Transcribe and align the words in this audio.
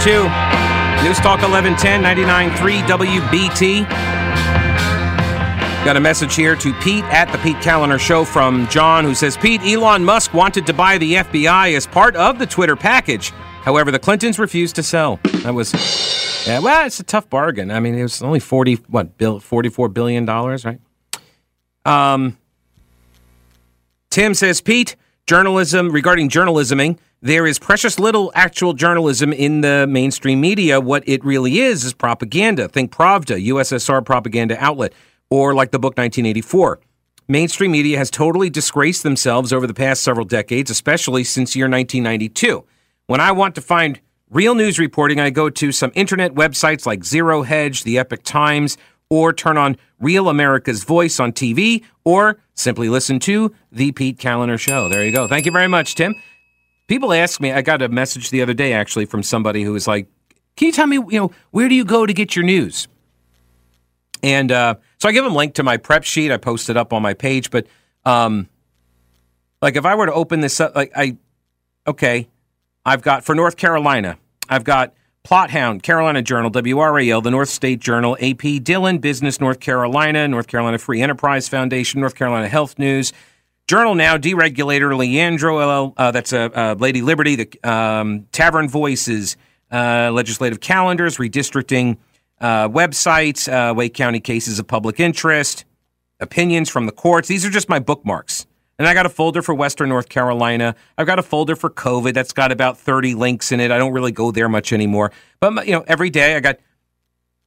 two. 0.00 0.22
News 1.04 1.18
Talk 1.18 1.42
1110, 1.42 2.02
99.3 2.02 2.80
WBT. 2.84 3.86
Got 5.84 5.96
a 5.96 6.00
message 6.00 6.34
here 6.34 6.56
to 6.56 6.72
Pete 6.74 7.04
at 7.04 7.30
the 7.30 7.36
Pete 7.38 7.56
Kaliner 7.56 8.00
Show 8.00 8.24
from 8.24 8.66
John, 8.68 9.04
who 9.04 9.14
says 9.14 9.36
Pete, 9.36 9.60
Elon 9.60 10.02
Musk 10.02 10.32
wanted 10.32 10.66
to 10.66 10.72
buy 10.72 10.96
the 10.96 11.14
FBI 11.16 11.76
as 11.76 11.86
part 11.86 12.16
of 12.16 12.38
the 12.38 12.46
Twitter 12.46 12.76
package. 12.76 13.30
However, 13.62 13.90
the 13.90 13.98
Clintons 13.98 14.38
refused 14.38 14.74
to 14.76 14.82
sell. 14.82 15.20
That 15.42 15.52
was, 15.52 15.74
yeah, 16.46 16.60
well, 16.60 16.86
it's 16.86 17.00
a 17.00 17.04
tough 17.04 17.28
bargain. 17.28 17.70
I 17.70 17.80
mean, 17.80 17.94
it 17.94 18.02
was 18.02 18.22
only 18.22 18.40
40, 18.40 18.76
what, 18.88 19.18
bill, 19.18 19.38
$44 19.38 19.92
billion, 19.92 20.24
right? 20.24 20.80
Um, 21.84 22.38
Tim 24.08 24.32
says, 24.32 24.62
Pete, 24.62 24.96
journalism, 25.26 25.90
regarding 25.90 26.30
journalisming, 26.30 26.98
there 27.22 27.46
is 27.46 27.58
precious 27.58 27.98
little 27.98 28.32
actual 28.34 28.72
journalism 28.72 29.32
in 29.32 29.60
the 29.60 29.86
mainstream 29.86 30.40
media. 30.40 30.80
What 30.80 31.06
it 31.06 31.24
really 31.24 31.58
is 31.58 31.84
is 31.84 31.92
propaganda. 31.92 32.68
Think 32.68 32.92
Pravda, 32.92 33.46
USSR 33.48 34.04
propaganda 34.04 34.56
outlet 34.62 34.92
or 35.28 35.54
like 35.54 35.70
the 35.70 35.78
book 35.78 35.96
1984. 35.96 36.80
Mainstream 37.28 37.70
media 37.70 37.98
has 37.98 38.10
totally 38.10 38.50
disgraced 38.50 39.02
themselves 39.02 39.52
over 39.52 39.66
the 39.66 39.74
past 39.74 40.02
several 40.02 40.26
decades, 40.26 40.70
especially 40.70 41.22
since 41.22 41.54
year 41.54 41.66
1992. 41.66 42.64
When 43.06 43.20
I 43.20 43.32
want 43.32 43.54
to 43.54 43.60
find 43.60 44.00
real 44.30 44.54
news 44.54 44.78
reporting, 44.78 45.20
I 45.20 45.30
go 45.30 45.50
to 45.50 45.72
some 45.72 45.92
internet 45.94 46.34
websites 46.34 46.86
like 46.86 47.04
Zero 47.04 47.42
Hedge, 47.42 47.84
the 47.84 47.98
Epoch 47.98 48.22
Times, 48.24 48.78
or 49.10 49.32
turn 49.32 49.58
on 49.58 49.76
Real 50.00 50.28
America's 50.28 50.84
Voice 50.84 51.20
on 51.20 51.32
TV, 51.32 51.84
or 52.04 52.40
simply 52.54 52.88
listen 52.88 53.18
to 53.20 53.54
The 53.70 53.92
Pete 53.92 54.18
Kaliner 54.18 54.58
Show. 54.58 54.88
There 54.88 55.04
you 55.04 55.12
go. 55.12 55.28
Thank 55.28 55.46
you 55.46 55.52
very 55.52 55.68
much, 55.68 55.94
Tim. 55.94 56.14
People 56.90 57.12
ask 57.12 57.40
me, 57.40 57.52
I 57.52 57.62
got 57.62 57.82
a 57.82 57.88
message 57.88 58.30
the 58.30 58.42
other 58.42 58.52
day 58.52 58.72
actually 58.72 59.04
from 59.04 59.22
somebody 59.22 59.62
who 59.62 59.72
was 59.72 59.86
like, 59.86 60.08
Can 60.56 60.66
you 60.66 60.72
tell 60.72 60.88
me, 60.88 60.96
you 60.96 61.20
know, 61.20 61.30
where 61.52 61.68
do 61.68 61.76
you 61.76 61.84
go 61.84 62.04
to 62.04 62.12
get 62.12 62.34
your 62.34 62.44
news? 62.44 62.88
And 64.24 64.50
uh, 64.50 64.74
so 64.98 65.08
I 65.08 65.12
give 65.12 65.22
them 65.22 65.36
link 65.36 65.54
to 65.54 65.62
my 65.62 65.76
prep 65.76 66.02
sheet. 66.02 66.32
I 66.32 66.36
post 66.36 66.68
it 66.68 66.76
up 66.76 66.92
on 66.92 67.00
my 67.00 67.14
page. 67.14 67.52
But 67.52 67.68
um, 68.04 68.48
like 69.62 69.76
if 69.76 69.86
I 69.86 69.94
were 69.94 70.06
to 70.06 70.12
open 70.12 70.40
this 70.40 70.58
up, 70.58 70.74
like 70.74 70.90
I, 70.96 71.16
okay, 71.86 72.28
I've 72.84 73.02
got 73.02 73.22
for 73.22 73.36
North 73.36 73.56
Carolina, 73.56 74.18
I've 74.48 74.64
got 74.64 74.92
Plot 75.22 75.50
Hound, 75.50 75.84
Carolina 75.84 76.22
Journal, 76.22 76.50
WRAL, 76.50 77.22
the 77.22 77.30
North 77.30 77.50
State 77.50 77.78
Journal, 77.78 78.16
AP, 78.20 78.64
Dillon, 78.64 78.98
Business, 78.98 79.40
North 79.40 79.60
Carolina, 79.60 80.26
North 80.26 80.48
Carolina 80.48 80.76
Free 80.76 81.00
Enterprise 81.00 81.48
Foundation, 81.48 82.00
North 82.00 82.16
Carolina 82.16 82.48
Health 82.48 82.80
News, 82.80 83.12
Journal 83.66 83.94
Now, 83.94 84.16
Deregulator, 84.16 84.96
Leandro, 84.96 85.94
uh, 85.96 86.10
that's 86.10 86.32
a 86.32 86.50
uh, 86.58 86.74
Lady 86.74 87.02
Liberty, 87.02 87.36
the 87.36 87.70
um, 87.70 88.26
Tavern 88.32 88.68
Voices, 88.68 89.36
uh, 89.70 90.10
Legislative 90.12 90.60
Calendars, 90.60 91.18
Redistricting 91.18 91.96
uh, 92.40 92.68
websites, 92.68 93.50
uh, 93.50 93.74
Wake 93.74 93.94
County 93.94 94.20
cases 94.20 94.58
of 94.58 94.66
public 94.66 94.98
interest, 94.98 95.64
opinions 96.18 96.68
from 96.68 96.86
the 96.86 96.92
courts. 96.92 97.28
These 97.28 97.44
are 97.44 97.50
just 97.50 97.68
my 97.68 97.78
bookmarks. 97.78 98.46
And 98.78 98.88
I 98.88 98.94
got 98.94 99.04
a 99.04 99.10
folder 99.10 99.42
for 99.42 99.54
Western 99.54 99.90
North 99.90 100.08
Carolina. 100.08 100.74
I've 100.96 101.06
got 101.06 101.18
a 101.18 101.22
folder 101.22 101.54
for 101.54 101.68
COVID 101.68 102.14
that's 102.14 102.32
got 102.32 102.50
about 102.50 102.78
30 102.78 103.14
links 103.14 103.52
in 103.52 103.60
it. 103.60 103.70
I 103.70 103.76
don't 103.76 103.92
really 103.92 104.10
go 104.10 104.30
there 104.30 104.48
much 104.48 104.72
anymore. 104.72 105.12
But, 105.38 105.66
you 105.66 105.74
know, 105.74 105.84
every 105.86 106.08
day 106.08 106.34
I 106.34 106.40
got 106.40 106.56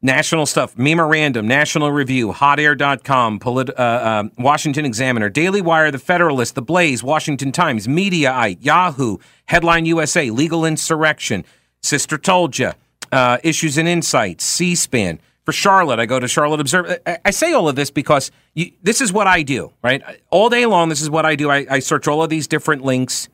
national 0.03 0.45
stuff, 0.45 0.77
Memorandum, 0.77 1.47
National 1.47 1.91
Review, 1.91 2.33
HotAir.com, 2.33 3.39
Polit- 3.39 3.69
uh, 3.69 3.81
uh, 3.81 4.23
Washington 4.37 4.85
Examiner, 4.85 5.29
Daily 5.29 5.61
Wire, 5.61 5.89
The 5.89 5.97
Federalist, 5.97 6.55
The 6.55 6.61
Blaze, 6.61 7.01
Washington 7.01 7.51
Times, 7.51 7.87
Mediaite, 7.87 8.57
Yahoo, 8.61 9.17
Headline 9.45 9.85
USA, 9.85 10.29
Legal 10.29 10.65
Insurrection, 10.65 11.45
Sister 11.81 12.17
Toldjah, 12.17 12.75
uh, 13.11 13.37
issues 13.43 13.77
and 13.77 13.87
insights, 13.87 14.43
C-SPAN. 14.43 15.19
For 15.45 15.51
Charlotte, 15.51 15.99
I 15.99 16.05
go 16.05 16.19
to 16.19 16.27
Charlotte 16.27 16.61
Observer. 16.61 16.99
I, 17.05 17.17
I 17.25 17.31
say 17.31 17.51
all 17.51 17.67
of 17.67 17.75
this 17.75 17.91
because 17.91 18.31
you, 18.53 18.71
this 18.81 19.01
is 19.01 19.11
what 19.11 19.27
I 19.27 19.41
do, 19.43 19.73
right? 19.81 20.01
All 20.29 20.49
day 20.49 20.65
long, 20.65 20.87
this 20.87 21.01
is 21.01 21.09
what 21.09 21.25
I 21.25 21.35
do. 21.35 21.49
I, 21.51 21.65
I 21.69 21.79
search 21.79 22.07
all 22.07 22.23
of 22.23 22.29
these 22.29 22.47
different 22.47 22.81
links, 22.83 23.27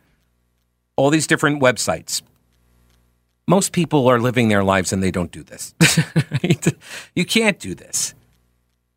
all 0.95 1.11
these 1.11 1.27
different 1.27 1.61
websites. 1.61 2.23
Most 3.49 3.73
people 3.73 4.07
are 4.07 4.19
living 4.19 4.47
their 4.47 4.63
lives 4.63 4.93
and 4.93 5.03
they 5.03 5.11
don't 5.11 5.31
do 5.31 5.43
this. 5.43 5.73
you 7.15 7.25
can't 7.25 7.59
do 7.59 7.75
this. 7.75 8.13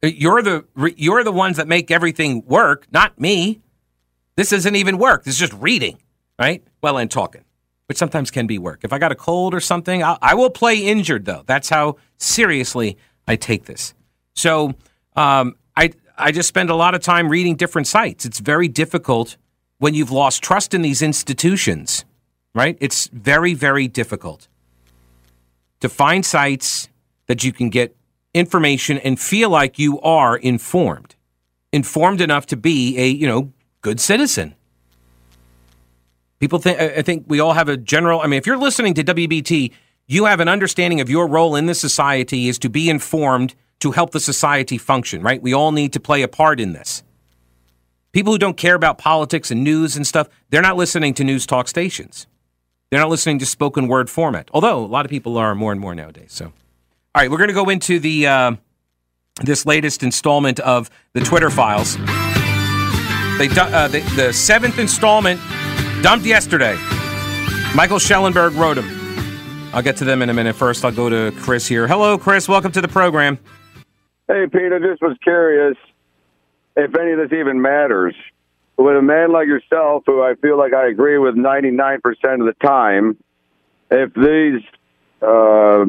You're 0.02 0.42
the 0.42 0.64
you're 0.96 1.24
the 1.24 1.32
ones 1.32 1.56
that 1.56 1.66
make 1.66 1.90
everything 1.90 2.44
work, 2.46 2.86
not 2.92 3.18
me. 3.18 3.60
This 4.36 4.52
isn't 4.52 4.76
even 4.76 4.98
work. 4.98 5.24
This 5.24 5.34
is 5.34 5.40
just 5.40 5.54
reading, 5.54 5.98
right? 6.38 6.62
Well, 6.82 6.98
and 6.98 7.10
talking 7.10 7.44
which 7.92 7.98
sometimes 7.98 8.30
can 8.30 8.46
be 8.46 8.58
work. 8.58 8.80
If 8.84 8.92
I 8.94 8.98
got 8.98 9.12
a 9.12 9.14
cold 9.14 9.52
or 9.52 9.60
something, 9.60 10.02
I'll, 10.02 10.16
I 10.22 10.32
will 10.34 10.48
play 10.48 10.78
injured, 10.78 11.26
though. 11.26 11.42
That's 11.44 11.68
how 11.68 11.96
seriously 12.16 12.96
I 13.28 13.36
take 13.36 13.66
this. 13.66 13.92
So 14.34 14.72
um, 15.14 15.56
I, 15.76 15.92
I 16.16 16.32
just 16.32 16.48
spend 16.48 16.70
a 16.70 16.74
lot 16.74 16.94
of 16.94 17.02
time 17.02 17.28
reading 17.28 17.54
different 17.54 17.86
sites. 17.86 18.24
It's 18.24 18.38
very 18.38 18.66
difficult 18.66 19.36
when 19.76 19.92
you've 19.92 20.10
lost 20.10 20.42
trust 20.42 20.72
in 20.72 20.80
these 20.80 21.02
institutions, 21.02 22.06
right? 22.54 22.76
It's 22.80 23.08
very, 23.08 23.54
very 23.54 23.88
difficult 23.88 24.48
to 25.80 25.88
find 25.88 26.24
sites 26.24 26.88
that 27.26 27.44
you 27.44 27.52
can 27.52 27.70
get 27.70 27.96
information 28.34 28.98
and 28.98 29.18
feel 29.18 29.50
like 29.50 29.78
you 29.78 30.00
are 30.00 30.36
informed, 30.36 31.14
informed 31.72 32.20
enough 32.20 32.46
to 32.46 32.56
be 32.56 32.98
a, 32.98 33.08
you 33.08 33.26
know, 33.26 33.52
good 33.80 34.00
citizen. 34.00 34.54
People 36.38 36.58
think, 36.58 36.80
I 36.80 37.02
think 37.02 37.24
we 37.28 37.40
all 37.40 37.52
have 37.52 37.68
a 37.68 37.76
general, 37.76 38.20
I 38.20 38.26
mean, 38.26 38.38
if 38.38 38.46
you're 38.46 38.56
listening 38.56 38.94
to 38.94 39.04
WBT, 39.04 39.72
you 40.06 40.24
have 40.24 40.40
an 40.40 40.48
understanding 40.48 41.00
of 41.00 41.08
your 41.08 41.28
role 41.28 41.54
in 41.54 41.66
the 41.66 41.74
society 41.74 42.48
is 42.48 42.58
to 42.60 42.68
be 42.68 42.90
informed 42.90 43.54
to 43.80 43.92
help 43.92 44.10
the 44.10 44.20
society 44.20 44.78
function, 44.78 45.22
right? 45.22 45.40
We 45.40 45.52
all 45.52 45.72
need 45.72 45.92
to 45.92 46.00
play 46.00 46.22
a 46.22 46.28
part 46.28 46.60
in 46.60 46.72
this. 46.72 47.02
People 48.12 48.32
who 48.32 48.38
don't 48.38 48.56
care 48.56 48.74
about 48.74 48.98
politics 48.98 49.50
and 49.50 49.64
news 49.64 49.96
and 49.96 50.06
stuff, 50.06 50.28
they're 50.50 50.62
not 50.62 50.76
listening 50.76 51.14
to 51.14 51.24
news 51.24 51.46
talk 51.46 51.66
stations. 51.66 52.26
They're 52.92 53.00
not 53.00 53.08
listening 53.08 53.38
to 53.38 53.46
spoken 53.46 53.88
word 53.88 54.10
format, 54.10 54.50
although 54.52 54.84
a 54.84 54.84
lot 54.84 55.06
of 55.06 55.10
people 55.10 55.38
are 55.38 55.54
more 55.54 55.72
and 55.72 55.80
more 55.80 55.94
nowadays. 55.94 56.28
So, 56.28 56.44
all 56.44 56.52
right, 57.16 57.30
we're 57.30 57.38
going 57.38 57.48
to 57.48 57.54
go 57.54 57.70
into 57.70 57.98
the 57.98 58.26
uh, 58.26 58.52
this 59.42 59.64
latest 59.64 60.02
installment 60.02 60.60
of 60.60 60.90
the 61.14 61.20
Twitter 61.20 61.48
files. 61.48 61.96
They, 63.38 63.48
uh, 63.48 63.88
the, 63.88 64.00
the 64.14 64.30
seventh 64.34 64.78
installment 64.78 65.40
Dumped 66.02 66.26
yesterday. 66.26 66.76
Michael 67.76 68.00
Schellenberg 68.00 68.54
wrote 68.54 68.74
them. 68.74 69.70
I'll 69.72 69.82
get 69.82 69.96
to 69.98 70.04
them 70.04 70.20
in 70.20 70.28
a 70.28 70.34
minute. 70.34 70.56
First, 70.56 70.84
I'll 70.84 70.92
go 70.92 71.08
to 71.08 71.34
Chris 71.40 71.66
here. 71.66 71.86
Hello, 71.86 72.18
Chris. 72.18 72.48
Welcome 72.48 72.72
to 72.72 72.80
the 72.80 72.88
program. 72.88 73.38
Hey, 74.26 74.46
Peter. 74.52 74.80
Just 74.80 75.00
was 75.00 75.16
curious 75.22 75.78
if 76.76 76.94
any 76.94 77.12
of 77.12 77.18
this 77.18 77.38
even 77.38 77.62
matters. 77.62 78.14
With 78.82 78.96
a 78.96 79.02
man 79.02 79.30
like 79.30 79.46
yourself, 79.46 80.02
who 80.06 80.22
I 80.22 80.34
feel 80.42 80.58
like 80.58 80.74
I 80.74 80.88
agree 80.88 81.16
with 81.16 81.36
99% 81.36 81.98
of 82.00 82.46
the 82.46 82.56
time, 82.60 83.16
if 83.92 84.12
these 84.14 84.60
uh, 85.22 85.84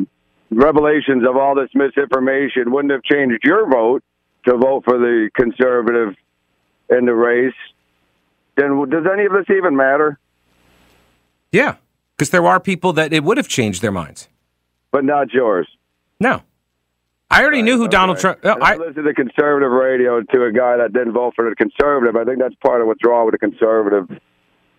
revelations 0.51 1.27
of 1.27 1.35
all 1.35 1.55
this 1.55 1.71
misinformation 1.73 2.71
wouldn't 2.71 2.91
have 2.91 3.01
changed 3.01 3.39
your 3.43 3.67
vote 3.67 4.03
to 4.45 4.55
vote 4.57 4.83
for 4.85 4.99
the 4.99 5.31
conservative 5.35 6.13
in 6.87 7.05
the 7.05 7.15
race, 7.15 7.55
then 8.57 8.87
does 8.87 9.07
any 9.11 9.25
of 9.25 9.31
this 9.31 9.49
even 9.49 9.75
matter? 9.75 10.19
Yeah, 11.51 11.77
because 12.15 12.29
there 12.29 12.45
are 12.45 12.59
people 12.59 12.93
that 12.93 13.11
it 13.11 13.23
would 13.23 13.37
have 13.37 13.47
changed 13.47 13.81
their 13.81 13.91
minds, 13.91 14.27
but 14.91 15.03
not 15.03 15.33
yours. 15.33 15.67
No, 16.19 16.43
I 17.33 17.41
already 17.41 17.57
right, 17.57 17.65
knew 17.65 17.77
who. 17.77 17.87
Donald 17.87 18.19
Trump. 18.19 18.45
Uh, 18.45 18.55
I 18.61 18.75
listened 18.75 19.05
to 19.05 19.13
conservative 19.13 19.71
radio 19.71 20.21
to 20.21 20.45
a 20.45 20.51
guy 20.51 20.77
that 20.77 20.93
didn't 20.93 21.13
vote 21.13 21.33
for 21.35 21.49
the 21.49 21.55
conservative. 21.55 22.15
I 22.15 22.23
think 22.23 22.39
that's 22.39 22.55
part 22.63 22.81
of 22.81 22.87
what's 22.87 23.03
wrong 23.03 23.25
with 23.25 23.33
the 23.33 23.39
conservative 23.39 24.09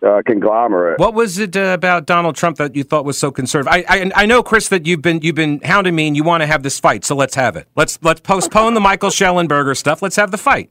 uh, 0.04 0.22
conglomerate. 0.26 0.98
What 0.98 1.14
was 1.14 1.38
it 1.38 1.56
uh, 1.56 1.72
about 1.74 2.06
Donald 2.06 2.36
Trump 2.36 2.58
that 2.58 2.76
you 2.76 2.84
thought 2.84 3.04
was 3.04 3.18
so 3.18 3.30
conservative? 3.30 3.72
I, 3.72 3.84
I, 3.88 4.10
I 4.14 4.26
know, 4.26 4.42
Chris, 4.42 4.68
that 4.68 4.86
you've 4.86 5.02
been 5.02 5.20
you've 5.22 5.34
been 5.34 5.60
hounding 5.62 5.94
me 5.94 6.06
and 6.06 6.16
you 6.16 6.22
want 6.22 6.42
to 6.42 6.46
have 6.46 6.62
this 6.62 6.78
fight, 6.78 7.04
so 7.04 7.16
let's 7.16 7.34
have 7.34 7.56
it. 7.56 7.66
Let's 7.74 7.98
let's 8.02 8.20
postpone 8.20 8.74
the 8.74 8.80
Michael 8.80 9.10
Shellenberger 9.10 9.76
stuff. 9.76 10.02
Let's 10.02 10.16
have 10.16 10.30
the 10.30 10.38
fight. 10.38 10.70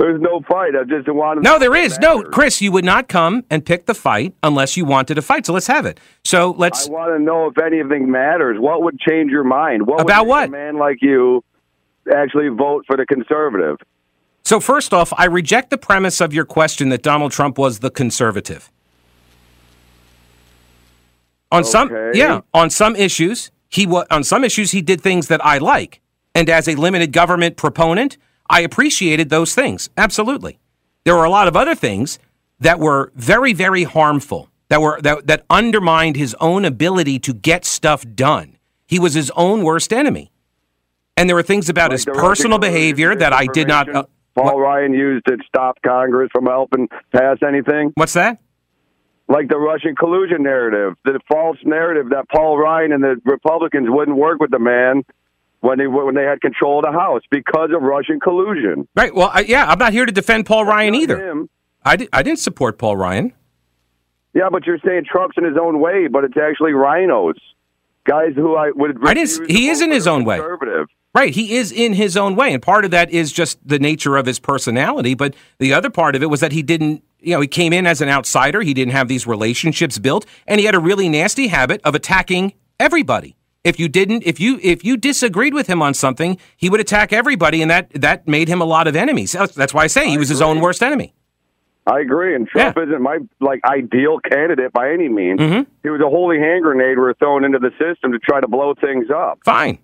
There's 0.00 0.18
no 0.18 0.40
fight. 0.48 0.72
I 0.74 0.84
just 0.84 1.06
want. 1.12 1.40
To 1.40 1.42
No, 1.42 1.58
there 1.58 1.76
is 1.76 1.98
no, 1.98 2.22
Chris. 2.22 2.62
You 2.62 2.72
would 2.72 2.86
not 2.86 3.06
come 3.06 3.44
and 3.50 3.62
pick 3.62 3.84
the 3.84 3.92
fight 3.92 4.34
unless 4.42 4.74
you 4.74 4.86
wanted 4.86 5.18
a 5.18 5.22
fight. 5.22 5.44
So 5.44 5.52
let's 5.52 5.66
have 5.66 5.84
it. 5.84 6.00
So 6.24 6.52
let's. 6.52 6.88
I 6.88 6.90
want 6.90 7.14
to 7.14 7.22
know 7.22 7.48
if 7.48 7.58
anything 7.58 8.10
matters. 8.10 8.58
What 8.58 8.82
would 8.82 8.98
change 8.98 9.30
your 9.30 9.44
mind? 9.44 9.86
What 9.86 10.00
about 10.00 10.26
what? 10.26 10.48
A 10.48 10.50
man 10.50 10.78
like 10.78 11.02
you 11.02 11.44
actually 12.10 12.48
vote 12.48 12.84
for 12.86 12.96
the 12.96 13.04
conservative. 13.04 13.76
So 14.42 14.58
first 14.58 14.94
off, 14.94 15.12
I 15.18 15.26
reject 15.26 15.68
the 15.68 15.76
premise 15.76 16.22
of 16.22 16.32
your 16.32 16.46
question 16.46 16.88
that 16.88 17.02
Donald 17.02 17.32
Trump 17.32 17.58
was 17.58 17.80
the 17.80 17.90
conservative. 17.90 18.72
On 21.52 21.60
okay. 21.60 21.68
some, 21.68 21.90
yeah, 22.14 22.40
on 22.54 22.70
some 22.70 22.96
issues, 22.96 23.50
he 23.68 23.86
was 23.86 24.06
on 24.10 24.24
some 24.24 24.44
issues 24.44 24.70
he 24.70 24.80
did 24.80 25.02
things 25.02 25.28
that 25.28 25.44
I 25.44 25.58
like, 25.58 26.00
and 26.34 26.48
as 26.48 26.68
a 26.68 26.74
limited 26.74 27.12
government 27.12 27.58
proponent. 27.58 28.16
I 28.50 28.60
appreciated 28.60 29.30
those 29.30 29.54
things. 29.54 29.88
Absolutely. 29.96 30.58
There 31.04 31.16
were 31.16 31.24
a 31.24 31.30
lot 31.30 31.48
of 31.48 31.56
other 31.56 31.74
things 31.76 32.18
that 32.58 32.78
were 32.78 33.12
very, 33.14 33.52
very 33.52 33.84
harmful 33.84 34.50
that 34.68 34.80
were 34.80 35.00
that, 35.02 35.26
that 35.28 35.44
undermined 35.48 36.16
his 36.16 36.34
own 36.40 36.64
ability 36.64 37.18
to 37.20 37.32
get 37.32 37.64
stuff 37.64 38.04
done. 38.14 38.58
He 38.86 38.98
was 38.98 39.14
his 39.14 39.30
own 39.36 39.62
worst 39.62 39.92
enemy. 39.92 40.32
And 41.16 41.28
there 41.28 41.36
were 41.36 41.42
things 41.44 41.68
about 41.68 41.90
Like 41.90 41.98
his 41.98 42.06
personal 42.06 42.58
behavior 42.58 43.14
that 43.14 43.32
I 43.32 43.46
did 43.46 43.68
not. 43.68 43.88
Uh, 43.94 44.04
Paul 44.34 44.56
what- 44.56 44.58
Ryan 44.58 44.94
used 44.94 45.26
to 45.26 45.38
stop 45.46 45.78
Congress 45.86 46.28
from 46.32 46.46
helping 46.46 46.88
pass 47.12 47.38
anything. 47.46 47.92
what's 47.94 48.14
that? 48.14 48.38
Like 49.28 49.48
the 49.48 49.58
Russian 49.58 49.94
collusion 49.94 50.42
narrative, 50.42 50.96
the 51.04 51.20
false 51.30 51.58
narrative 51.64 52.10
that 52.10 52.28
Paul 52.28 52.58
Ryan 52.58 52.90
and 52.90 53.02
the 53.04 53.20
Republicans 53.24 53.86
wouldn't 53.88 54.16
work 54.16 54.40
with 54.40 54.50
the 54.50 54.58
man 54.58 55.04
when 55.60 55.78
they 55.78 55.86
when 55.86 56.14
they 56.14 56.24
had 56.24 56.40
control 56.40 56.78
of 56.78 56.92
the 56.92 56.98
House 56.98 57.22
because 57.30 57.70
of 57.74 57.82
Russian 57.82 58.20
collusion. 58.20 58.88
Right. 58.96 59.14
Well, 59.14 59.30
I, 59.32 59.40
yeah, 59.40 59.66
I'm 59.66 59.78
not 59.78 59.92
here 59.92 60.06
to 60.06 60.12
defend 60.12 60.46
Paul 60.46 60.64
Ryan 60.64 60.94
either. 60.94 61.30
him. 61.30 61.48
I, 61.84 61.96
di- 61.96 62.08
I 62.12 62.22
didn't 62.22 62.40
support 62.40 62.78
Paul 62.78 62.96
Ryan. 62.96 63.32
Yeah, 64.34 64.48
but 64.50 64.66
you're 64.66 64.78
saying 64.84 65.04
Trump's 65.10 65.36
in 65.36 65.44
his 65.44 65.56
own 65.60 65.80
way, 65.80 66.06
but 66.06 66.24
it's 66.24 66.36
actually 66.36 66.72
RINOs, 66.72 67.34
guys 68.04 68.32
who 68.36 68.56
I 68.56 68.70
would. 68.74 68.98
I 69.04 69.14
didn't 69.14 69.50
he 69.50 69.68
is 69.68 69.80
in 69.80 69.90
his 69.90 70.06
own 70.06 70.24
way. 70.24 70.38
Conservative. 70.38 70.88
Right. 71.12 71.34
He 71.34 71.56
is 71.56 71.72
in 71.72 71.94
his 71.94 72.16
own 72.16 72.36
way. 72.36 72.54
And 72.54 72.62
part 72.62 72.84
of 72.84 72.92
that 72.92 73.10
is 73.10 73.32
just 73.32 73.58
the 73.66 73.80
nature 73.80 74.16
of 74.16 74.26
his 74.26 74.38
personality. 74.38 75.14
But 75.14 75.34
the 75.58 75.74
other 75.74 75.90
part 75.90 76.14
of 76.14 76.22
it 76.22 76.26
was 76.26 76.38
that 76.38 76.52
he 76.52 76.62
didn't, 76.62 77.02
you 77.18 77.34
know, 77.34 77.40
he 77.40 77.48
came 77.48 77.72
in 77.72 77.84
as 77.84 78.00
an 78.00 78.08
outsider. 78.08 78.60
He 78.62 78.74
didn't 78.74 78.92
have 78.92 79.08
these 79.08 79.26
relationships 79.26 79.98
built. 79.98 80.24
And 80.46 80.60
he 80.60 80.66
had 80.66 80.76
a 80.76 80.78
really 80.78 81.08
nasty 81.08 81.48
habit 81.48 81.80
of 81.82 81.96
attacking 81.96 82.52
everybody. 82.78 83.34
If 83.62 83.78
you 83.78 83.88
didn't, 83.88 84.22
if 84.24 84.40
you 84.40 84.58
if 84.62 84.84
you 84.84 84.96
disagreed 84.96 85.52
with 85.52 85.66
him 85.66 85.82
on 85.82 85.92
something, 85.92 86.38
he 86.56 86.70
would 86.70 86.80
attack 86.80 87.12
everybody, 87.12 87.60
and 87.60 87.70
that 87.70 87.90
that 87.90 88.26
made 88.26 88.48
him 88.48 88.62
a 88.62 88.64
lot 88.64 88.88
of 88.88 88.96
enemies. 88.96 89.32
That's, 89.32 89.74
why 89.74 89.84
I 89.84 89.86
say 89.86 90.08
he 90.08 90.16
was 90.16 90.30
his 90.30 90.40
own 90.40 90.60
worst 90.60 90.82
enemy. 90.82 91.12
I 91.86 92.00
agree, 92.00 92.34
and 92.34 92.48
Trump 92.48 92.78
isn't 92.78 93.02
my 93.02 93.18
like 93.40 93.60
ideal 93.64 94.18
candidate 94.20 94.72
by 94.72 94.90
any 94.92 95.08
means. 95.08 95.40
Mm-hmm. 95.40 95.70
He 95.82 95.90
was 95.90 96.00
a 96.00 96.08
holy 96.08 96.38
hand 96.38 96.62
grenade 96.62 96.96
we 96.96 97.02
were 97.02 97.14
thrown 97.14 97.44
into 97.44 97.58
the 97.58 97.70
system 97.72 98.12
to 98.12 98.18
try 98.18 98.40
to 98.40 98.48
blow 98.48 98.74
things 98.80 99.08
up. 99.14 99.40
Fine. 99.44 99.78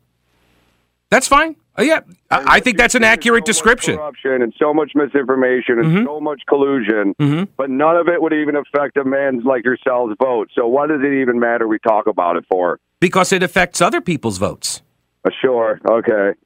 That's 1.11 1.29
fine. 1.29 1.57
Oh, 1.79 1.83
yeah, 1.83 2.01
I, 2.31 2.57
I 2.57 2.61
think 2.61 2.79
that's 2.79 2.95
an 2.95 3.05
accurate 3.05 3.43
so 3.43 3.53
description. 3.53 3.95
Mm-hmm. 3.95 4.01
corruption 4.01 4.43
and 4.43 4.55
so 4.59 4.73
much 4.73 4.93
misinformation 4.95 5.79
and 5.79 6.07
so 6.07 6.21
much 6.21 6.41
collusion, 6.49 7.15
but 7.57 7.69
none 7.69 7.97
of 7.97 8.09
it 8.09 8.23
would 8.23 8.33
even 8.33 8.57
affect 8.57 8.97
a 8.97 9.05
man 9.05 9.43
like 9.45 9.65
yourselves' 9.65 10.15
vote. 10.19 10.49
So 10.55 10.67
what 10.67 10.89
does 10.89 11.01
it 11.03 11.13
even 11.21 11.39
matter? 11.39 11.69
We 11.69 11.79
talk 11.79 12.07
about 12.07 12.37
it 12.37 12.47
for? 12.51 12.81
Because 13.01 13.33
it 13.33 13.43
affects 13.43 13.81
other 13.81 14.01
people's 14.01 14.39
votes. 14.39 14.83
Uh, 15.25 15.31
sure. 15.41 15.81
Okay. 15.89 16.39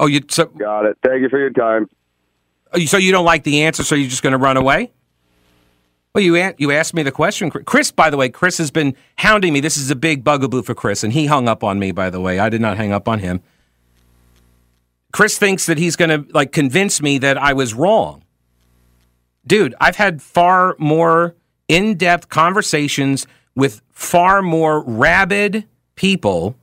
Oh, 0.00 0.06
you 0.06 0.20
so 0.28 0.46
Got 0.46 0.86
it. 0.86 0.98
Thank 1.04 1.22
you 1.22 1.28
for 1.28 1.38
your 1.38 1.50
time. 1.50 1.88
Oh, 2.72 2.78
so 2.80 2.96
you 2.96 3.12
don't 3.12 3.24
like 3.24 3.44
the 3.44 3.62
answer, 3.62 3.82
so 3.82 3.94
you're 3.94 4.10
just 4.10 4.22
going 4.22 4.32
to 4.32 4.38
run 4.38 4.56
away? 4.56 4.92
Well, 6.14 6.22
you 6.24 6.36
a- 6.36 6.54
you 6.58 6.70
asked 6.72 6.94
me 6.94 7.02
the 7.02 7.12
question, 7.12 7.50
Chris. 7.50 7.90
By 7.90 8.10
the 8.10 8.16
way, 8.16 8.28
Chris 8.28 8.58
has 8.58 8.70
been 8.70 8.94
hounding 9.16 9.52
me. 9.52 9.60
This 9.60 9.76
is 9.76 9.90
a 9.90 9.96
big 9.96 10.24
bugaboo 10.24 10.62
for 10.62 10.74
Chris, 10.74 11.04
and 11.04 11.12
he 11.12 11.26
hung 11.26 11.48
up 11.48 11.62
on 11.62 11.78
me. 11.78 11.92
By 11.92 12.10
the 12.10 12.20
way, 12.20 12.38
I 12.38 12.48
did 12.48 12.60
not 12.60 12.76
hang 12.76 12.92
up 12.92 13.08
on 13.08 13.18
him. 13.20 13.40
Chris 15.12 15.38
thinks 15.38 15.66
that 15.66 15.78
he's 15.78 15.96
going 15.96 16.10
to 16.10 16.32
like 16.32 16.52
convince 16.52 17.00
me 17.00 17.18
that 17.18 17.38
I 17.38 17.52
was 17.52 17.74
wrong. 17.74 18.24
Dude, 19.46 19.74
I've 19.80 19.96
had 19.96 20.20
far 20.20 20.76
more 20.78 21.34
in-depth 21.68 22.28
conversations 22.28 23.26
with 23.54 23.80
far 23.90 24.42
more 24.42 24.82
rabid 24.84 25.66
people 25.98 26.54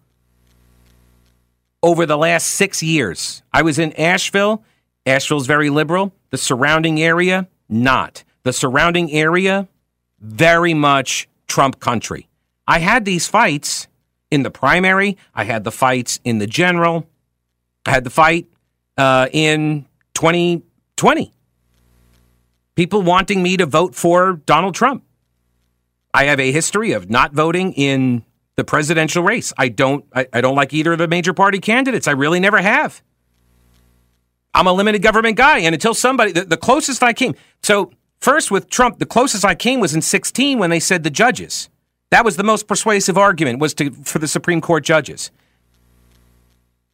over 1.83 2.05
the 2.05 2.17
last 2.17 2.47
six 2.47 2.81
years. 2.81 3.43
I 3.53 3.61
was 3.61 3.77
in 3.77 3.91
Asheville. 3.93 4.63
Asheville's 5.05 5.45
very 5.45 5.69
liberal. 5.69 6.13
The 6.29 6.37
surrounding 6.37 7.01
area, 7.01 7.47
not. 7.67 8.23
The 8.43 8.53
surrounding 8.53 9.11
area, 9.11 9.67
very 10.21 10.73
much 10.73 11.27
Trump 11.47 11.81
country. 11.81 12.29
I 12.65 12.79
had 12.79 13.03
these 13.03 13.27
fights 13.27 13.87
in 14.31 14.43
the 14.43 14.49
primary. 14.49 15.17
I 15.35 15.43
had 15.43 15.65
the 15.65 15.71
fights 15.71 16.19
in 16.23 16.39
the 16.39 16.47
general. 16.47 17.05
I 17.85 17.91
had 17.91 18.05
the 18.05 18.09
fight 18.09 18.47
uh, 18.97 19.27
in 19.33 19.85
2020. 20.13 21.33
People 22.75 23.01
wanting 23.01 23.43
me 23.43 23.57
to 23.57 23.65
vote 23.65 23.95
for 23.95 24.41
Donald 24.45 24.75
Trump. 24.75 25.03
I 26.13 26.23
have 26.25 26.39
a 26.39 26.51
history 26.53 26.93
of 26.93 27.09
not 27.09 27.33
voting 27.33 27.73
in 27.73 28.23
the 28.56 28.63
presidential 28.63 29.24
race. 29.24 29.54
I 29.57 29.69
don't 29.69 30.06
I, 30.13 30.28
I 30.34 30.42
don't 30.42 30.56
like 30.56 30.74
either 30.74 30.94
of 30.94 31.00
the 31.00 31.07
major 31.07 31.34
party 31.34 31.60
candidates. 31.60 32.07
I 32.07 32.12
really 32.12 32.40
never 32.40 32.62
have. 32.62 33.02
I'm 34.54 34.68
a 34.68 34.74
limited 34.74 35.02
government 35.02 35.36
guy, 35.36 35.60
and 35.60 35.75
until 35.75 35.94
somebody 35.94 36.31
the, 36.31 36.46
the 36.46 36.57
closest 36.57 37.04
I 37.04 37.13
came. 37.13 37.36
So 37.62 37.92
first 38.19 38.52
with 38.52 38.69
Trump, 38.69 39.00
the 39.00 39.06
closest 39.06 39.44
I 39.44 39.56
came 39.56 39.80
was 39.80 39.94
in 39.94 40.02
16 40.02 40.57
when 40.60 40.69
they 40.69 40.80
said 40.80 41.04
the 41.04 41.10
judges. 41.10 41.69
That 42.12 42.24
was 42.24 42.38
the 42.38 42.44
most 42.44 42.68
persuasive 42.68 43.18
argument 43.18 43.60
was 43.60 43.74
to 43.75 43.92
for 43.92 44.19
the 44.19 44.28
Supreme 44.28 44.62
Court 44.62 44.84
judges. 44.84 45.31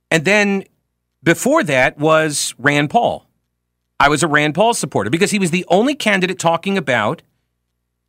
And 0.10 0.26
then 0.26 0.66
before 1.24 1.64
that 1.64 1.98
was 1.98 2.56
Rand 2.58 2.90
Paul. 2.90 3.28
I 4.00 4.10
was 4.10 4.24
a 4.24 4.28
Rand 4.28 4.56
Paul 4.56 4.74
supporter 4.74 5.12
because 5.12 5.30
he 5.30 5.38
was 5.38 5.52
the 5.52 5.64
only 5.68 5.94
candidate 5.94 6.40
talking 6.40 6.78
about 6.78 7.22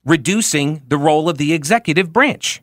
reducing 0.04 0.80
the 0.88 0.96
role 0.96 1.28
of 1.28 1.36
the 1.36 1.52
executive 1.52 2.12
branch, 2.12 2.62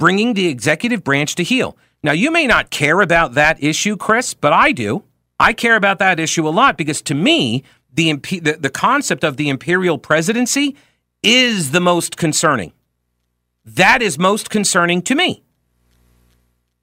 bringing 0.00 0.34
the 0.34 0.48
executive 0.48 1.04
branch 1.04 1.36
to 1.36 1.44
heel. 1.44 1.76
Now, 2.02 2.12
you 2.12 2.32
may 2.32 2.46
not 2.46 2.70
care 2.70 3.02
about 3.02 3.34
that 3.34 3.62
issue, 3.62 3.96
Chris, 3.96 4.32
but 4.34 4.52
I 4.52 4.72
do. 4.72 5.04
I 5.38 5.52
care 5.52 5.76
about 5.76 5.98
that 6.00 6.18
issue 6.18 6.48
a 6.48 6.50
lot 6.50 6.76
because 6.78 7.02
to 7.02 7.14
me, 7.14 7.62
the, 7.92 8.14
the, 8.14 8.56
the 8.58 8.70
concept 8.70 9.22
of 9.22 9.36
the 9.36 9.50
imperial 9.50 9.98
presidency 9.98 10.74
is 11.22 11.70
the 11.72 11.80
most 11.80 12.16
concerning. 12.16 12.72
That 13.64 14.00
is 14.00 14.18
most 14.18 14.48
concerning 14.48 15.02
to 15.02 15.14
me. 15.14 15.42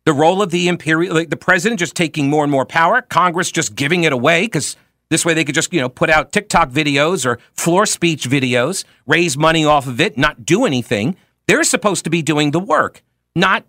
The 0.06 0.14
role 0.14 0.42
of 0.42 0.52
the 0.52 0.68
imperial, 0.68 1.16
like 1.16 1.31
the 1.31 1.38
president 1.38 1.80
just 1.80 1.96
taking 1.96 2.30
more 2.30 2.44
and 2.44 2.52
more 2.52 2.66
power, 2.66 3.02
Congress 3.02 3.52
just 3.52 3.75
giving 3.75 4.04
it 4.04 4.14
away 4.14 4.44
because 4.44 4.78
this 5.10 5.25
way 5.25 5.34
they 5.34 5.44
could 5.44 5.56
just, 5.56 5.74
you 5.74 5.81
know, 5.81 5.90
put 5.90 6.10
out 6.10 6.31
TikTok 6.31 6.69
videos 6.69 7.26
or 7.26 7.40
floor 7.54 7.86
speech 7.86 8.30
videos, 8.30 8.86
raise 9.07 9.38
money 9.38 9.66
off 9.66 9.88
of 9.88 10.00
it, 10.00 10.18
not 10.18 10.45
do 10.45 10.66
anything. 10.66 11.18
They're 11.47 11.63
supposed 11.63 12.04
to 12.04 12.09
be 12.09 12.21
doing 12.21 12.51
the 12.51 12.59
work, 12.59 13.01
not 13.35 13.63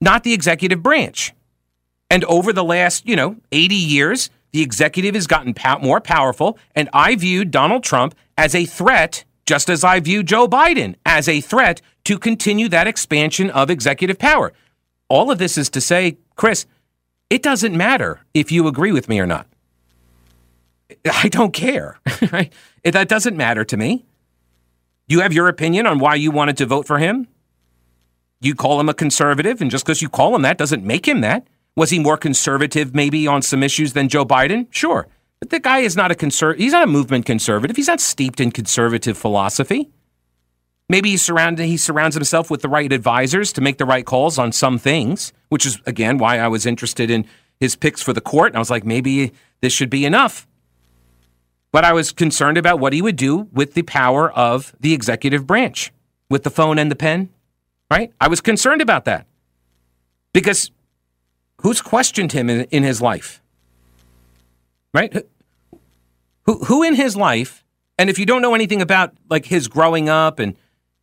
not 0.00 0.22
the 0.22 0.32
executive 0.32 0.82
branch. 0.82 1.32
And 2.10 2.24
over 2.24 2.52
the 2.52 2.64
last, 2.64 3.06
you 3.06 3.16
know, 3.16 3.36
80 3.52 3.74
years, 3.74 4.30
the 4.52 4.62
executive 4.62 5.14
has 5.14 5.26
gotten 5.26 5.54
pow- 5.54 5.78
more 5.78 6.00
powerful, 6.00 6.58
and 6.74 6.88
I 6.92 7.16
viewed 7.16 7.50
Donald 7.50 7.82
Trump 7.82 8.14
as 8.36 8.54
a 8.54 8.64
threat, 8.64 9.24
just 9.44 9.68
as 9.68 9.84
I 9.84 10.00
view 10.00 10.22
Joe 10.22 10.48
Biden 10.48 10.94
as 11.04 11.28
a 11.28 11.40
threat 11.40 11.82
to 12.04 12.18
continue 12.18 12.68
that 12.68 12.86
expansion 12.86 13.50
of 13.50 13.70
executive 13.70 14.18
power. 14.18 14.52
All 15.08 15.30
of 15.30 15.38
this 15.38 15.58
is 15.58 15.68
to 15.70 15.80
say, 15.80 16.16
Chris, 16.36 16.66
it 17.28 17.42
doesn't 17.42 17.76
matter 17.76 18.20
if 18.32 18.50
you 18.52 18.66
agree 18.68 18.92
with 18.92 19.08
me 19.08 19.20
or 19.20 19.26
not. 19.26 19.46
I 21.12 21.28
don't 21.28 21.52
care. 21.52 21.98
Right? 22.32 22.52
That 22.84 23.08
doesn't 23.08 23.36
matter 23.36 23.64
to 23.64 23.76
me. 23.76 24.04
You 25.08 25.20
have 25.20 25.32
your 25.32 25.48
opinion 25.48 25.86
on 25.86 25.98
why 25.98 26.14
you 26.14 26.30
wanted 26.30 26.58
to 26.58 26.66
vote 26.66 26.86
for 26.86 26.98
him. 26.98 27.26
You 28.40 28.54
call 28.54 28.78
him 28.78 28.88
a 28.88 28.94
conservative, 28.94 29.60
and 29.60 29.70
just 29.70 29.84
because 29.84 30.02
you 30.02 30.08
call 30.08 30.36
him 30.36 30.42
that 30.42 30.58
doesn't 30.58 30.84
make 30.84 31.08
him 31.08 31.22
that. 31.22 31.46
Was 31.76 31.90
he 31.90 31.98
more 31.98 32.16
conservative 32.16 32.94
maybe 32.94 33.26
on 33.26 33.40
some 33.40 33.62
issues 33.62 33.92
than 33.92 34.08
Joe 34.08 34.24
Biden? 34.24 34.66
Sure. 34.70 35.08
But 35.40 35.50
the 35.50 35.60
guy 35.60 35.78
is 35.78 35.96
not 35.96 36.10
a 36.10 36.14
conser- 36.14 36.56
he's 36.56 36.72
not 36.72 36.84
a 36.84 36.88
movement 36.88 37.24
conservative. 37.24 37.76
He's 37.76 37.86
not 37.86 38.00
steeped 38.00 38.40
in 38.40 38.50
conservative 38.50 39.16
philosophy. 39.16 39.88
Maybe 40.88 41.10
he 41.10 41.16
surrounds 41.16 42.14
himself 42.14 42.50
with 42.50 42.62
the 42.62 42.68
right 42.68 42.92
advisors 42.92 43.52
to 43.52 43.60
make 43.60 43.78
the 43.78 43.84
right 43.84 44.04
calls 44.04 44.38
on 44.38 44.52
some 44.52 44.78
things, 44.78 45.32
which 45.50 45.66
is 45.66 45.80
again 45.86 46.18
why 46.18 46.38
I 46.38 46.48
was 46.48 46.66
interested 46.66 47.10
in 47.10 47.26
his 47.60 47.76
picks 47.76 48.02
for 48.02 48.12
the 48.12 48.20
court. 48.20 48.48
And 48.48 48.56
I 48.56 48.58
was 48.58 48.70
like, 48.70 48.84
maybe 48.84 49.32
this 49.60 49.72
should 49.72 49.90
be 49.90 50.04
enough. 50.04 50.46
But 51.70 51.84
I 51.84 51.92
was 51.92 52.12
concerned 52.12 52.56
about 52.56 52.80
what 52.80 52.92
he 52.92 53.02
would 53.02 53.16
do 53.16 53.48
with 53.52 53.74
the 53.74 53.82
power 53.82 54.30
of 54.30 54.74
the 54.80 54.94
executive 54.94 55.46
branch, 55.46 55.92
with 56.30 56.42
the 56.42 56.50
phone 56.50 56.78
and 56.78 56.90
the 56.90 56.96
pen, 56.96 57.28
right? 57.90 58.12
I 58.20 58.28
was 58.28 58.40
concerned 58.40 58.80
about 58.80 59.04
that. 59.04 59.26
Because 60.32 60.70
who's 61.60 61.80
questioned 61.80 62.32
him 62.32 62.48
in, 62.48 62.62
in 62.70 62.82
his 62.82 63.02
life? 63.02 63.42
Right? 64.94 65.26
Who, 66.44 66.64
who 66.64 66.82
in 66.82 66.94
his 66.94 67.16
life, 67.16 67.64
and 67.98 68.08
if 68.08 68.18
you 68.18 68.24
don't 68.24 68.40
know 68.40 68.54
anything 68.54 68.80
about 68.80 69.14
like 69.28 69.46
his 69.46 69.68
growing 69.68 70.08
up 70.08 70.38
and 70.38 70.56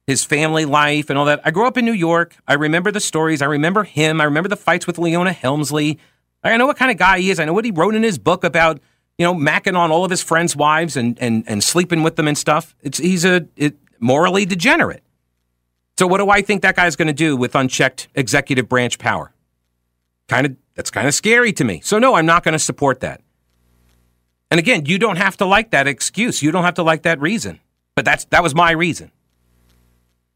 his 0.07 0.23
family 0.23 0.65
life 0.65 1.09
and 1.09 1.19
all 1.19 1.25
that, 1.25 1.41
I 1.43 1.51
grew 1.51 1.67
up 1.67 1.77
in 1.77 1.85
New 1.85 1.93
York. 1.93 2.35
I 2.47 2.53
remember 2.53 2.91
the 2.91 2.99
stories. 2.99 3.41
I 3.41 3.45
remember 3.45 3.83
him. 3.83 4.21
I 4.21 4.23
remember 4.23 4.49
the 4.49 4.55
fights 4.55 4.87
with 4.87 4.97
Leona 4.97 5.33
Helmsley. 5.33 5.99
I 6.43 6.57
know 6.57 6.67
what 6.67 6.77
kind 6.77 6.91
of 6.91 6.97
guy 6.97 7.19
he 7.19 7.31
is. 7.31 7.39
I 7.39 7.45
know 7.45 7.53
what 7.53 7.65
he 7.65 7.71
wrote 7.71 7.95
in 7.95 8.03
his 8.03 8.17
book 8.17 8.43
about 8.43 8.79
you 9.17 9.25
know, 9.25 9.33
macking 9.33 9.77
on 9.77 9.91
all 9.91 10.03
of 10.03 10.11
his 10.11 10.21
friends' 10.21 10.55
wives 10.55 10.97
and 10.97 11.17
and 11.19 11.43
and 11.47 11.63
sleeping 11.63 12.03
with 12.03 12.15
them 12.15 12.27
and 12.27 12.37
stuff. 12.37 12.75
It's 12.81 12.97
he's 12.97 13.25
a 13.25 13.47
it, 13.55 13.75
morally 13.99 14.45
degenerate. 14.45 15.03
So 15.97 16.07
what 16.07 16.17
do 16.17 16.29
I 16.29 16.41
think 16.41 16.61
that 16.63 16.75
guy's 16.75 16.95
going 16.95 17.07
to 17.07 17.13
do 17.13 17.37
with 17.37 17.55
unchecked 17.55 18.09
executive 18.15 18.67
branch 18.67 18.99
power? 18.99 19.33
Kind 20.27 20.45
of 20.45 20.55
that's 20.75 20.91
kind 20.91 21.07
of 21.07 21.13
scary 21.13 21.53
to 21.53 21.63
me. 21.63 21.81
So 21.83 21.99
no, 21.99 22.15
I'm 22.15 22.25
not 22.25 22.43
going 22.43 22.53
to 22.53 22.59
support 22.59 22.99
that. 22.99 23.21
And 24.51 24.59
again, 24.59 24.85
you 24.85 24.99
don't 24.99 25.17
have 25.17 25.37
to 25.37 25.45
like 25.45 25.71
that 25.71 25.87
excuse. 25.87 26.43
You 26.43 26.51
don't 26.51 26.63
have 26.63 26.75
to 26.75 26.83
like 26.83 27.03
that 27.03 27.19
reason. 27.19 27.59
But 27.95 28.05
that's 28.05 28.25
that 28.25 28.43
was 28.43 28.53
my 28.53 28.71
reason. 28.71 29.11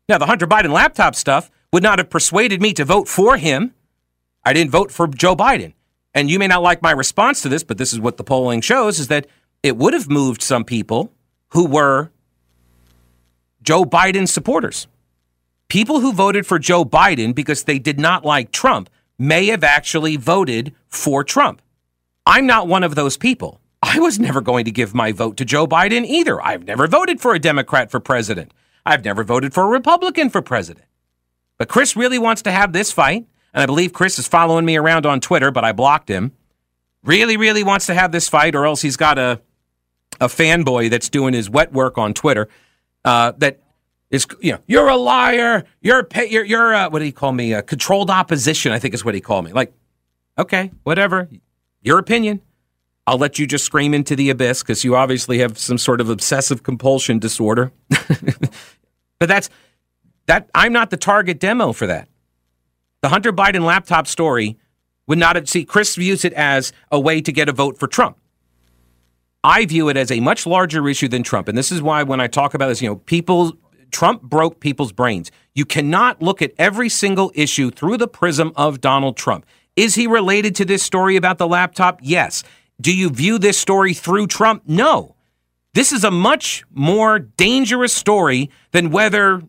Now, 0.08 0.18
the 0.18 0.26
Hunter 0.26 0.48
Biden 0.48 0.72
laptop 0.72 1.14
stuff 1.14 1.52
would 1.72 1.84
not 1.84 2.00
have 2.00 2.10
persuaded 2.10 2.62
me 2.62 2.74
to 2.74 2.86
vote 2.86 3.08
for 3.08 3.38
him. 3.38 3.76
I 4.44 4.54
didn't 4.54 4.72
vote 4.72 4.92
for 4.92 5.08
Joe 5.08 5.36
Biden. 5.36 5.74
And 6.20 6.30
you 6.30 6.38
may 6.38 6.48
not 6.48 6.62
like 6.62 6.82
my 6.82 6.92
response 6.92 7.42
to 7.44 7.48
this, 7.48 7.64
but 7.64 7.78
this 7.78 7.94
is 7.94 8.00
what 8.02 8.18
the 8.18 8.26
polling 8.26 8.60
shows 8.60 9.00
is 9.00 9.08
that 9.08 9.26
it 9.64 9.78
would 9.78 9.94
have 9.94 10.10
moved 10.10 10.42
some 10.42 10.66
people 10.66 11.14
who 11.52 11.66
were 11.66 12.12
Joe 13.62 13.86
Biden 13.86 14.28
supporters. 14.28 14.88
People 15.70 16.02
who 16.02 16.12
voted 16.12 16.46
for 16.46 16.60
Joe 16.60 16.84
Biden 16.84 17.34
because 17.34 17.64
they 17.64 17.80
did 17.80 18.02
not 18.02 18.26
like 18.26 18.52
Trump 18.52 18.90
may 19.18 19.46
have 19.46 19.64
actually 19.64 20.18
voted 20.18 20.76
for 20.90 21.24
Trump. 21.24 21.62
I'm 22.26 22.46
not 22.46 22.68
one 22.68 22.84
of 22.84 22.96
those 22.96 23.16
people. 23.16 23.62
I 23.82 23.98
was 24.00 24.20
never 24.20 24.42
going 24.42 24.66
to 24.66 24.72
give 24.72 24.94
my 24.94 25.14
vote 25.14 25.38
to 25.38 25.46
Joe 25.46 25.68
Biden 25.68 26.06
either. 26.06 26.42
I've 26.46 26.66
never 26.66 26.86
voted 26.86 27.22
for 27.22 27.34
a 27.34 27.40
Democrat 27.40 27.90
for 27.90 28.02
president. 28.02 28.54
I've 28.86 29.06
never 29.06 29.24
voted 29.24 29.54
for 29.54 29.64
a 29.64 29.68
Republican 29.68 30.30
for 30.30 30.42
president. 30.42 30.86
But 31.58 31.70
Chris 31.70 31.96
really 31.96 32.20
wants 32.20 32.42
to 32.42 32.52
have 32.52 32.74
this 32.74 32.92
fight, 32.92 33.26
and 33.54 33.64
I 33.64 33.66
believe 33.66 33.94
Chris 33.94 34.20
is 34.20 34.28
following 34.28 34.66
me 34.66 34.78
around 34.78 35.06
on 35.06 35.20
Twitter, 35.20 35.52
but 35.52 35.64
I 35.64 35.72
blocked 35.72 36.10
him. 36.10 36.32
Really, 37.04 37.38
really 37.38 37.64
wants 37.64 37.86
to 37.88 37.94
have 37.94 38.12
this 38.12 38.28
fight, 38.28 38.56
or 38.56 38.66
else 38.66 38.82
he's 38.82 38.98
got 38.98 39.18
a 39.18 39.42
a 40.20 40.28
fanboy 40.28 40.90
that's 40.90 41.10
doing 41.10 41.34
his 41.34 41.50
wet 41.50 41.72
work 41.72 41.98
on 41.98 42.14
Twitter 42.14 42.50
uh, 43.06 43.32
that 43.38 43.62
is, 44.12 44.28
you 44.42 44.52
know, 44.52 44.60
you're 44.68 44.90
a 44.90 44.98
liar. 44.98 45.66
You're 45.82 46.08
you're 46.28 46.46
you're 46.46 46.76
uh, 46.76 46.90
what 46.90 47.00
do 47.00 47.06
you 47.06 47.14
call 47.14 47.32
me? 47.32 47.54
A 47.54 47.62
controlled 47.62 48.10
opposition, 48.10 48.72
I 48.72 48.80
think 48.80 48.94
is 48.94 49.06
what 49.06 49.16
he 49.16 49.22
called 49.22 49.46
me. 49.46 49.54
Like, 49.54 49.74
okay, 50.38 50.72
whatever, 50.84 51.30
your 51.82 52.00
opinion. 52.00 52.42
I'll 53.08 53.18
let 53.18 53.40
you 53.40 53.48
just 53.48 53.66
scream 53.66 53.96
into 53.96 54.16
the 54.16 54.30
abyss 54.30 54.62
because 54.62 54.84
you 54.84 54.96
obviously 54.96 55.40
have 55.40 55.58
some 55.58 55.80
sort 55.80 56.00
of 56.00 56.10
obsessive 56.12 56.62
compulsion 56.62 57.18
disorder. 57.18 57.72
but 57.90 59.28
that's 59.28 59.50
that. 60.28 60.48
I'm 60.54 60.74
not 60.74 60.92
the 60.92 60.98
target 60.98 61.40
demo 61.40 61.72
for 61.72 61.88
that. 61.88 62.08
The 63.02 63.10
Hunter 63.10 63.32
Biden 63.32 63.64
laptop 63.64 64.08
story 64.08 64.58
would 65.08 65.18
not 65.18 65.36
have. 65.36 65.50
See, 65.50 65.66
Chris 65.66 65.96
views 65.96 66.26
it 66.26 66.34
as 66.34 66.74
a 66.92 67.00
way 67.00 67.22
to 67.22 67.32
get 67.32 67.50
a 67.50 67.54
vote 67.54 67.78
for 67.78 67.88
Trump. 67.88 68.18
I 69.44 69.66
view 69.66 69.88
it 69.88 69.96
as 69.96 70.12
a 70.12 70.20
much 70.20 70.46
larger 70.46 70.88
issue 70.90 71.08
than 71.08 71.24
Trump, 71.24 71.48
and 71.48 71.58
this 71.58 71.72
is 71.72 71.82
why 71.82 72.04
when 72.04 72.20
I 72.20 72.28
talk 72.28 72.54
about 72.54 72.68
this, 72.68 72.82
you 72.82 72.90
know, 72.90 72.98
people 72.98 73.58
Trump 73.92 74.22
broke 74.22 74.60
people's 74.60 74.92
brains. 74.92 75.32
You 75.56 75.66
cannot 75.66 76.22
look 76.22 76.42
at 76.42 76.52
every 76.58 76.90
single 76.90 77.32
issue 77.34 77.72
through 77.72 77.98
the 77.98 78.08
prism 78.08 78.52
of 78.56 78.82
Donald 78.82 79.18
Trump. 79.18 79.46
Is 79.76 79.96
he 79.96 80.08
related 80.08 80.56
to 80.56 80.66
this 80.66 80.84
story 80.84 81.16
about 81.16 81.38
the 81.38 81.48
laptop? 81.48 82.00
Yes. 82.04 82.44
Do 82.82 82.96
you 82.96 83.10
view 83.10 83.40
this 83.40 83.58
story 83.58 83.94
through 83.94 84.28
Trump? 84.28 84.64
No. 84.68 85.16
This 85.74 85.92
is 85.92 86.04
a 86.04 86.12
much 86.12 86.64
more 86.72 87.20
dangerous 87.20 87.94
story 87.94 88.50
than 88.72 88.90
whether 88.90 89.42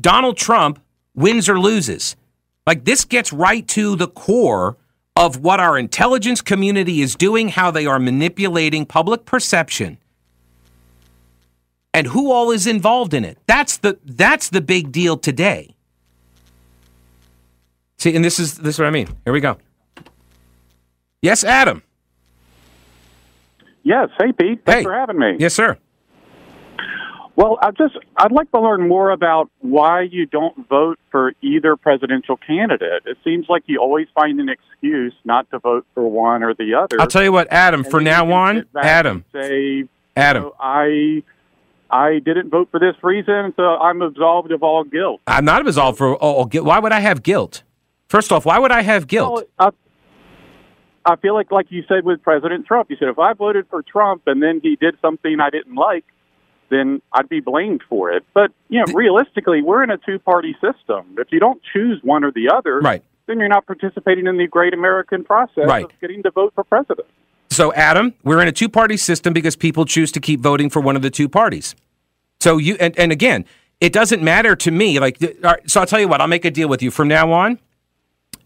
Donald 0.00 0.36
Trump 0.36 0.80
wins 1.14 1.48
or 1.48 1.58
loses. 1.58 2.16
Like, 2.66 2.84
this 2.84 3.04
gets 3.04 3.32
right 3.32 3.66
to 3.68 3.96
the 3.96 4.08
core 4.08 4.76
of 5.16 5.36
what 5.38 5.60
our 5.60 5.78
intelligence 5.78 6.40
community 6.40 7.00
is 7.02 7.14
doing, 7.14 7.48
how 7.48 7.70
they 7.70 7.86
are 7.86 7.98
manipulating 7.98 8.84
public 8.86 9.24
perception, 9.26 9.98
and 11.92 12.06
who 12.08 12.32
all 12.32 12.50
is 12.50 12.66
involved 12.66 13.14
in 13.14 13.24
it. 13.24 13.38
That's 13.46 13.76
the 13.76 13.98
that's 14.04 14.48
the 14.50 14.60
big 14.60 14.90
deal 14.90 15.16
today. 15.16 15.76
See, 17.98 18.14
and 18.16 18.24
this 18.24 18.38
is 18.40 18.58
this 18.58 18.74
is 18.74 18.78
what 18.80 18.88
I 18.88 18.90
mean. 18.90 19.08
Here 19.24 19.32
we 19.32 19.40
go. 19.40 19.58
Yes, 21.22 21.44
Adam. 21.44 21.82
Yes. 23.84 24.08
Hey, 24.18 24.32
Pete. 24.32 24.64
Thanks 24.64 24.78
Hey. 24.80 24.82
for 24.82 24.94
having 24.94 25.18
me. 25.18 25.36
Yes, 25.38 25.54
sir. 25.54 25.78
Well, 27.36 27.58
I 27.60 27.72
just 27.72 27.98
I'd 28.16 28.30
like 28.30 28.50
to 28.52 28.60
learn 28.60 28.86
more 28.86 29.10
about 29.10 29.50
why 29.60 30.02
you 30.02 30.26
don't 30.26 30.68
vote 30.68 31.00
for 31.10 31.32
either 31.42 31.76
presidential 31.76 32.36
candidate. 32.36 33.02
It 33.06 33.18
seems 33.24 33.46
like 33.48 33.64
you 33.66 33.80
always 33.80 34.06
find 34.14 34.38
an 34.38 34.48
excuse 34.48 35.14
not 35.24 35.50
to 35.50 35.58
vote 35.58 35.84
for 35.94 36.08
one 36.08 36.44
or 36.44 36.54
the 36.54 36.74
other. 36.74 37.00
I'll 37.00 37.08
tell 37.08 37.24
you 37.24 37.32
what, 37.32 37.48
Adam. 37.50 37.80
And 37.80 37.90
For 37.90 38.00
now 38.00 38.30
on, 38.32 38.66
Adam, 38.76 39.24
say, 39.32 39.84
Adam. 40.16 40.44
"Oh, 40.44 40.54
I 40.60 41.24
I 41.90 42.20
didn't 42.20 42.50
vote 42.50 42.68
for 42.70 42.78
this 42.78 42.94
reason, 43.02 43.52
so 43.56 43.62
I'm 43.62 44.00
absolved 44.00 44.52
of 44.52 44.62
all 44.62 44.84
guilt. 44.84 45.20
I'm 45.26 45.44
not 45.44 45.66
absolved 45.66 45.98
for. 45.98 46.16
Oh, 46.20 46.44
guilt. 46.44 46.66
why 46.66 46.78
would 46.78 46.92
I 46.92 47.00
have 47.00 47.22
guilt? 47.22 47.64
First 48.08 48.30
off, 48.30 48.44
why 48.44 48.58
would 48.60 48.70
I 48.70 48.82
have 48.82 49.08
guilt? 49.08 49.48
Well, 49.58 49.74
I, 51.06 51.12
I 51.12 51.16
feel 51.16 51.34
like, 51.34 51.50
like 51.50 51.66
you 51.70 51.82
said 51.88 52.04
with 52.04 52.22
President 52.22 52.66
Trump, 52.66 52.90
you 52.90 52.96
said 52.98 53.08
if 53.08 53.18
I 53.18 53.32
voted 53.32 53.66
for 53.68 53.82
Trump 53.82 54.22
and 54.26 54.42
then 54.42 54.60
he 54.62 54.76
did 54.76 54.96
something 55.02 55.40
I 55.40 55.50
didn't 55.50 55.74
like, 55.74 56.04
then 56.74 57.00
I'd 57.12 57.28
be 57.28 57.40
blamed 57.40 57.82
for 57.88 58.10
it. 58.10 58.24
But 58.34 58.50
you 58.68 58.80
know, 58.84 58.92
realistically, 58.92 59.62
we're 59.62 59.82
in 59.82 59.90
a 59.90 59.96
two-party 59.98 60.54
system. 60.60 61.06
If 61.18 61.28
you 61.30 61.38
don't 61.40 61.60
choose 61.72 62.00
one 62.02 62.24
or 62.24 62.32
the 62.32 62.50
other, 62.50 62.80
Right. 62.80 63.02
then 63.26 63.38
you're 63.38 63.48
not 63.48 63.66
participating 63.66 64.26
in 64.26 64.36
the 64.36 64.46
great 64.46 64.74
American 64.74 65.24
process 65.24 65.66
Right. 65.66 65.84
of 65.84 66.00
getting 66.00 66.22
to 66.24 66.30
vote 66.30 66.52
for 66.54 66.64
president. 66.64 67.06
So, 67.50 67.72
Adam, 67.74 68.14
we're 68.24 68.40
in 68.42 68.48
a 68.48 68.52
two 68.52 68.68
party 68.68 68.96
system 68.96 69.32
because 69.32 69.54
people 69.54 69.84
choose 69.84 70.10
to 70.12 70.20
keep 70.20 70.40
voting 70.40 70.68
for 70.70 70.80
one 70.80 70.96
of 70.96 71.02
the 71.02 71.10
two 71.10 71.28
parties. 71.28 71.76
So, 72.40 72.58
you, 72.58 72.76
and, 72.80 72.98
and 72.98 73.12
again, 73.12 73.44
it 73.80 73.92
doesn't 73.92 74.22
matter 74.22 74.56
to 74.56 74.70
me. 74.70 74.98
Like, 74.98 75.18
right, 75.40 75.70
so 75.70 75.80
I'll 75.80 75.86
tell 75.86 76.00
you 76.00 76.08
what, 76.08 76.20
I'll 76.20 76.26
make 76.26 76.44
a 76.44 76.50
deal 76.50 76.68
with 76.68 76.82
you. 76.82 76.90
From 76.90 77.06
now 77.08 77.30
on, 77.32 77.58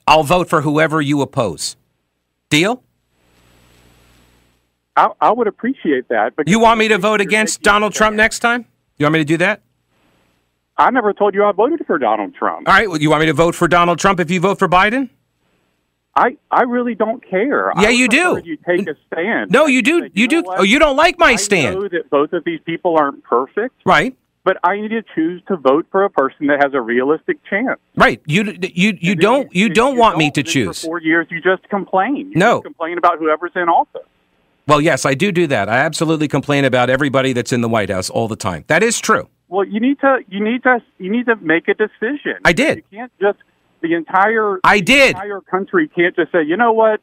I'll 0.06 0.24
vote 0.24 0.48
for 0.48 0.60
whoever 0.62 1.00
you 1.00 1.20
oppose. 1.22 1.76
Deal? 2.50 2.82
I, 4.98 5.08
I 5.20 5.30
would 5.30 5.46
appreciate 5.46 6.08
that. 6.08 6.32
You 6.46 6.58
want 6.58 6.78
me 6.80 6.88
to 6.88 6.98
vote 6.98 7.20
against 7.20 7.62
Donald 7.62 7.92
Trump 7.94 8.16
next 8.16 8.40
time? 8.40 8.64
You 8.98 9.04
want 9.04 9.12
me 9.12 9.20
to 9.20 9.24
do 9.24 9.36
that? 9.36 9.62
I 10.76 10.90
never 10.90 11.12
told 11.12 11.34
you 11.34 11.44
I 11.44 11.52
voted 11.52 11.84
for 11.86 11.98
Donald 11.98 12.34
Trump. 12.34 12.68
All 12.68 12.74
right. 12.74 12.88
Well, 12.88 13.00
you 13.00 13.10
want 13.10 13.20
me 13.20 13.26
to 13.26 13.32
vote 13.32 13.54
for 13.54 13.68
Donald 13.68 13.98
Trump 14.00 14.18
if 14.18 14.30
you 14.30 14.40
vote 14.40 14.58
for 14.58 14.68
Biden? 14.68 15.10
I, 16.16 16.36
I 16.50 16.62
really 16.62 16.96
don't 16.96 17.22
care. 17.28 17.72
Yeah, 17.80 17.88
I 17.88 17.90
you 17.90 18.08
do. 18.08 18.40
You 18.44 18.56
take 18.66 18.88
a 18.88 18.96
stand. 19.06 19.52
No, 19.52 19.66
you 19.66 19.82
do. 19.82 20.00
Say, 20.02 20.10
You 20.14 20.26
know 20.26 20.42
do. 20.42 20.42
what? 20.48 20.60
Oh, 20.60 20.62
you 20.64 20.80
don't 20.80 20.96
like 20.96 21.16
my 21.18 21.30
I 21.32 21.36
stand. 21.36 21.76
I 21.76 21.78
know 21.80 21.88
that 21.88 22.10
both 22.10 22.32
of 22.32 22.42
these 22.44 22.58
people 22.66 22.96
aren't 22.96 23.22
perfect, 23.22 23.76
Right. 23.84 24.16
but 24.42 24.56
I 24.64 24.80
need 24.80 24.88
to 24.88 25.02
choose 25.14 25.42
to 25.46 25.56
vote 25.56 25.86
for 25.92 26.02
a 26.04 26.10
person 26.10 26.48
that 26.48 26.60
has 26.62 26.74
a 26.74 26.80
realistic 26.80 27.38
chance. 27.48 27.78
Right. 27.94 28.20
You 28.26 28.56
you 28.60 28.98
you 29.00 29.12
And 29.12 29.20
don't 29.20 29.54
you 29.54 29.68
don't 29.68 29.96
want 29.96 30.18
me 30.18 30.24
don't, 30.26 30.34
to 30.34 30.42
choose. 30.42 30.80
For 30.80 30.86
four 30.88 31.00
years, 31.00 31.28
you 31.30 31.40
just 31.40 31.68
complain. 31.68 32.32
You 32.32 32.34
No. 32.34 32.54
just 32.56 32.64
complain 32.64 32.98
about 32.98 33.18
whoever's 33.20 33.52
in 33.54 33.68
office. 33.68 34.02
Well, 34.68 34.82
yes, 34.82 35.06
I 35.06 35.14
do 35.14 35.32
do 35.32 35.46
that. 35.46 35.70
I 35.70 35.78
absolutely 35.78 36.28
complain 36.28 36.66
about 36.66 36.90
everybody 36.90 37.32
that's 37.32 37.54
in 37.54 37.62
the 37.62 37.70
White 37.70 37.88
House 37.88 38.10
all 38.10 38.28
the 38.28 38.36
time. 38.36 38.64
That 38.66 38.82
is 38.82 39.00
true. 39.00 39.28
Well, 39.48 39.64
you 39.64 39.80
need 39.80 39.98
to 40.00 40.18
you 40.28 40.44
need 40.44 40.62
to 40.64 40.82
you 40.98 41.10
need 41.10 41.24
to 41.24 41.36
make 41.36 41.68
a 41.68 41.74
decision. 41.74 42.36
I 42.44 42.52
did. 42.52 42.84
You 42.90 42.98
can't 42.98 43.12
just 43.18 43.38
the 43.80 43.94
entire 43.94 44.60
I 44.62 44.76
the 44.76 44.84
did. 44.84 45.08
entire 45.16 45.40
country 45.40 45.88
can't 45.88 46.14
just 46.14 46.30
say, 46.32 46.44
you 46.44 46.58
know 46.58 46.72
what, 46.72 47.00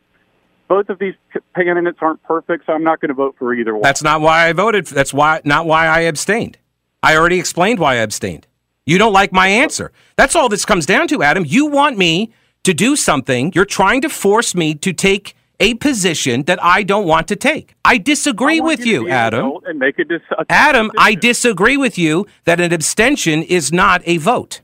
both 0.67 0.89
of 0.89 0.99
these 0.99 1.15
candidates 1.55 1.97
aren't 2.01 2.21
perfect, 2.21 2.67
so 2.67 2.73
I'm 2.73 2.83
not 2.83 3.01
going 3.01 3.09
to 3.09 3.15
vote 3.15 3.35
for 3.39 3.51
either 3.55 3.73
one. 3.73 3.81
That's 3.81 4.03
not 4.03 4.21
why 4.21 4.47
I 4.47 4.53
voted. 4.53 4.85
That's 4.85 5.11
why 5.11 5.41
not 5.43 5.65
why 5.65 5.87
I 5.87 6.01
abstained. 6.01 6.59
I 7.01 7.17
already 7.17 7.39
explained 7.39 7.79
why 7.79 7.93
I 7.93 7.97
abstained. 7.97 8.45
You 8.85 8.99
don't 8.99 9.13
like 9.13 9.33
my 9.33 9.47
answer. 9.47 9.91
That's 10.17 10.35
all 10.35 10.49
this 10.49 10.65
comes 10.65 10.85
down 10.85 11.07
to, 11.07 11.23
Adam. 11.23 11.43
You 11.47 11.65
want 11.65 11.97
me 11.97 12.31
to 12.63 12.75
do 12.75 12.95
something. 12.95 13.51
You're 13.55 13.65
trying 13.65 14.01
to 14.01 14.09
force 14.09 14.53
me 14.53 14.75
to 14.75 14.93
take 14.93 15.35
a 15.59 15.73
position 15.75 16.43
that 16.43 16.61
I 16.63 16.83
don't 16.83 17.05
want 17.07 17.27
to 17.29 17.35
take. 17.35 17.75
I 17.83 17.97
disagree 17.97 18.59
I 18.59 18.63
with 18.63 18.79
to 18.81 18.89
you, 18.89 19.09
Adam. 19.09 19.53
and 19.65 19.79
make 19.79 19.99
a, 19.99 20.03
dis- 20.03 20.21
a 20.37 20.45
Adam, 20.49 20.91
I 20.97 21.15
disagree 21.15 21.77
with 21.77 21.97
you 21.97 22.25
that 22.45 22.59
an 22.59 22.73
abstention 22.73 23.43
is 23.43 23.71
not 23.71 24.01
a 24.05 24.17
vote. 24.17 24.61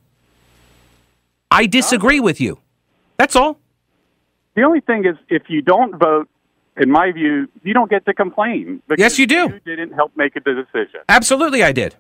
I 1.49 1.65
disagree 1.65 2.19
with 2.19 2.39
you. 2.39 2.59
That's 3.17 3.35
all. 3.35 3.59
The 4.55 4.63
only 4.63 4.81
thing 4.81 5.05
is, 5.05 5.15
if 5.29 5.43
you 5.49 5.61
don't 5.61 5.97
vote, 5.97 6.27
in 6.77 6.89
my 6.89 7.11
view, 7.11 7.47
you 7.63 7.73
don't 7.73 7.89
get 7.89 8.05
to 8.05 8.13
complain. 8.13 8.81
Yes, 8.97 9.19
you 9.19 9.27
do. 9.27 9.49
You 9.65 9.75
didn't 9.75 9.93
help 9.93 10.15
make 10.15 10.35
a 10.35 10.39
decision. 10.39 11.01
Absolutely, 11.09 11.63
I 11.63 11.71
did. 11.71 11.95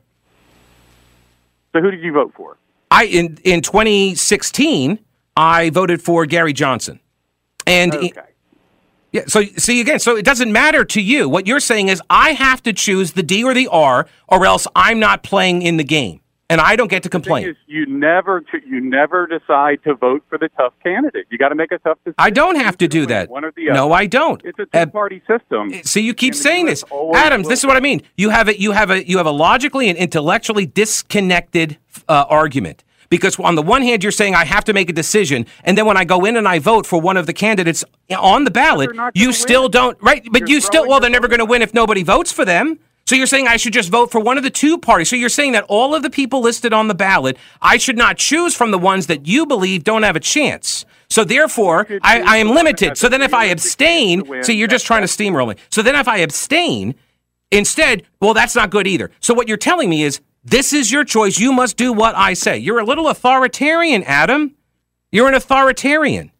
So 1.73 1.81
who 1.81 1.91
did 1.91 2.01
you 2.01 2.11
vote 2.11 2.33
for? 2.35 2.57
I 2.89 3.05
in 3.05 3.37
in 3.43 3.61
2016, 3.61 4.99
I 5.37 5.69
voted 5.69 6.01
for 6.01 6.25
Gary 6.25 6.51
Johnson, 6.53 6.99
and 7.65 7.93
Okay. 7.93 8.11
Yeah. 9.11 9.23
So 9.27 9.43
see 9.57 9.81
again. 9.81 9.99
So 9.99 10.15
it 10.15 10.25
doesn't 10.25 10.51
matter 10.51 10.85
to 10.85 11.01
you. 11.01 11.27
What 11.29 11.47
you're 11.47 11.59
saying 11.59 11.89
is 11.89 12.01
I 12.09 12.31
have 12.33 12.61
to 12.63 12.73
choose 12.73 13.13
the 13.13 13.23
D 13.23 13.43
or 13.43 13.53
the 13.53 13.67
R, 13.67 14.07
or 14.27 14.45
else 14.45 14.67
I'm 14.75 14.99
not 14.99 15.23
playing 15.23 15.61
in 15.61 15.77
the 15.77 15.83
game, 15.83 16.21
and 16.49 16.61
I 16.61 16.75
don't 16.75 16.89
get 16.89 17.03
to 17.03 17.09
complain. 17.09 17.49
is, 17.49 17.55
you 17.67 17.85
never 17.85 18.43
you 18.65 18.79
never 18.79 19.27
decide 19.27 19.83
to 19.83 19.95
vote 19.95 20.23
for 20.29 20.37
the 20.37 20.49
tough 20.57 20.73
candidate. 20.83 21.25
You 21.29 21.37
got 21.37 21.49
to 21.49 21.55
make 21.55 21.71
a 21.71 21.77
tough 21.79 21.97
decision. 22.05 22.15
I 22.17 22.29
don't 22.29 22.55
have 22.55 22.77
to 22.77 22.87
do 22.87 23.05
that. 23.07 23.29
One 23.29 23.43
or 23.43 23.51
the 23.51 23.69
other. 23.69 23.77
No, 23.79 23.91
I 23.91 24.05
don't. 24.05 24.41
It's 24.45 24.59
a 24.59 24.67
Uh, 24.73 24.85
two-party 24.85 25.21
system. 25.27 25.73
See, 25.83 26.01
you 26.01 26.13
keep 26.13 26.35
saying 26.35 26.65
this, 26.67 26.83
Adams. 27.13 27.45
will. 27.45 27.49
This 27.49 27.59
is 27.59 27.65
what 27.65 27.77
I 27.77 27.81
mean. 27.81 28.01
You 28.17 28.29
have 28.29 28.47
a 28.47 28.59
you 28.59 28.71
have 28.71 28.91
a 28.91 29.07
you 29.07 29.17
have 29.17 29.27
a 29.27 29.31
logically 29.31 29.89
and 29.89 29.97
intellectually 29.97 30.65
disconnected 30.65 31.77
uh, 32.07 32.25
argument 32.29 32.83
because 33.11 33.37
on 33.39 33.53
the 33.53 33.61
one 33.61 33.83
hand 33.83 34.01
you're 34.01 34.11
saying 34.11 34.33
I 34.33 34.45
have 34.45 34.63
to 34.65 34.73
make 34.73 34.89
a 34.89 34.93
decision, 34.93 35.45
and 35.63 35.77
then 35.77 35.85
when 35.85 35.97
I 35.97 36.05
go 36.05 36.25
in 36.25 36.35
and 36.37 36.47
I 36.47 36.57
vote 36.57 36.87
for 36.87 36.99
one 36.99 37.17
of 37.17 37.27
the 37.27 37.33
candidates 37.33 37.83
on 38.09 38.45
the 38.45 38.51
ballot, 38.51 38.89
you 39.13 39.31
still 39.33 39.63
win. 39.63 39.71
don't 39.71 39.97
right. 40.01 40.25
But 40.31 40.41
You're 40.41 40.49
you 40.49 40.61
still 40.61 40.87
well 40.87 40.99
they're 40.99 41.11
never 41.11 41.27
going 41.27 41.39
to 41.39 41.45
win 41.45 41.61
if 41.61 41.75
nobody 41.75 42.01
votes 42.01 42.31
for 42.31 42.45
them. 42.45 42.79
So 43.05 43.15
you're 43.15 43.27
saying 43.27 43.47
I 43.47 43.57
should 43.57 43.73
just 43.73 43.89
vote 43.89 44.09
for 44.09 44.21
one 44.21 44.37
of 44.37 44.43
the 44.43 44.49
two 44.49 44.77
parties. 44.77 45.09
So 45.09 45.15
you're 45.17 45.27
saying 45.27 45.51
that 45.51 45.65
all 45.67 45.93
of 45.93 46.01
the 46.01 46.09
people 46.09 46.39
listed 46.39 46.71
on 46.71 46.87
the 46.87 46.95
ballot, 46.95 47.35
I 47.61 47.77
should 47.77 47.97
not 47.97 48.17
choose 48.17 48.55
from 48.55 48.71
the 48.71 48.77
ones 48.77 49.07
that 49.07 49.27
you 49.27 49.45
believe 49.45 49.83
don't 49.83 50.03
have 50.03 50.15
a 50.15 50.19
chance. 50.19 50.85
So 51.09 51.25
therefore, 51.25 51.87
I, 52.03 52.21
I 52.21 52.37
am 52.37 52.51
limited. 52.51 52.97
So 52.97 53.09
then 53.09 53.21
if 53.21 53.33
I 53.33 53.45
abstain, 53.45 54.43
see, 54.43 54.53
you're 54.53 54.69
just 54.69 54.85
trying 54.85 55.01
to 55.01 55.07
steamroll 55.07 55.49
me. 55.49 55.55
So 55.69 55.81
then 55.81 55.95
if 55.95 56.07
I 56.07 56.19
abstain, 56.19 56.95
instead, 57.51 58.03
well, 58.21 58.33
that's 58.33 58.55
not 58.55 58.69
good 58.69 58.87
either. 58.87 59.11
So 59.19 59.33
what 59.33 59.49
you're 59.49 59.57
telling 59.57 59.89
me 59.89 60.03
is 60.03 60.21
this 60.43 60.73
is 60.73 60.91
your 60.91 61.03
choice. 61.03 61.39
You 61.39 61.53
must 61.53 61.77
do 61.77 61.93
what 61.93 62.15
I 62.15 62.33
say. 62.33 62.57
You're 62.57 62.79
a 62.79 62.85
little 62.85 63.07
authoritarian, 63.07 64.03
Adam. 64.03 64.55
You're 65.11 65.27
an 65.27 65.33
authoritarian. 65.33 66.31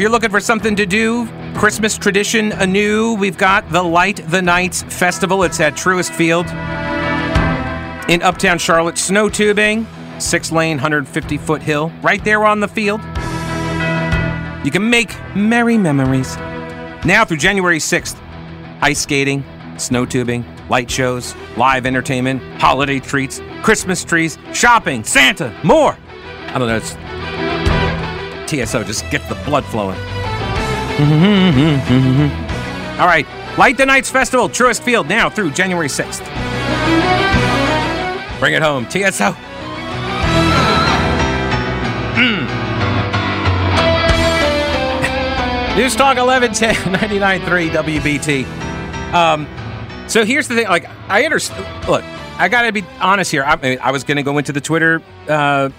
If 0.00 0.02
you're 0.02 0.10
looking 0.10 0.30
for 0.30 0.40
something 0.40 0.74
to 0.76 0.86
do, 0.86 1.26
Christmas 1.54 1.98
tradition 1.98 2.52
anew, 2.52 3.12
we've 3.16 3.36
got 3.36 3.68
the 3.68 3.82
Light 3.82 4.26
the 4.30 4.40
Nights 4.40 4.82
Festival. 4.84 5.42
It's 5.42 5.60
at 5.60 5.74
Truist 5.74 6.14
Field 6.14 6.46
in 8.10 8.22
Uptown 8.22 8.58
Charlotte. 8.58 8.96
Snow 8.96 9.28
tubing, 9.28 9.86
six 10.18 10.50
lane, 10.50 10.78
150 10.78 11.36
foot 11.36 11.60
hill, 11.60 11.92
right 12.00 12.24
there 12.24 12.46
on 12.46 12.60
the 12.60 12.66
field. 12.66 13.02
You 14.64 14.70
can 14.70 14.88
make 14.88 15.14
merry 15.36 15.76
memories. 15.76 16.34
Now 17.04 17.26
through 17.26 17.36
January 17.36 17.76
6th, 17.78 18.18
ice 18.80 19.00
skating, 19.00 19.44
snow 19.76 20.06
tubing, 20.06 20.46
light 20.70 20.90
shows, 20.90 21.34
live 21.58 21.84
entertainment, 21.84 22.40
holiday 22.58 23.00
treats, 23.00 23.42
Christmas 23.62 24.02
trees, 24.02 24.38
shopping, 24.54 25.04
Santa, 25.04 25.54
more. 25.62 25.94
I 26.46 26.58
don't 26.58 26.68
know. 26.68 26.76
It's 26.78 26.96
TSO 28.50 28.84
just 28.84 29.08
get 29.10 29.26
the 29.28 29.36
blood 29.46 29.64
flowing. 29.64 29.98
All 32.98 33.06
right, 33.06 33.26
Light 33.56 33.76
the 33.76 33.86
Nights 33.86 34.10
Festival, 34.10 34.48
Truist 34.48 34.82
Field, 34.82 35.08
now 35.08 35.30
through 35.30 35.52
January 35.52 35.88
6th. 35.88 36.24
Bring 38.40 38.54
it 38.54 38.62
home, 38.62 38.86
TSO. 38.88 39.30
News 45.76 45.94
Talk 45.94 46.16
1110 46.16 46.74
99.3 46.94 47.70
WBT. 47.70 48.44
Um, 49.14 49.46
so 50.08 50.24
here's 50.24 50.48
the 50.48 50.56
thing. 50.56 50.66
Like, 50.66 50.86
I 51.08 51.24
understand. 51.24 51.64
Look, 51.88 52.02
I 52.38 52.48
got 52.48 52.62
to 52.62 52.72
be 52.72 52.82
honest 53.00 53.30
here. 53.30 53.44
I, 53.44 53.78
I 53.80 53.92
was 53.92 54.04
going 54.04 54.16
to 54.16 54.22
go 54.22 54.38
into 54.38 54.52
the 54.52 54.60
Twitter 54.60 55.00
uh, 55.28 55.70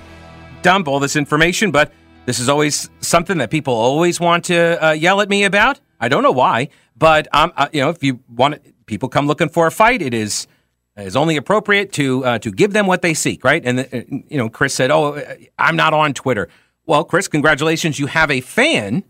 dump 0.61 0.87
all 0.87 0.99
this 0.99 1.15
information, 1.15 1.71
but 1.71 1.91
this 2.31 2.39
is 2.39 2.47
always 2.47 2.89
something 3.01 3.39
that 3.39 3.51
people 3.51 3.73
always 3.73 4.17
want 4.17 4.45
to 4.45 4.81
uh, 4.81 4.91
yell 4.91 5.19
at 5.19 5.27
me 5.27 5.43
about. 5.43 5.81
I 5.99 6.07
don't 6.07 6.23
know 6.23 6.31
why, 6.31 6.69
but 6.95 7.27
um, 7.35 7.51
uh, 7.57 7.67
you 7.73 7.81
know, 7.81 7.89
if 7.89 8.01
you 8.01 8.21
want 8.29 8.61
people 8.85 9.09
come 9.09 9.27
looking 9.27 9.49
for 9.49 9.67
a 9.67 9.71
fight, 9.71 10.01
it 10.01 10.13
is 10.13 10.47
is 10.95 11.17
only 11.17 11.35
appropriate 11.35 11.91
to 11.91 12.23
uh, 12.23 12.39
to 12.39 12.49
give 12.49 12.71
them 12.71 12.87
what 12.87 13.01
they 13.01 13.13
seek, 13.13 13.43
right? 13.43 13.61
And 13.65 13.81
uh, 13.81 13.85
you 14.29 14.37
know, 14.37 14.47
Chris 14.47 14.73
said, 14.73 14.91
"Oh, 14.91 15.21
I'm 15.59 15.75
not 15.75 15.93
on 15.93 16.13
Twitter." 16.13 16.47
Well, 16.85 17.03
Chris, 17.03 17.27
congratulations, 17.27 17.99
you 17.99 18.07
have 18.07 18.31
a 18.31 18.39
fan, 18.39 19.03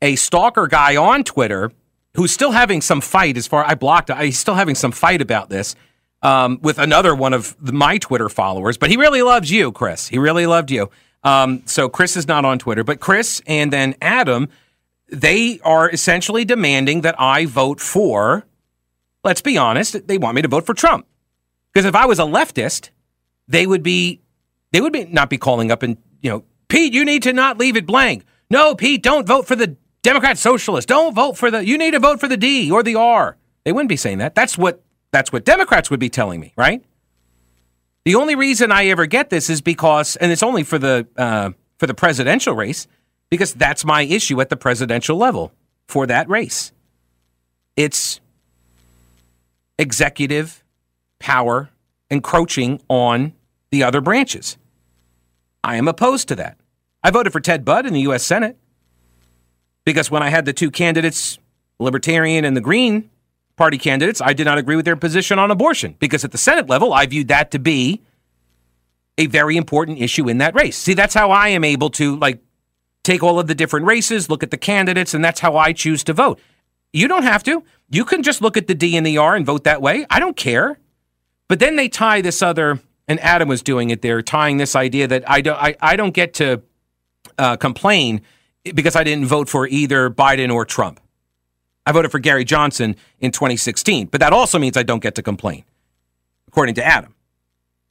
a 0.00 0.14
stalker 0.14 0.68
guy 0.68 0.94
on 0.94 1.24
Twitter 1.24 1.72
who's 2.14 2.30
still 2.30 2.52
having 2.52 2.80
some 2.80 3.00
fight. 3.00 3.36
As 3.36 3.48
far 3.48 3.64
I 3.64 3.74
blocked, 3.74 4.12
he's 4.12 4.38
still 4.38 4.54
having 4.54 4.76
some 4.76 4.92
fight 4.92 5.20
about 5.20 5.50
this 5.50 5.74
um, 6.22 6.60
with 6.62 6.78
another 6.78 7.16
one 7.16 7.34
of 7.34 7.56
the, 7.60 7.72
my 7.72 7.98
Twitter 7.98 8.28
followers. 8.28 8.78
But 8.78 8.90
he 8.90 8.96
really 8.96 9.22
loves 9.22 9.50
you, 9.50 9.72
Chris. 9.72 10.06
He 10.06 10.18
really 10.18 10.46
loved 10.46 10.70
you. 10.70 10.88
Um, 11.24 11.62
so 11.66 11.88
Chris 11.88 12.16
is 12.16 12.28
not 12.28 12.44
on 12.44 12.58
Twitter, 12.58 12.84
but 12.84 13.00
Chris 13.00 13.42
and 13.46 13.72
then 13.72 13.94
Adam, 14.00 14.48
they 15.10 15.60
are 15.64 15.90
essentially 15.90 16.44
demanding 16.44 17.00
that 17.02 17.14
I 17.18 17.46
vote 17.46 17.80
for. 17.80 18.46
Let's 19.24 19.42
be 19.42 19.58
honest, 19.58 20.06
they 20.06 20.16
want 20.16 20.36
me 20.36 20.42
to 20.42 20.48
vote 20.48 20.64
for 20.64 20.74
Trump 20.74 21.06
because 21.72 21.84
if 21.84 21.94
I 21.94 22.06
was 22.06 22.18
a 22.18 22.22
leftist, 22.22 22.90
they 23.48 23.66
would 23.66 23.82
be 23.82 24.20
they 24.72 24.80
would 24.80 24.92
be 24.92 25.04
not 25.06 25.28
be 25.28 25.38
calling 25.38 25.72
up 25.72 25.82
and 25.82 25.96
you 26.20 26.30
know 26.30 26.44
Pete, 26.68 26.92
you 26.92 27.04
need 27.04 27.22
to 27.24 27.32
not 27.32 27.58
leave 27.58 27.76
it 27.76 27.86
blank. 27.86 28.24
No, 28.50 28.74
Pete, 28.74 29.02
don't 29.02 29.26
vote 29.26 29.46
for 29.46 29.56
the 29.56 29.76
Democrat 30.02 30.38
Socialist. 30.38 30.88
Don't 30.88 31.14
vote 31.14 31.36
for 31.36 31.50
the. 31.50 31.66
You 31.66 31.76
need 31.76 31.92
to 31.92 31.98
vote 31.98 32.20
for 32.20 32.28
the 32.28 32.36
D 32.36 32.70
or 32.70 32.82
the 32.82 32.94
R. 32.94 33.36
They 33.64 33.72
wouldn't 33.72 33.88
be 33.88 33.96
saying 33.96 34.18
that. 34.18 34.34
That's 34.34 34.56
what 34.56 34.82
that's 35.10 35.32
what 35.32 35.44
Democrats 35.44 35.90
would 35.90 36.00
be 36.00 36.10
telling 36.10 36.40
me, 36.40 36.52
right? 36.56 36.82
The 38.08 38.14
only 38.14 38.36
reason 38.36 38.72
I 38.72 38.86
ever 38.86 39.04
get 39.04 39.28
this 39.28 39.50
is 39.50 39.60
because, 39.60 40.16
and 40.16 40.32
it's 40.32 40.42
only 40.42 40.62
for 40.62 40.78
the 40.78 41.06
uh, 41.14 41.50
for 41.76 41.86
the 41.86 41.92
presidential 41.92 42.54
race, 42.54 42.88
because 43.28 43.52
that's 43.52 43.84
my 43.84 44.00
issue 44.00 44.40
at 44.40 44.48
the 44.48 44.56
presidential 44.56 45.18
level 45.18 45.52
for 45.88 46.06
that 46.06 46.26
race. 46.26 46.72
It's 47.76 48.20
executive 49.78 50.64
power 51.18 51.68
encroaching 52.10 52.80
on 52.88 53.34
the 53.70 53.82
other 53.82 54.00
branches. 54.00 54.56
I 55.62 55.76
am 55.76 55.86
opposed 55.86 56.28
to 56.28 56.36
that. 56.36 56.56
I 57.04 57.10
voted 57.10 57.34
for 57.34 57.40
Ted 57.40 57.62
Budd 57.62 57.84
in 57.84 57.92
the 57.92 58.00
U.S. 58.00 58.24
Senate 58.24 58.56
because 59.84 60.10
when 60.10 60.22
I 60.22 60.30
had 60.30 60.46
the 60.46 60.54
two 60.54 60.70
candidates, 60.70 61.38
Libertarian 61.78 62.46
and 62.46 62.56
the 62.56 62.62
Green 62.62 63.10
Party 63.58 63.76
candidates, 63.76 64.20
I 64.20 64.32
did 64.32 64.44
not 64.44 64.56
agree 64.56 64.76
with 64.76 64.84
their 64.84 64.96
position 64.96 65.38
on 65.38 65.50
abortion 65.50 65.96
because 65.98 66.24
at 66.24 66.32
the 66.32 66.38
Senate 66.38 66.68
level, 66.68 66.92
I 66.92 67.06
viewed 67.06 67.28
that 67.28 67.50
to 67.50 67.58
be 67.58 68.02
a 69.18 69.26
very 69.26 69.56
important 69.56 69.98
issue 69.98 70.28
in 70.28 70.38
that 70.38 70.54
race. 70.54 70.76
See, 70.78 70.94
that's 70.94 71.14
how 71.14 71.30
I 71.30 71.48
am 71.48 71.64
able 71.64 71.90
to 71.90 72.16
like 72.16 72.40
take 73.02 73.22
all 73.22 73.38
of 73.38 73.46
the 73.48 73.54
different 73.54 73.86
races, 73.86 74.30
look 74.30 74.42
at 74.42 74.50
the 74.50 74.56
candidates, 74.56 75.12
and 75.12 75.24
that's 75.24 75.40
how 75.40 75.56
I 75.56 75.72
choose 75.72 76.04
to 76.04 76.12
vote. 76.12 76.40
You 76.92 77.08
don't 77.08 77.24
have 77.24 77.42
to. 77.44 77.64
You 77.90 78.04
can 78.04 78.22
just 78.22 78.40
look 78.40 78.56
at 78.56 78.66
the 78.66 78.74
D 78.74 78.96
and 78.96 79.06
the 79.06 79.18
R 79.18 79.34
and 79.34 79.44
vote 79.44 79.64
that 79.64 79.82
way. 79.82 80.06
I 80.08 80.20
don't 80.20 80.36
care. 80.36 80.78
But 81.48 81.58
then 81.58 81.76
they 81.76 81.88
tie 81.88 82.20
this 82.20 82.42
other, 82.42 82.80
and 83.08 83.18
Adam 83.20 83.48
was 83.48 83.62
doing 83.62 83.90
it 83.90 84.02
there, 84.02 84.22
tying 84.22 84.58
this 84.58 84.76
idea 84.76 85.06
that 85.08 85.28
I 85.28 85.40
don't, 85.40 85.56
I, 85.56 85.74
I 85.80 85.96
don't 85.96 86.12
get 86.12 86.34
to 86.34 86.62
uh, 87.38 87.56
complain 87.56 88.20
because 88.74 88.94
I 88.94 89.04
didn't 89.04 89.26
vote 89.26 89.48
for 89.48 89.66
either 89.66 90.10
Biden 90.10 90.52
or 90.52 90.64
Trump. 90.64 91.00
I 91.88 91.92
voted 91.92 92.10
for 92.10 92.18
Gary 92.18 92.44
Johnson 92.44 92.96
in 93.18 93.32
2016, 93.32 94.08
but 94.08 94.20
that 94.20 94.34
also 94.34 94.58
means 94.58 94.76
I 94.76 94.82
don't 94.82 95.02
get 95.02 95.14
to 95.14 95.22
complain, 95.22 95.64
according 96.46 96.74
to 96.74 96.84
Adam. 96.84 97.14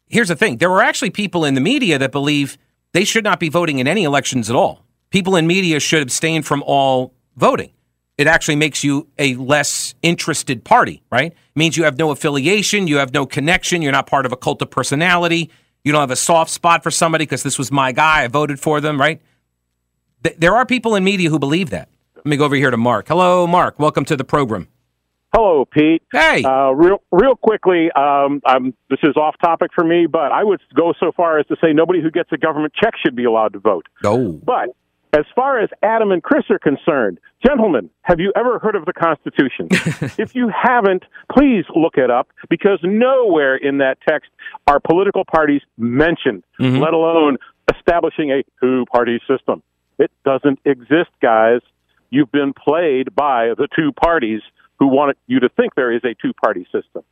Here's 0.05 0.27
the 0.27 0.35
thing 0.35 0.57
there 0.57 0.69
are 0.69 0.83
actually 0.83 1.09
people 1.09 1.43
in 1.43 1.55
the 1.55 1.61
media 1.61 1.97
that 1.97 2.11
believe 2.11 2.59
they 2.93 3.03
should 3.03 3.23
not 3.23 3.39
be 3.39 3.49
voting 3.49 3.79
in 3.79 3.87
any 3.87 4.03
elections 4.03 4.51
at 4.51 4.55
all. 4.55 4.85
People 5.09 5.35
in 5.35 5.47
media 5.47 5.79
should 5.79 6.03
abstain 6.03 6.43
from 6.43 6.61
all 6.67 7.11
voting. 7.37 7.71
It 8.19 8.27
actually 8.27 8.57
makes 8.57 8.83
you 8.83 9.07
a 9.17 9.33
less 9.33 9.95
interested 10.03 10.63
party, 10.63 11.01
right? 11.11 11.31
It 11.31 11.55
means 11.55 11.75
you 11.75 11.85
have 11.85 11.97
no 11.97 12.11
affiliation, 12.11 12.85
you 12.85 12.97
have 12.97 13.15
no 13.15 13.25
connection, 13.25 13.81
you're 13.81 13.91
not 13.91 14.05
part 14.05 14.27
of 14.27 14.31
a 14.31 14.37
cult 14.37 14.61
of 14.61 14.69
personality, 14.69 15.49
you 15.83 15.91
don't 15.91 16.01
have 16.01 16.11
a 16.11 16.15
soft 16.15 16.51
spot 16.51 16.83
for 16.83 16.91
somebody 16.91 17.23
because 17.23 17.41
this 17.41 17.57
was 17.57 17.71
my 17.71 17.93
guy, 17.93 18.25
I 18.25 18.27
voted 18.27 18.59
for 18.59 18.79
them, 18.79 19.01
right? 19.01 19.19
there 20.37 20.55
are 20.55 20.65
people 20.65 20.93
in 20.93 21.03
media 21.03 21.29
who 21.29 21.39
believe 21.39 21.69
that. 21.71 21.89
Let 22.17 22.25
me 22.25 22.37
go 22.37 22.45
over 22.45 22.55
here 22.55 22.71
to 22.71 22.77
Mark. 22.77 23.07
Hello, 23.07 23.45
Mark. 23.47 23.79
Welcome 23.79 24.05
to 24.05 24.17
the 24.17 24.23
program. 24.23 24.67
Hello, 25.33 25.65
Pete. 25.65 26.01
Hey. 26.11 26.43
Uh, 26.43 26.71
real, 26.71 27.01
real 27.11 27.35
quickly, 27.35 27.91
um, 27.91 28.41
this 28.89 28.99
is 29.03 29.15
off 29.15 29.35
topic 29.41 29.71
for 29.75 29.83
me, 29.83 30.07
but 30.07 30.31
I 30.31 30.43
would 30.43 30.61
go 30.75 30.93
so 30.99 31.11
far 31.11 31.37
as 31.37 31.45
to 31.47 31.55
say 31.61 31.73
nobody 31.73 32.01
who 32.01 32.09
gets 32.09 32.31
a 32.31 32.37
government 32.37 32.73
check 32.73 32.93
should 33.03 33.15
be 33.15 33.25
allowed 33.25 33.53
to 33.53 33.59
vote. 33.59 33.85
Oh. 34.03 34.39
But 34.43 34.69
as 35.13 35.25
far 35.35 35.59
as 35.59 35.69
Adam 35.83 36.11
and 36.11 36.23
Chris 36.23 36.45
are 36.49 36.59
concerned, 36.59 37.19
gentlemen, 37.45 37.89
have 38.01 38.19
you 38.19 38.33
ever 38.35 38.59
heard 38.59 38.75
of 38.75 38.85
the 38.85 38.93
Constitution? 38.93 39.67
if 40.17 40.33
you 40.33 40.49
haven't, 40.49 41.03
please 41.31 41.65
look 41.75 41.97
it 41.97 42.09
up 42.09 42.29
because 42.49 42.79
nowhere 42.83 43.55
in 43.55 43.77
that 43.77 43.97
text 44.07 44.31
are 44.65 44.79
political 44.79 45.23
parties 45.23 45.61
mentioned, 45.77 46.43
mm-hmm. 46.59 46.77
let 46.77 46.93
alone 46.93 47.37
establishing 47.75 48.31
a 48.31 48.43
two 48.61 48.85
party 48.91 49.19
system. 49.27 49.61
It 49.99 50.11
doesn't 50.23 50.59
exist, 50.65 51.09
guys. 51.21 51.61
You've 52.09 52.31
been 52.31 52.53
played 52.53 53.15
by 53.15 53.53
the 53.57 53.67
two 53.75 53.91
parties 53.91 54.41
who 54.79 54.87
want 54.87 55.17
you 55.27 55.39
to 55.39 55.49
think 55.49 55.75
there 55.75 55.91
is 55.91 56.03
a 56.03 56.15
two 56.21 56.33
party 56.33 56.65
system. 56.71 57.03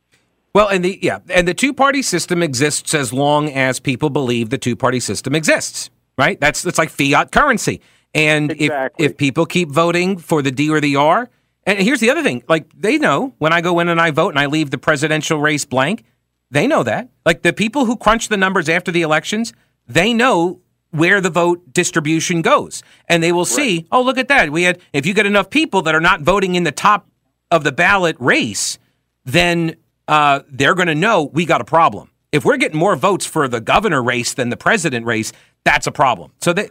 Well, 0.54 0.68
and 0.68 0.84
the 0.84 0.98
yeah, 1.02 1.18
and 1.28 1.46
the 1.46 1.54
two 1.54 1.74
party 1.74 2.00
system 2.00 2.42
exists 2.42 2.94
as 2.94 3.12
long 3.12 3.50
as 3.50 3.78
people 3.78 4.08
believe 4.08 4.48
the 4.48 4.58
two 4.58 4.74
party 4.74 5.00
system 5.00 5.34
exists, 5.34 5.90
right? 6.16 6.40
That's 6.40 6.64
it's 6.64 6.78
like 6.78 6.90
fiat 6.90 7.30
currency. 7.30 7.82
And 8.14 8.52
Exactly. 8.52 9.04
if 9.04 9.12
if 9.12 9.16
people 9.18 9.44
keep 9.44 9.70
voting 9.70 10.16
for 10.16 10.40
the 10.40 10.50
D 10.50 10.70
or 10.70 10.80
the 10.80 10.96
R, 10.96 11.28
and 11.64 11.78
here's 11.78 12.00
the 12.00 12.08
other 12.08 12.22
thing, 12.22 12.42
like 12.48 12.70
they 12.74 12.96
know 12.96 13.34
when 13.36 13.52
I 13.52 13.60
go 13.60 13.80
in 13.80 13.88
and 13.88 14.00
I 14.00 14.12
vote 14.12 14.30
and 14.30 14.38
I 14.38 14.46
leave 14.46 14.70
the 14.70 14.78
presidential 14.78 15.38
race 15.38 15.66
blank, 15.66 16.04
they 16.50 16.66
know 16.66 16.82
that. 16.84 17.10
Like 17.26 17.42
the 17.42 17.52
people 17.52 17.84
who 17.84 17.96
crunch 17.96 18.28
the 18.28 18.38
numbers 18.38 18.68
after 18.70 18.90
the 18.90 19.02
elections, 19.02 19.52
they 19.86 20.14
know 20.14 20.60
where 20.90 21.20
the 21.20 21.30
vote 21.30 21.72
distribution 21.72 22.42
goes. 22.42 22.82
And 23.08 23.22
they 23.22 23.32
will 23.32 23.44
see, 23.44 23.86
oh, 23.92 24.02
look 24.02 24.18
at 24.18 24.28
that. 24.28 24.50
We 24.50 24.62
had 24.62 24.80
if 24.92 25.06
you 25.06 25.14
get 25.14 25.26
enough 25.26 25.50
people 25.50 25.82
that 25.82 25.94
are 25.94 26.00
not 26.00 26.22
voting 26.22 26.54
in 26.54 26.64
the 26.64 26.72
top 26.72 27.06
of 27.50 27.64
the 27.64 27.72
ballot 27.72 28.16
race, 28.18 28.78
then 29.24 29.76
uh, 30.08 30.40
they're 30.48 30.74
going 30.74 30.88
to 30.88 30.94
know 30.94 31.24
we 31.24 31.44
got 31.44 31.60
a 31.60 31.64
problem. 31.64 32.10
If 32.32 32.44
we're 32.44 32.56
getting 32.56 32.78
more 32.78 32.96
votes 32.96 33.24
for 33.24 33.48
the 33.48 33.60
governor 33.60 34.02
race 34.02 34.34
than 34.34 34.50
the 34.50 34.56
president 34.56 35.06
race, 35.06 35.32
that's 35.64 35.86
a 35.86 35.92
problem. 35.92 36.32
So 36.40 36.52
they, 36.52 36.70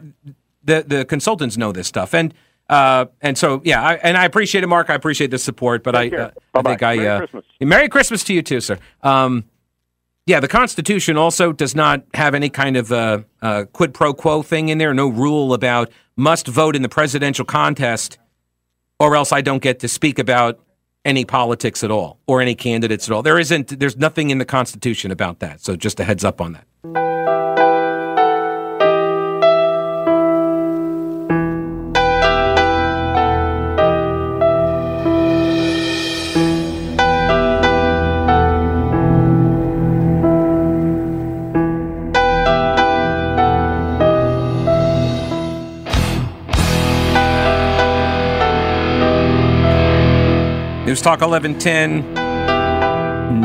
the 0.64 0.84
the 0.88 1.06
consultants 1.06 1.58
know 1.58 1.72
this 1.72 1.88
stuff, 1.88 2.14
and 2.14 2.34
uh, 2.70 3.06
and 3.22 3.38
so 3.38 3.62
yeah, 3.64 3.82
I, 3.82 3.94
and 3.96 4.18
I 4.18 4.26
appreciate 4.26 4.64
it, 4.64 4.68
Mark. 4.68 4.90
I 4.90 4.96
appreciate 4.96 5.32
the 5.32 5.38
support, 5.38 5.84
but 5.84 5.96
I, 5.96 6.10
uh, 6.10 6.32
I 6.54 6.62
think 6.62 6.84
I 6.84 6.96
Merry 6.96 7.08
uh, 7.08 7.18
Christmas. 7.20 7.46
Merry 7.62 7.90
Christmas 7.90 8.24
to 8.26 8.34
you 8.34 8.42
too, 8.42 8.62
sir. 8.62 8.78
Um, 9.02 9.46
yeah, 10.26 10.40
the 10.40 10.48
Constitution 10.48 11.18
also 11.18 11.52
does 11.52 11.76
not 11.76 12.04
have 12.16 12.34
any 12.34 12.50
kind 12.50 12.78
of 12.78 12.92
uh, 12.92 13.20
uh, 13.42 13.66
quid 13.72 13.94
pro 13.94 14.14
quo 14.14 14.42
thing 14.42 14.70
in 14.70 14.80
there. 14.80 14.94
No 14.94 15.08
rule 15.08 15.54
about 15.54 15.92
must 16.16 16.48
vote 16.48 16.76
in 16.76 16.82
the 16.82 16.90
presidential 16.90 17.46
contest, 17.46 18.18
or 19.00 19.16
else 19.16 19.32
I 19.32 19.42
don't 19.42 19.62
get 19.62 19.80
to 19.80 19.88
speak 19.88 20.18
about 20.18 20.60
any 21.04 21.26
politics 21.26 21.84
at 21.84 21.92
all 21.92 22.20
or 22.26 22.42
any 22.42 22.56
candidates 22.56 23.08
at 23.08 23.14
all. 23.14 23.22
There 23.22 23.38
isn't. 23.38 23.80
There's 23.80 23.98
nothing 23.98 24.32
in 24.32 24.40
the 24.40 24.46
Constitution 24.46 25.12
about 25.12 25.40
that. 25.40 25.62
So 25.62 25.76
just 25.76 26.00
a 26.00 26.04
heads 26.04 26.24
up 26.24 26.42
on 26.42 26.54
that. 26.54 26.66
Talk 51.06 51.22
1110 51.22 52.16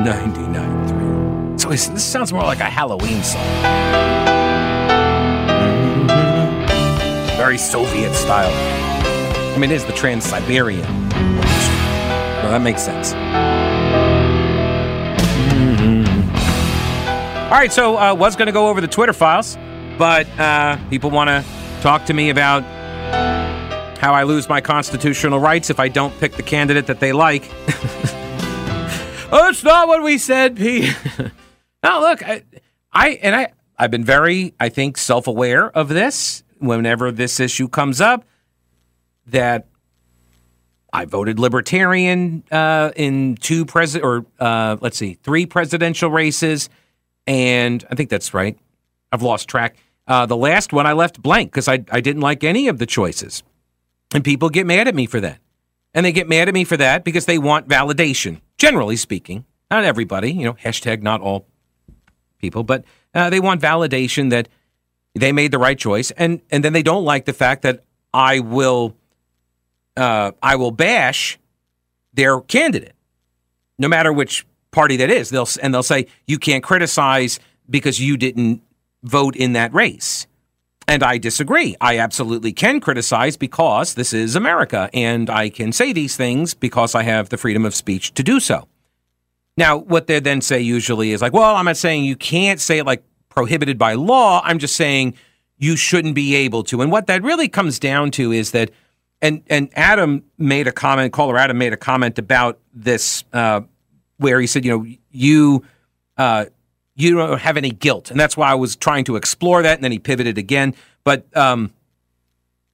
99.3. 0.03 1.61
So 1.61 1.69
this 1.69 2.03
sounds 2.03 2.33
more 2.33 2.43
like 2.43 2.61
a 2.61 2.65
Halloween 2.65 3.23
song. 3.23 3.45
Very 7.37 7.59
Soviet 7.59 8.15
style. 8.15 8.51
I 9.55 9.59
mean, 9.59 9.71
it 9.71 9.75
is 9.75 9.85
the 9.85 9.93
Trans 9.93 10.25
Siberian. 10.25 10.81
Well, 11.11 12.53
that 12.53 12.63
makes 12.63 12.81
sense. 12.81 13.13
All 17.45 17.51
right, 17.51 17.71
so 17.71 17.99
uh, 17.99 18.15
was 18.15 18.37
going 18.37 18.47
to 18.47 18.53
go 18.53 18.69
over 18.71 18.81
the 18.81 18.89
Twitter 18.89 19.13
files, 19.13 19.59
but 19.99 20.27
uh, 20.39 20.79
people 20.89 21.11
want 21.11 21.29
to 21.29 21.45
talk 21.83 22.07
to 22.07 22.15
me 22.15 22.31
about 22.31 22.65
how 24.01 24.15
I 24.15 24.23
lose 24.23 24.49
my 24.49 24.63
constitutional 24.63 25.39
rights 25.41 25.69
if 25.69 25.79
I 25.79 25.89
don't 25.89 26.19
pick 26.19 26.33
the 26.33 26.43
candidate 26.43 26.87
that 26.87 27.01
they 27.01 27.13
like. 27.13 27.45
oh, 29.31 29.49
it's 29.51 29.63
not 29.63 29.89
what 29.89 30.03
we 30.03 30.17
said, 30.17 30.57
Pete. 30.57 30.97
now, 31.83 32.01
look, 32.01 32.27
I, 32.27 32.43
I 32.91 33.11
and 33.23 33.37
I, 33.37 33.53
I've 33.79 33.91
been 33.91 34.05
very, 34.05 34.55
I 34.59 34.71
think, 34.71 34.97
self-aware 34.97 35.71
of 35.77 35.89
this. 35.89 36.43
Whenever 36.59 37.13
this 37.13 37.41
issue 37.41 37.69
comes 37.69 38.01
up, 38.01 38.25
that 39.27 39.67
I 40.95 41.05
voted 41.05 41.39
Libertarian 41.39 42.43
uh, 42.51 42.93
in 42.97 43.37
two 43.37 43.67
president 43.67 44.07
or 44.07 44.25
uh, 44.39 44.79
let's 44.81 44.97
see, 44.97 45.15
three 45.23 45.45
presidential 45.45 46.11
races, 46.11 46.71
and 47.27 47.85
I 47.91 47.97
think 47.97 48.09
that's 48.09 48.33
right. 48.33 48.59
I've 49.13 49.23
lost 49.23 49.47
track. 49.47 49.77
Uh, 50.07 50.25
the 50.25 50.39
last 50.39 50.73
one 50.73 50.87
I 50.87 50.95
left 50.95 51.21
blank 51.21 51.51
because 51.51 51.69
I 51.69 51.85
I 51.91 52.01
didn't 52.01 52.23
like 52.23 52.45
any 52.45 52.67
of 52.69 52.79
the 52.79 52.87
choices. 52.87 53.43
And 54.13 54.25
people 54.25 54.49
get 54.49 54.67
mad 54.67 54.89
at 54.89 54.95
me 54.95 55.07
for 55.07 55.21
that. 55.21 55.39
And 55.95 56.07
they 56.07 56.13
get 56.13 56.29
mad 56.29 56.49
at 56.49 56.55
me 56.55 56.65
for 56.65 56.77
that 56.77 57.05
because 57.05 57.27
they 57.27 57.39
want 57.39 57.69
validation, 57.69 58.41
generally 58.59 58.97
speaking. 58.97 59.45
Not 59.71 59.85
everybody, 59.85 60.33
you 60.33 60.45
know, 60.45 60.55
hashtag 60.55 61.03
not 61.03 61.21
all 61.21 61.47
people, 62.39 62.65
but 62.65 62.85
uh, 63.15 63.31
they 63.31 63.41
want 63.41 63.61
validation 63.61 64.31
that 64.31 64.49
they 65.15 65.33
made 65.33 65.53
the 65.53 65.59
right 65.59 65.79
choice. 65.79 66.11
And, 66.13 66.41
and 66.51 66.65
then 66.65 66.73
they 66.73 66.83
don't 66.83 67.05
like 67.05 67.25
the 67.25 67.33
fact 67.33 67.63
that 67.63 67.85
I 68.13 68.41
will, 68.41 68.97
uh, 69.97 70.33
I 70.43 70.57
will 70.57 70.71
bash 70.73 71.39
their 72.13 72.41
candidate, 72.41 72.95
no 73.79 73.89
matter 73.89 74.13
which 74.13 74.47
party 74.71 74.97
that 74.97 75.11
is. 75.11 75.31
They'll, 75.31 75.49
and 75.63 75.73
they'll 75.73 75.83
say, 75.83 76.07
you 76.27 76.39
can't 76.39 76.63
criticize 76.63 77.39
because 77.69 78.01
you 78.01 78.17
didn't 78.17 78.63
vote 79.03 79.37
in 79.37 79.53
that 79.53 79.73
race. 79.73 80.27
And 80.91 81.05
I 81.05 81.19
disagree. 81.19 81.77
I 81.81 81.99
absolutely 81.99 82.53
can 82.53 82.81
criticize 82.81 83.37
because 83.37 83.95
this 83.95 84.13
is 84.13 84.35
America, 84.35 84.91
and 84.93 85.31
I 85.31 85.49
can 85.49 85.71
say 85.71 85.93
these 85.93 86.17
things 86.17 86.53
because 86.53 86.97
I 86.97 87.05
have 87.05 87.29
the 87.29 87.37
freedom 87.37 87.65
of 87.65 87.77
speech 87.77 88.13
to 88.15 88.25
do 88.25 88.41
so. 88.41 88.67
Now, 89.57 89.77
what 89.77 90.09
they 90.09 90.19
then 90.19 90.41
say 90.41 90.61
usually 90.61 91.13
is 91.13 91.23
like, 91.23 91.33
well, 91.33 91.55
I'm 91.55 91.67
not 91.67 91.77
saying 91.77 92.07
you 92.07 92.17
can't 92.17 92.59
say 92.59 92.79
it 92.79 92.87
like 92.87 93.05
prohibited 93.29 93.79
by 93.79 93.95
law. 93.95 94.41
I'm 94.43 94.59
just 94.59 94.75
saying 94.75 95.15
you 95.59 95.77
shouldn't 95.77 96.17
be 96.17 96.35
able 96.35 96.65
to. 96.65 96.83
And 96.83 96.91
what 96.91 97.07
that 97.07 97.23
really 97.23 97.47
comes 97.47 97.79
down 97.79 98.11
to 98.13 98.33
is 98.33 98.51
that, 98.51 98.73
and 99.23 99.45
and 99.47 99.69
Adam 99.77 100.25
made 100.39 100.67
a 100.67 100.73
comment, 100.73 101.13
caller 101.13 101.39
Adam 101.39 101.57
made 101.57 101.73
a 101.73 101.77
comment 101.77 102.19
about 102.19 102.59
this, 102.75 103.23
uh, 103.33 103.61
where 104.17 104.41
he 104.41 104.49
said, 104.49 104.65
you 104.65 104.77
know, 104.77 104.87
you. 105.13 105.65
Uh, 106.17 106.47
you 107.01 107.17
don't 107.17 107.39
have 107.39 107.57
any 107.57 107.71
guilt. 107.71 108.11
And 108.11 108.19
that's 108.19 108.37
why 108.37 108.51
I 108.51 108.55
was 108.55 108.77
trying 108.77 109.05
to 109.05 109.17
explore 109.17 109.63
that. 109.63 109.77
And 109.77 109.85
then 109.85 109.93
he 109.93 109.99
pivoted 109.99 110.39
again. 110.39 110.75
But 111.05 111.35
um, 111.37 111.73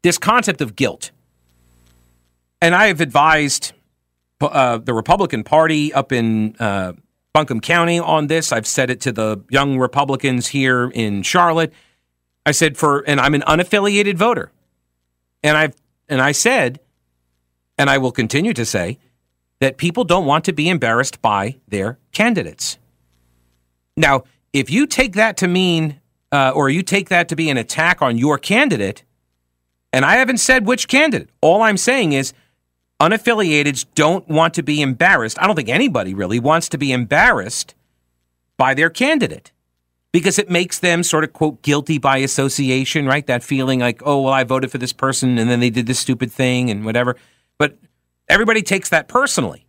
this 0.02 0.18
concept 0.18 0.60
of 0.60 0.76
guilt, 0.76 1.10
and 2.60 2.74
I 2.74 2.88
have 2.88 3.00
advised 3.00 3.72
uh, 4.40 4.78
the 4.78 4.94
Republican 4.94 5.44
Party 5.44 5.92
up 5.92 6.12
in 6.12 6.56
uh, 6.58 6.92
Buncombe 7.32 7.60
County 7.60 7.98
on 7.98 8.26
this. 8.26 8.52
I've 8.52 8.66
said 8.66 8.90
it 8.90 9.00
to 9.02 9.12
the 9.12 9.42
young 9.50 9.78
Republicans 9.78 10.48
here 10.48 10.90
in 10.94 11.22
Charlotte. 11.22 11.72
I 12.44 12.52
said 12.52 12.76
for, 12.76 13.00
and 13.06 13.20
I'm 13.20 13.34
an 13.34 13.42
unaffiliated 13.42 14.16
voter, 14.16 14.52
and 15.42 15.56
I've 15.56 15.74
and 16.08 16.22
I 16.22 16.32
said, 16.32 16.80
and 17.76 17.90
I 17.90 17.98
will 17.98 18.12
continue 18.12 18.54
to 18.54 18.64
say 18.64 18.98
that 19.58 19.76
people 19.76 20.04
don't 20.04 20.24
want 20.24 20.44
to 20.44 20.52
be 20.52 20.68
embarrassed 20.68 21.20
by 21.20 21.56
their 21.68 21.98
candidates. 22.12 22.78
Now, 23.96 24.24
if 24.52 24.70
you 24.70 24.86
take 24.86 25.14
that 25.14 25.36
to 25.38 25.48
mean, 25.48 26.00
uh, 26.32 26.52
or 26.54 26.68
you 26.68 26.82
take 26.82 27.08
that 27.08 27.28
to 27.28 27.36
be 27.36 27.48
an 27.50 27.56
attack 27.56 28.02
on 28.02 28.18
your 28.18 28.38
candidate, 28.38 29.04
and 29.92 30.04
I 30.04 30.16
haven't 30.16 30.38
said 30.38 30.66
which 30.66 30.88
candidate, 30.88 31.30
all 31.40 31.62
I'm 31.62 31.76
saying 31.76 32.12
is 32.12 32.32
unaffiliateds 33.00 33.86
don't 33.94 34.28
want 34.28 34.54
to 34.54 34.62
be 34.62 34.82
embarrassed. 34.82 35.40
I 35.40 35.46
don't 35.46 35.56
think 35.56 35.68
anybody 35.68 36.14
really 36.14 36.40
wants 36.40 36.68
to 36.70 36.78
be 36.78 36.92
embarrassed 36.92 37.74
by 38.56 38.74
their 38.74 38.90
candidate 38.90 39.52
because 40.12 40.38
it 40.38 40.50
makes 40.50 40.78
them 40.78 41.02
sort 41.02 41.24
of, 41.24 41.32
quote, 41.32 41.62
guilty 41.62 41.98
by 41.98 42.18
association, 42.18 43.06
right? 43.06 43.26
That 43.26 43.42
feeling 43.42 43.80
like, 43.80 44.02
oh, 44.04 44.22
well, 44.22 44.32
I 44.32 44.44
voted 44.44 44.70
for 44.70 44.78
this 44.78 44.92
person 44.92 45.38
and 45.38 45.50
then 45.50 45.60
they 45.60 45.70
did 45.70 45.86
this 45.86 45.98
stupid 45.98 46.32
thing 46.32 46.70
and 46.70 46.84
whatever. 46.84 47.16
But 47.58 47.76
everybody 48.28 48.62
takes 48.62 48.88
that 48.88 49.08
personally 49.08 49.66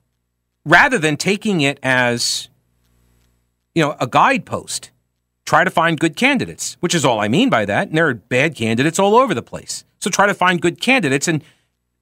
rather 0.66 0.98
than 0.98 1.18
taking 1.18 1.62
it 1.62 1.80
as 1.84 2.50
you 3.78 3.84
know, 3.84 3.96
a 4.00 4.08
guidepost. 4.08 4.90
Try 5.46 5.64
to 5.64 5.70
find 5.70 6.00
good 6.00 6.16
candidates, 6.16 6.78
which 6.80 6.96
is 6.96 7.06
all 7.06 7.20
I 7.20 7.28
mean 7.28 7.48
by 7.52 7.64
that. 7.66 7.90
And 7.90 7.96
there 7.96 8.08
are 8.08 8.16
bad 8.16 8.56
candidates 8.56 8.98
all 8.98 9.16
over 9.16 9.36
the 9.36 9.44
place. 9.44 9.86
So 10.00 10.10
try 10.10 10.26
to 10.26 10.34
find 10.34 10.60
good 10.60 10.82
candidates. 10.82 11.28
And 11.28 11.44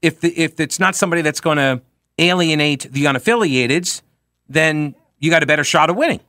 if 0.02 0.22
the, 0.22 0.32
if 0.40 0.58
it's 0.62 0.80
not 0.80 0.96
somebody 0.96 1.22
that's 1.22 1.42
going 1.42 1.58
to 1.58 1.82
alienate 2.18 2.88
the 2.94 3.04
unaffiliateds, 3.04 4.04
then 4.48 4.96
you 5.20 5.30
got 5.30 5.44
a 5.44 5.46
better 5.46 5.66
shot 5.66 5.90
of 5.90 5.98
winning, 5.98 6.22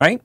right? 0.00 0.22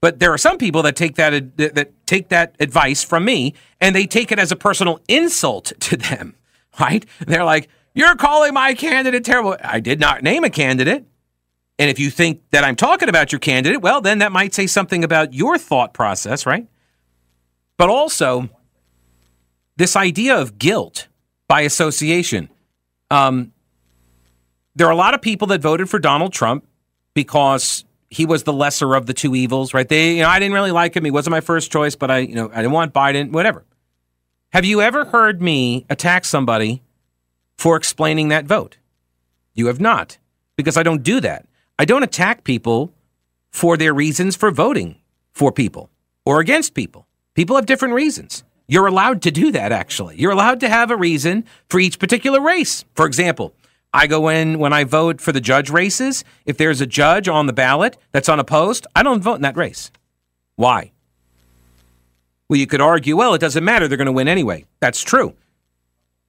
But 0.00 0.20
there 0.20 0.32
are 0.32 0.38
some 0.38 0.58
people 0.58 0.82
that 0.82 0.94
take 0.94 1.16
that 1.16 1.56
that, 1.56 1.74
that 1.74 2.06
take 2.06 2.28
that 2.28 2.54
advice 2.60 3.02
from 3.02 3.24
me 3.24 3.52
and 3.80 3.96
they 3.96 4.06
take 4.06 4.30
it 4.30 4.38
as 4.38 4.52
a 4.52 4.56
personal 4.56 5.00
insult 5.08 5.72
to 5.80 5.96
them, 5.96 6.36
right? 6.78 7.04
They're 7.26 7.44
like, 7.44 7.68
"You're 7.94 8.14
calling 8.14 8.54
my 8.54 8.74
candidate 8.74 9.24
terrible." 9.24 9.56
I 9.60 9.80
did 9.80 9.98
not 9.98 10.22
name 10.22 10.44
a 10.44 10.50
candidate. 10.50 11.04
And 11.78 11.90
if 11.90 11.98
you 11.98 12.10
think 12.10 12.42
that 12.50 12.64
I'm 12.64 12.76
talking 12.76 13.08
about 13.08 13.32
your 13.32 13.38
candidate, 13.38 13.80
well, 13.80 14.00
then 14.00 14.18
that 14.18 14.30
might 14.32 14.54
say 14.54 14.66
something 14.66 15.04
about 15.04 15.32
your 15.32 15.58
thought 15.58 15.94
process, 15.94 16.46
right? 16.46 16.66
But 17.76 17.88
also, 17.88 18.48
this 19.76 19.96
idea 19.96 20.36
of 20.36 20.58
guilt 20.58 21.08
by 21.48 21.62
association. 21.62 22.48
Um, 23.10 23.52
there 24.74 24.86
are 24.86 24.92
a 24.92 24.96
lot 24.96 25.14
of 25.14 25.20
people 25.20 25.48
that 25.48 25.60
voted 25.60 25.90
for 25.90 25.98
Donald 25.98 26.32
Trump 26.32 26.66
because 27.14 27.84
he 28.10 28.26
was 28.26 28.44
the 28.44 28.52
lesser 28.52 28.94
of 28.94 29.06
the 29.06 29.14
two 29.14 29.34
evils, 29.34 29.74
right? 29.74 29.88
They, 29.88 30.16
you 30.16 30.22
know, 30.22 30.28
I 30.28 30.38
didn't 30.38 30.54
really 30.54 30.70
like 30.70 30.94
him. 30.94 31.04
He 31.04 31.10
wasn't 31.10 31.32
my 31.32 31.40
first 31.40 31.72
choice, 31.72 31.96
but 31.96 32.10
I, 32.10 32.18
you 32.18 32.34
know, 32.34 32.50
I 32.52 32.56
didn't 32.56 32.72
want 32.72 32.92
Biden, 32.92 33.32
whatever. 33.32 33.64
Have 34.52 34.64
you 34.66 34.82
ever 34.82 35.06
heard 35.06 35.40
me 35.40 35.86
attack 35.88 36.26
somebody 36.26 36.82
for 37.56 37.76
explaining 37.76 38.28
that 38.28 38.44
vote? 38.44 38.76
You 39.54 39.66
have 39.66 39.80
not, 39.80 40.18
because 40.56 40.76
I 40.76 40.82
don't 40.82 41.02
do 41.02 41.20
that. 41.20 41.46
I 41.82 41.84
don't 41.84 42.04
attack 42.04 42.44
people 42.44 42.94
for 43.50 43.76
their 43.76 43.92
reasons 43.92 44.36
for 44.36 44.52
voting 44.52 45.00
for 45.32 45.50
people 45.50 45.90
or 46.24 46.38
against 46.38 46.74
people. 46.74 47.08
People 47.34 47.56
have 47.56 47.66
different 47.66 47.94
reasons. 47.94 48.44
You're 48.68 48.86
allowed 48.86 49.20
to 49.22 49.32
do 49.32 49.50
that, 49.50 49.72
actually. 49.72 50.14
You're 50.16 50.30
allowed 50.30 50.60
to 50.60 50.68
have 50.68 50.92
a 50.92 50.96
reason 50.96 51.44
for 51.68 51.80
each 51.80 51.98
particular 51.98 52.40
race. 52.40 52.84
For 52.94 53.04
example, 53.04 53.52
I 53.92 54.06
go 54.06 54.28
in 54.28 54.60
when 54.60 54.72
I 54.72 54.84
vote 54.84 55.20
for 55.20 55.32
the 55.32 55.40
judge 55.40 55.70
races. 55.70 56.22
If 56.46 56.56
there's 56.56 56.80
a 56.80 56.86
judge 56.86 57.26
on 57.26 57.46
the 57.46 57.52
ballot 57.52 57.98
that's 58.12 58.28
unopposed, 58.28 58.86
I 58.94 59.02
don't 59.02 59.20
vote 59.20 59.34
in 59.34 59.42
that 59.42 59.56
race. 59.56 59.90
Why? 60.54 60.92
Well, 62.48 62.60
you 62.60 62.68
could 62.68 62.80
argue, 62.80 63.16
well, 63.16 63.34
it 63.34 63.40
doesn't 63.40 63.64
matter. 63.64 63.88
They're 63.88 63.98
going 63.98 64.06
to 64.06 64.12
win 64.12 64.28
anyway. 64.28 64.66
That's 64.78 65.02
true. 65.02 65.34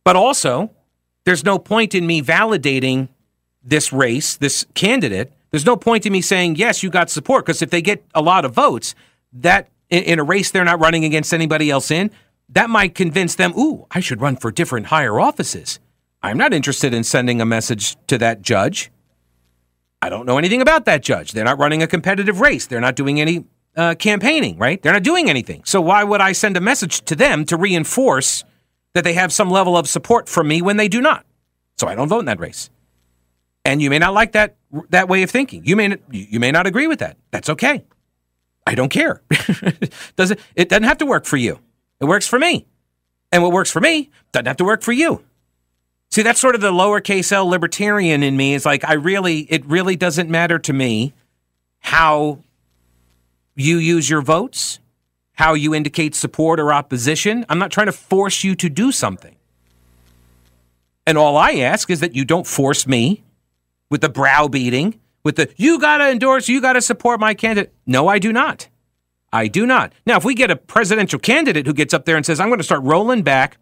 But 0.03 0.15
also, 0.15 0.71
there's 1.25 1.45
no 1.45 1.59
point 1.59 1.93
in 1.93 2.07
me 2.07 2.23
validating 2.23 3.09
this 3.63 3.93
race, 3.93 4.35
this 4.35 4.65
candidate. 4.73 5.31
There's 5.53 5.67
no 5.67 5.77
point 5.77 6.07
in 6.07 6.11
me 6.11 6.21
saying, 6.21 6.55
yes, 6.55 6.81
you 6.81 6.89
got 6.89 7.11
support, 7.11 7.45
because 7.45 7.61
if 7.61 7.69
they 7.69 7.83
get 7.83 8.03
a 8.15 8.23
lot 8.23 8.43
of 8.43 8.55
votes, 8.55 8.95
that 9.33 9.69
in, 9.91 10.17
a 10.17 10.23
race 10.23 10.49
they're 10.49 10.65
not 10.65 10.79
running 10.79 11.05
against 11.05 11.31
anybody 11.31 11.69
else 11.69 11.91
in, 11.91 12.09
that 12.49 12.71
might 12.71 12.95
convince 12.95 13.35
them, 13.35 13.53
ooh, 13.55 13.85
I 13.91 13.99
should 13.99 14.19
run 14.19 14.35
for 14.35 14.49
different 14.49 14.87
higher 14.87 15.19
offices. 15.19 15.79
I'm 16.23 16.39
not 16.39 16.55
interested 16.55 16.91
in 16.91 17.03
sending 17.03 17.39
a 17.39 17.45
message 17.45 17.95
to 18.07 18.17
that 18.17 18.41
judge. 18.41 18.91
I 20.01 20.09
don't 20.09 20.25
know 20.25 20.39
anything 20.39 20.59
about 20.59 20.85
that 20.85 21.03
judge. 21.03 21.33
They're 21.33 21.45
not 21.45 21.59
running 21.59 21.83
a 21.83 21.87
competitive 21.87 22.41
race. 22.41 22.65
They're 22.65 22.81
not 22.81 22.95
doing 22.95 23.21
any 23.21 23.45
uh, 23.77 23.93
campaigning, 23.93 24.57
right? 24.57 24.81
They're 24.81 24.93
not 24.93 25.03
doing 25.03 25.29
anything. 25.29 25.65
So 25.65 25.81
why 25.81 26.03
would 26.03 26.19
I 26.19 26.31
send 26.31 26.57
a 26.57 26.61
message 26.61 27.01
to 27.01 27.15
them 27.15 27.45
to 27.45 27.57
reinforce 27.57 28.43
that 28.95 29.03
they 29.03 29.13
have 29.13 29.31
some 29.31 29.51
level 29.51 29.77
of 29.77 29.87
support 29.87 30.27
from 30.27 30.47
me 30.47 30.63
when 30.63 30.77
they 30.77 30.87
do 30.87 30.99
not? 30.99 31.27
So 31.77 31.87
I 31.87 31.93
don't 31.93 32.09
vote 32.09 32.21
in 32.21 32.25
that 32.25 32.39
race. 32.39 32.71
And 33.63 33.83
you 33.83 33.91
may 33.91 33.99
not 33.99 34.15
like 34.15 34.31
that 34.31 34.55
that 34.89 35.07
way 35.07 35.23
of 35.23 35.31
thinking. 35.31 35.65
You 35.65 35.75
may 35.75 35.97
you 36.11 36.39
may 36.39 36.51
not 36.51 36.67
agree 36.67 36.87
with 36.87 36.99
that. 36.99 37.17
That's 37.31 37.49
okay. 37.49 37.85
I 38.65 38.75
don't 38.75 38.89
care. 38.89 39.21
does 40.15 40.31
it? 40.31 40.39
It 40.55 40.69
doesn't 40.69 40.83
have 40.83 40.97
to 40.99 41.05
work 41.05 41.25
for 41.25 41.37
you. 41.37 41.59
It 41.99 42.05
works 42.05 42.27
for 42.27 42.39
me. 42.39 42.65
And 43.31 43.41
what 43.43 43.51
works 43.51 43.71
for 43.71 43.81
me 43.81 44.11
doesn't 44.31 44.45
have 44.45 44.57
to 44.57 44.63
work 44.63 44.81
for 44.81 44.91
you. 44.91 45.23
See, 46.11 46.21
that's 46.21 46.39
sort 46.39 46.53
of 46.53 46.61
the 46.61 46.71
lowercase 46.71 47.31
l 47.31 47.47
libertarian 47.47 48.23
in 48.23 48.37
me. 48.37 48.53
Is 48.53 48.65
like 48.65 48.85
I 48.85 48.93
really, 48.93 49.39
it 49.39 49.65
really 49.65 49.95
doesn't 49.95 50.29
matter 50.29 50.59
to 50.59 50.73
me 50.73 51.13
how 51.79 52.39
you 53.55 53.77
use 53.77 54.09
your 54.09 54.21
votes, 54.21 54.79
how 55.33 55.53
you 55.53 55.73
indicate 55.73 56.15
support 56.15 56.59
or 56.59 56.71
opposition. 56.71 57.45
I'm 57.49 57.59
not 57.59 57.71
trying 57.71 57.87
to 57.87 57.91
force 57.91 58.43
you 58.43 58.55
to 58.55 58.69
do 58.69 58.91
something. 58.91 59.35
And 61.05 61.17
all 61.17 61.35
I 61.35 61.53
ask 61.55 61.89
is 61.89 61.99
that 61.99 62.15
you 62.15 62.25
don't 62.25 62.47
force 62.47 62.87
me 62.87 63.23
with 63.93 64.01
the 64.01 64.09
browbeating, 64.09 64.99
with 65.23 65.35
the 65.35 65.53
you 65.55 65.79
got 65.79 65.99
to 65.99 66.09
endorse, 66.09 66.49
you 66.49 66.59
got 66.59 66.73
to 66.73 66.81
support 66.81 67.19
my 67.19 67.35
candidate. 67.35 67.71
No, 67.85 68.07
I 68.07 68.17
do 68.17 68.33
not. 68.33 68.67
I 69.31 69.47
do 69.47 69.67
not. 69.67 69.93
Now, 70.07 70.17
if 70.17 70.25
we 70.25 70.33
get 70.33 70.49
a 70.49 70.55
presidential 70.55 71.19
candidate 71.19 71.67
who 71.67 71.73
gets 71.73 71.93
up 71.93 72.05
there 72.05 72.15
and 72.17 72.25
says, 72.25 72.39
I'm 72.39 72.49
going 72.49 72.57
to 72.57 72.63
start 72.63 72.81
rolling 72.81 73.21
back 73.21 73.57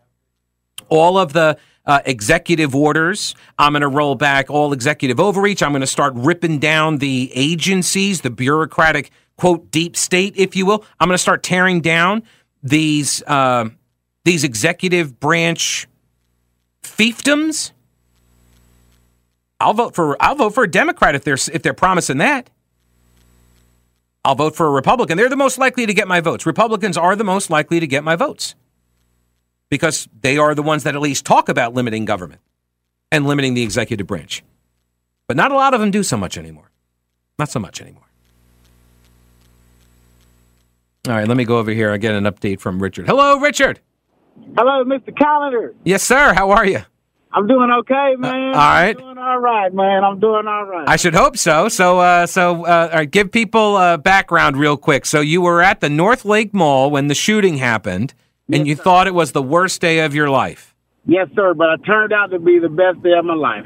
all 0.87 1.17
of 1.17 1.33
the 1.33 1.57
uh, 1.85 1.99
executive 2.05 2.73
orders. 2.73 3.35
I'm 3.59 3.73
going 3.73 3.81
to 3.81 3.89
roll 3.89 4.15
back 4.15 4.49
all 4.49 4.71
executive 4.71 5.19
overreach. 5.19 5.61
I'm 5.61 5.73
going 5.73 5.81
to 5.81 5.85
start 5.87 6.13
ripping 6.15 6.59
down 6.59 6.99
the 6.99 7.29
agencies, 7.35 8.21
the 8.21 8.29
bureaucratic, 8.29 9.11
quote, 9.35 9.69
deep 9.69 9.97
state, 9.97 10.33
if 10.37 10.55
you 10.55 10.65
will. 10.65 10.85
I'm 10.97 11.09
going 11.09 11.15
to 11.15 11.21
start 11.21 11.43
tearing 11.43 11.81
down 11.81 12.23
these, 12.63 13.21
uh, 13.27 13.67
these 14.23 14.45
executive 14.45 15.19
branch 15.19 15.89
fiefdoms. 16.83 17.73
I'll 19.61 19.73
vote 19.73 19.95
for 19.95 20.21
I'll 20.21 20.35
vote 20.35 20.53
for 20.53 20.63
a 20.63 20.71
Democrat 20.71 21.15
if 21.15 21.23
they're 21.23 21.35
if 21.35 21.61
they're 21.61 21.73
promising 21.73 22.17
that. 22.17 22.49
I'll 24.23 24.35
vote 24.35 24.55
for 24.55 24.67
a 24.67 24.71
Republican. 24.71 25.17
They're 25.17 25.29
the 25.29 25.35
most 25.35 25.57
likely 25.57 25.85
to 25.85 25.93
get 25.93 26.07
my 26.07 26.19
votes. 26.19 26.45
Republicans 26.45 26.97
are 26.97 27.15
the 27.15 27.23
most 27.23 27.49
likely 27.49 27.79
to 27.79 27.87
get 27.87 28.03
my 28.03 28.15
votes 28.15 28.55
because 29.69 30.07
they 30.21 30.37
are 30.37 30.53
the 30.53 30.61
ones 30.61 30.83
that 30.83 30.95
at 30.95 31.01
least 31.01 31.25
talk 31.25 31.49
about 31.49 31.73
limiting 31.73 32.05
government 32.05 32.41
and 33.11 33.25
limiting 33.25 33.53
the 33.53 33.63
executive 33.63 34.05
branch. 34.05 34.43
But 35.27 35.37
not 35.37 35.51
a 35.51 35.55
lot 35.55 35.73
of 35.73 35.79
them 35.79 35.91
do 35.91 36.03
so 36.03 36.17
much 36.17 36.37
anymore. 36.37 36.69
Not 37.39 37.49
so 37.49 37.59
much 37.59 37.81
anymore. 37.81 38.03
All 41.07 41.15
right, 41.15 41.27
let 41.27 41.35
me 41.35 41.45
go 41.45 41.57
over 41.57 41.71
here. 41.71 41.91
I 41.91 41.97
get 41.97 42.13
an 42.13 42.25
update 42.25 42.59
from 42.59 42.81
Richard. 42.81 43.07
Hello, 43.07 43.39
Richard. 43.39 43.79
Hello, 44.55 44.83
Mr. 44.83 45.09
Kaliner. 45.09 45.73
Yes, 45.83 46.03
sir. 46.03 46.33
How 46.33 46.51
are 46.51 46.65
you? 46.65 46.83
I'm 47.33 47.47
doing 47.47 47.71
okay, 47.79 48.15
man. 48.17 48.53
Uh, 48.53 48.57
all 48.57 48.69
right. 48.69 48.95
I'm 48.95 48.97
doing 48.97 49.17
all 49.17 49.39
right, 49.39 49.73
man. 49.73 50.03
I'm 50.03 50.19
doing 50.19 50.47
all 50.47 50.65
right. 50.65 50.87
I 50.87 50.95
should 50.97 51.15
hope 51.15 51.37
so. 51.37 51.69
So, 51.69 51.99
uh, 51.99 52.25
so, 52.25 52.65
uh, 52.65 52.89
all 52.91 52.99
right, 52.99 53.09
give 53.09 53.31
people 53.31 53.77
a 53.77 53.97
background 53.97 54.57
real 54.57 54.75
quick. 54.77 55.05
So, 55.05 55.21
you 55.21 55.41
were 55.41 55.61
at 55.61 55.79
the 55.79 55.89
North 55.89 56.25
Lake 56.25 56.53
Mall 56.53 56.91
when 56.91 57.07
the 57.07 57.15
shooting 57.15 57.57
happened 57.57 58.13
and 58.51 58.67
you 58.67 58.75
thought 58.75 59.07
it 59.07 59.13
was 59.13 59.31
the 59.31 59.41
worst 59.41 59.79
day 59.79 59.99
of 59.99 60.13
your 60.13 60.29
life. 60.29 60.75
Yes, 61.05 61.29
sir. 61.35 61.53
But 61.53 61.69
it 61.69 61.85
turned 61.85 62.11
out 62.11 62.31
to 62.31 62.39
be 62.39 62.59
the 62.59 62.69
best 62.69 63.01
day 63.01 63.13
of 63.17 63.25
my 63.25 63.35
life. 63.35 63.65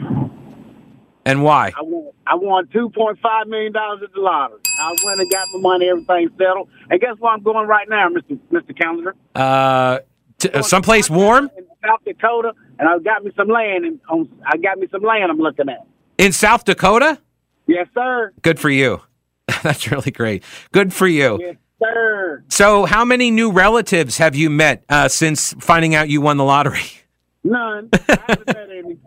And 1.26 1.44
why? 1.44 1.74
I 1.76 1.82
won. 1.82 2.12
I 2.28 2.36
won 2.36 2.68
two 2.72 2.90
point 2.90 3.20
five 3.22 3.48
million 3.48 3.74
dollars 3.74 4.02
at 4.04 4.14
the 4.14 4.20
lottery. 4.20 4.60
I 4.80 4.96
went 5.04 5.20
and 5.20 5.30
got 5.32 5.48
my 5.54 5.70
money. 5.70 5.90
Everything 5.90 6.30
settled. 6.38 6.70
And 6.90 7.02
guess 7.02 7.16
where 7.20 7.34
I'm 7.34 7.42
going 7.42 7.68
right 7.68 7.90
now, 7.90 8.10
Mister 8.10 8.36
Mister 8.52 8.74
Kaliner? 8.74 9.14
Uh, 9.34 10.00
uh, 10.54 10.62
someplace 10.62 11.10
warm 11.10 11.50
in 11.58 11.66
South 11.86 12.02
Dakota, 12.06 12.54
and 12.80 12.88
I 12.90 12.98
got 13.00 13.24
me 13.24 13.32
some 13.38 13.48
land. 13.48 13.86
And 13.86 14.00
on, 14.10 14.30
I 14.46 14.58
got 14.58 14.78
me 14.78 14.88
some 14.92 15.02
land. 15.04 15.32
I'm 15.32 15.38
looking 15.38 15.70
at. 15.70 15.86
in 16.18 16.32
South 16.32 16.66
Dakota. 16.66 17.20
Yes, 17.68 17.88
sir. 17.94 18.32
Good 18.42 18.60
for 18.60 18.70
you. 18.70 19.02
That's 19.64 19.90
really 19.92 20.12
great. 20.12 20.44
Good 20.72 20.94
for 20.94 21.08
you. 21.08 21.40
Yes, 21.42 21.56
sir. 21.82 22.44
So, 22.50 22.86
how 22.86 23.04
many 23.06 23.32
new 23.32 23.52
relatives 23.52 24.18
have 24.18 24.36
you 24.36 24.50
met 24.50 24.84
uh, 24.90 25.08
since 25.08 25.54
finding 25.60 25.96
out 25.96 26.10
you 26.10 26.22
won 26.22 26.38
the 26.38 26.44
lottery? 26.44 26.86
None. 27.44 27.90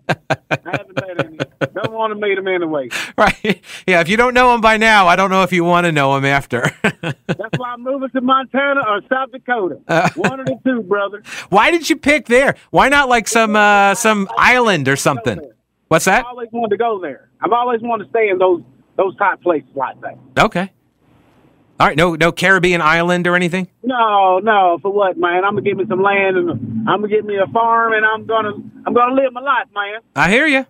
I 0.08 0.14
haven't 0.16 0.20
met 0.20 0.24
any. 0.30 0.38
I 0.50 0.70
haven't 0.70 0.96
met 0.96 1.24
any. 1.24 1.38
Don't 1.74 1.92
want 1.92 2.12
to 2.12 2.14
meet 2.14 2.34
them 2.34 2.48
anyway. 2.48 2.88
right. 3.18 3.62
Yeah. 3.86 4.00
If 4.00 4.08
you 4.08 4.16
don't 4.16 4.34
know 4.34 4.54
him 4.54 4.60
by 4.60 4.76
now, 4.76 5.06
I 5.06 5.16
don't 5.16 5.30
know 5.30 5.42
if 5.42 5.52
you 5.52 5.64
want 5.64 5.86
to 5.86 5.92
know 5.92 6.16
him 6.16 6.24
after. 6.24 6.70
That's 6.82 7.58
why 7.58 7.70
I'm 7.70 7.82
moving 7.82 8.10
to 8.10 8.20
Montana 8.20 8.80
or 8.86 9.00
South 9.08 9.32
Dakota. 9.32 9.76
One 10.16 10.40
of 10.40 10.46
the 10.46 10.58
two, 10.64 10.82
brother. 10.82 11.22
Why 11.48 11.70
did 11.70 11.88
you 11.88 11.96
pick 11.96 12.26
there? 12.26 12.56
Why 12.70 12.88
not 12.88 13.08
like 13.08 13.28
some 13.28 13.56
uh, 13.56 13.94
some 13.94 14.28
island 14.36 14.88
or 14.88 14.96
something? 14.96 15.40
What's 15.88 16.04
that? 16.04 16.24
I 16.24 16.28
always 16.28 16.48
wanted 16.52 16.70
to 16.70 16.76
go 16.76 17.00
there. 17.00 17.30
I've 17.40 17.52
always 17.52 17.80
wanted 17.80 18.04
to 18.04 18.10
stay 18.10 18.28
in 18.28 18.38
those 18.38 18.62
those 18.96 19.16
type 19.16 19.40
places 19.40 19.70
like 19.74 20.00
that. 20.00 20.18
Okay. 20.38 20.70
All 21.80 21.86
right. 21.86 21.96
No 21.96 22.14
no 22.16 22.32
Caribbean 22.32 22.80
island 22.80 23.26
or 23.26 23.36
anything. 23.36 23.68
No, 23.82 24.38
no, 24.40 24.78
for 24.82 24.92
what, 24.92 25.16
man? 25.16 25.44
I'm 25.44 25.52
gonna 25.52 25.62
get 25.62 25.76
me 25.76 25.84
some 25.88 26.02
land 26.02 26.36
and 26.36 26.50
I'm 26.88 27.00
gonna 27.00 27.08
get 27.08 27.24
me 27.24 27.36
a 27.36 27.46
farm 27.52 27.92
and 27.92 28.04
I'm 28.04 28.26
gonna 28.26 28.52
I'm 28.86 28.94
gonna 28.94 29.14
live 29.14 29.32
my 29.32 29.40
life, 29.40 29.68
man. 29.74 30.00
I 30.16 30.30
hear 30.30 30.46
you. 30.46 30.66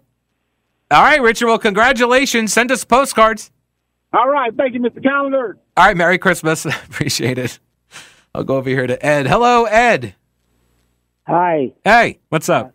All 0.90 1.02
right, 1.02 1.20
Richard. 1.20 1.46
Well, 1.46 1.58
congratulations. 1.58 2.52
Send 2.52 2.70
us 2.70 2.84
postcards. 2.84 3.50
All 4.12 4.28
right, 4.28 4.54
thank 4.56 4.74
you, 4.74 4.80
Mr. 4.80 5.02
Kaliner. 5.02 5.54
All 5.76 5.84
right. 5.86 5.96
Merry 5.96 6.18
Christmas. 6.18 6.64
Appreciate 6.64 7.38
it. 7.38 7.58
I'll 8.34 8.44
go 8.44 8.56
over 8.56 8.68
here 8.68 8.86
to 8.86 9.04
Ed. 9.04 9.26
Hello, 9.26 9.64
Ed. 9.64 10.14
Hi. 11.26 11.72
Hey, 11.84 12.20
what's 12.30 12.48
up? 12.48 12.72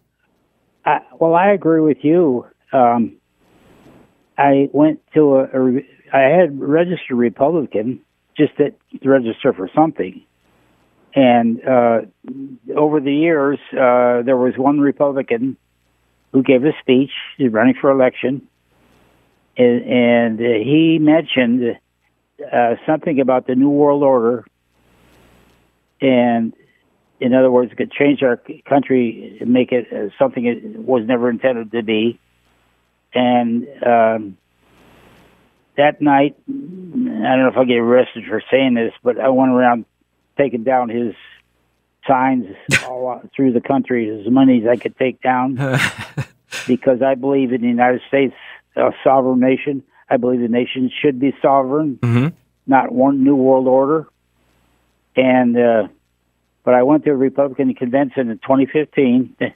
I, 0.86 1.00
well, 1.20 1.34
I 1.34 1.52
agree 1.52 1.82
with 1.82 1.98
you. 2.04 2.46
Um, 2.72 3.18
I 4.38 4.70
went 4.74 5.00
to 5.14 5.38
a, 5.38 5.44
a, 5.46 5.86
I 6.14 6.20
had 6.22 6.60
registered 6.60 7.18
Republican 7.18 8.02
just 8.38 8.56
to 8.58 8.74
register 9.04 9.54
for 9.54 9.70
something. 9.76 10.24
And 11.16 11.62
uh, 11.64 12.02
over 12.76 13.00
the 13.00 13.14
years, 13.14 13.60
uh, 13.72 14.24
there 14.24 14.38
was 14.38 14.54
one 14.58 14.80
Republican 14.80 15.58
who 16.32 16.42
gave 16.42 16.64
a 16.66 16.72
speech 16.82 17.12
running 17.40 17.76
for 17.80 17.92
election, 17.92 18.48
and, 19.56 19.82
and 19.84 20.40
he 20.40 20.98
mentioned 21.00 21.78
uh, 22.52 22.76
something 22.88 23.20
about 23.20 23.46
the 23.46 23.54
New 23.54 23.70
World 23.70 24.02
Order, 24.02 24.46
and 26.02 26.54
in 27.20 27.34
other 27.34 27.52
words, 27.52 27.72
could 27.78 27.92
change 27.92 28.24
our 28.24 28.42
country 28.68 29.38
and 29.40 29.54
make 29.54 29.72
it 29.72 29.88
uh, 29.94 30.10
something 30.18 30.46
it 30.46 30.80
was 30.80 31.04
never 31.06 31.30
intended 31.30 31.72
to 31.72 31.84
be. 31.84 32.20
And 33.14 33.68
um, 33.86 34.38
that 35.78 36.02
night, 36.02 36.36
I 36.48 36.52
don't 36.54 37.40
know 37.40 37.48
if 37.50 37.58
I 37.58 37.66
get 37.66 37.78
arrested 37.78 38.26
for 38.28 38.42
saying 38.52 38.74
this, 38.76 38.94
but 39.04 39.20
I 39.20 39.30
went 39.30 39.52
around 39.52 39.86
taking 40.38 40.64
down 40.64 40.90
his 40.90 41.14
signs 42.08 42.46
all 42.88 43.10
out 43.10 43.30
through 43.36 43.54
the 43.54 43.62
country 43.62 44.10
as 44.10 44.30
many 44.32 44.62
as 44.62 44.68
I 44.68 44.76
could 44.76 44.98
take 44.98 45.22
down 45.22 45.56
because 46.68 47.02
I 47.02 47.16
believe 47.16 47.54
in 47.54 47.62
the 47.62 47.68
United 47.68 48.02
States, 48.08 48.36
a 48.76 48.92
sovereign 49.04 49.40
nation. 49.40 49.84
I 50.10 50.18
believe 50.18 50.42
the 50.42 50.48
nation 50.48 50.92
should 51.02 51.20
be 51.20 51.34
sovereign, 51.42 51.98
Mm-hmm. 52.02 52.28
not 52.68 52.92
one 52.92 53.24
new 53.24 53.36
world 53.36 53.68
order. 53.68 54.08
And 55.16 55.58
uh, 55.58 55.88
but 56.64 56.74
I 56.74 56.84
went 56.84 57.04
to 57.06 57.12
a 57.12 57.16
Republican 57.16 57.74
convention 57.74 58.30
in 58.30 58.38
2015 58.40 59.36
the 59.40 59.54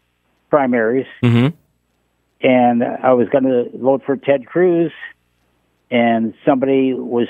primaries, 0.50 1.06
Mm-hmm. 1.24 1.56
and 2.48 2.84
I 2.84 3.14
was 3.14 3.28
going 3.30 3.44
to 3.46 3.66
vote 3.78 4.04
for 4.06 4.16
Ted 4.18 4.46
Cruz, 4.46 4.92
and 5.90 6.34
somebody 6.46 6.94
was 6.94 7.28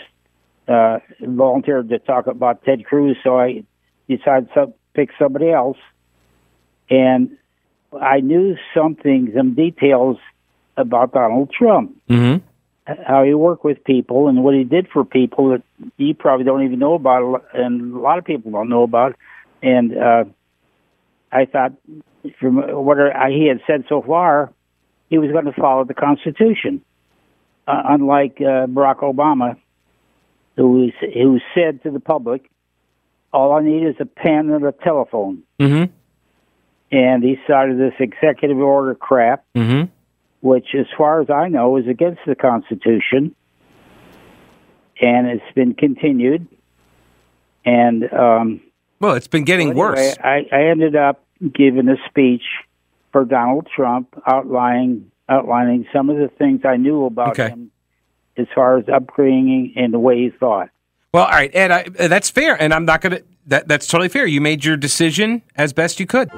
uh, 0.67 1.00
volunteered 1.22 1.89
to 1.89 2.00
talk 2.00 2.28
about 2.28 2.63
Ted 2.63 2.86
Cruz, 2.86 3.17
so 3.24 3.39
I 3.39 3.63
decided 4.10 4.50
to 4.54 4.74
pick 4.93 5.10
somebody 5.20 5.52
else, 5.52 5.78
and 6.89 7.38
I 8.00 8.20
knew 8.20 8.58
something, 8.76 9.32
some 9.36 9.54
details 9.54 10.17
about 10.76 11.13
Donald 11.13 11.52
Trump 11.52 11.96
Mm-hmm. 12.10 13.04
how 13.06 13.24
he 13.24 13.34
worked 13.34 13.65
with 13.65 13.84
people 13.84 14.28
and 14.28 14.43
what 14.43 14.56
he 14.56 14.63
did 14.63 14.88
for 14.88 15.04
people 15.04 15.50
that 15.50 15.63
you 15.98 16.13
probably 16.13 16.46
don't 16.46 16.63
even 16.63 16.80
know 16.80 16.93
about, 16.93 17.46
and 17.54 17.93
a 17.93 18.00
lot 18.00 18.17
of 18.17 18.26
people 18.26 18.52
don't 18.52 18.70
know 18.70 18.84
about. 18.84 19.15
And 19.62 19.98
uh, 19.98 20.26
I 21.32 21.46
thought, 21.46 21.74
from 22.39 22.58
what 22.58 22.98
he 23.30 23.48
had 23.48 23.62
said 23.67 23.86
so 23.89 24.02
far, 24.02 24.54
he 25.10 25.17
was 25.17 25.32
going 25.32 25.46
to 25.46 25.54
follow 25.54 25.84
the 25.84 25.93
Constitution, 25.93 26.82
uh, 27.67 27.82
unlike 27.86 28.38
uh, 28.39 28.65
Barack 28.67 28.99
Obama, 28.99 29.58
who 30.56 30.89
who 31.13 31.39
said 31.53 31.84
to 31.84 31.91
the 31.91 31.99
public, 31.99 32.49
"All 33.34 33.51
I 33.53 33.62
need 33.62 33.86
is 33.86 33.95
a 33.99 34.06
pen 34.06 34.49
and 34.49 34.65
a 34.65 34.71
telephone." 34.71 35.43
Mm-hmm. 35.60 35.91
And 36.89 37.23
he 37.23 37.38
started 37.43 37.77
this 37.77 37.93
executive 37.99 38.58
order 38.60 38.95
crap 38.95 39.43
Mm-hmm. 39.53 39.91
which, 40.39 40.67
as 40.73 40.86
far 40.97 41.21
as 41.21 41.30
I 41.30 41.49
know, 41.49 41.75
is 41.77 41.86
against 41.88 42.21
the 42.25 42.36
Constitution, 42.36 43.36
and 45.01 45.27
it's 45.27 45.53
been 45.53 45.73
continued. 45.73 46.47
And 47.65 48.12
um, 48.13 48.62
Well, 49.01 49.15
it's 49.15 49.27
been 49.27 49.43
getting 49.43 49.71
anyway, 49.71 49.80
worse. 49.80 50.17
I, 50.23 50.45
I 50.51 50.63
ended 50.71 50.95
up 50.95 51.25
giving 51.53 51.89
a 51.89 51.97
speech 52.08 52.43
for 53.12 53.25
Donald 53.25 53.67
Trump, 53.75 54.13
outlining 54.25 55.12
outlining 55.30 55.86
some 55.94 56.10
of 56.10 56.18
the 56.18 56.28
things 56.38 56.62
I 56.66 56.78
knew 56.78 57.06
about 57.06 57.30
Okay. 57.40 57.50
him, 57.50 57.72
as 58.38 58.48
far 58.54 58.78
as 58.78 58.86
upbringing 58.90 59.74
and 59.76 59.94
the 59.94 60.00
way 60.00 60.18
he 60.18 60.30
thought. 60.30 60.70
Well, 61.13 61.26
all 61.26 61.32
right, 61.32 61.50
Ed, 61.56 61.72
I, 61.72 61.84
that's 62.08 62.30
fair, 62.30 62.62
and 62.62 62.74
I'm 62.74 62.86
not 62.86 63.02
gonna. 63.02 63.22
That 63.48 63.68
that's 63.68 63.88
totally 63.88 64.10
fair. 64.10 64.26
You 64.26 64.42
made 64.42 64.66
your 64.66 64.76
decision 64.78 65.42
as 65.56 65.72
best 65.74 66.00
you 66.00 66.06
could. 66.06 66.30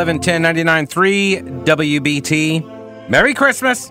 1110 0.00 0.88
99.3 0.88 1.64
WBT. 1.66 3.10
Merry 3.10 3.34
Christmas. 3.34 3.90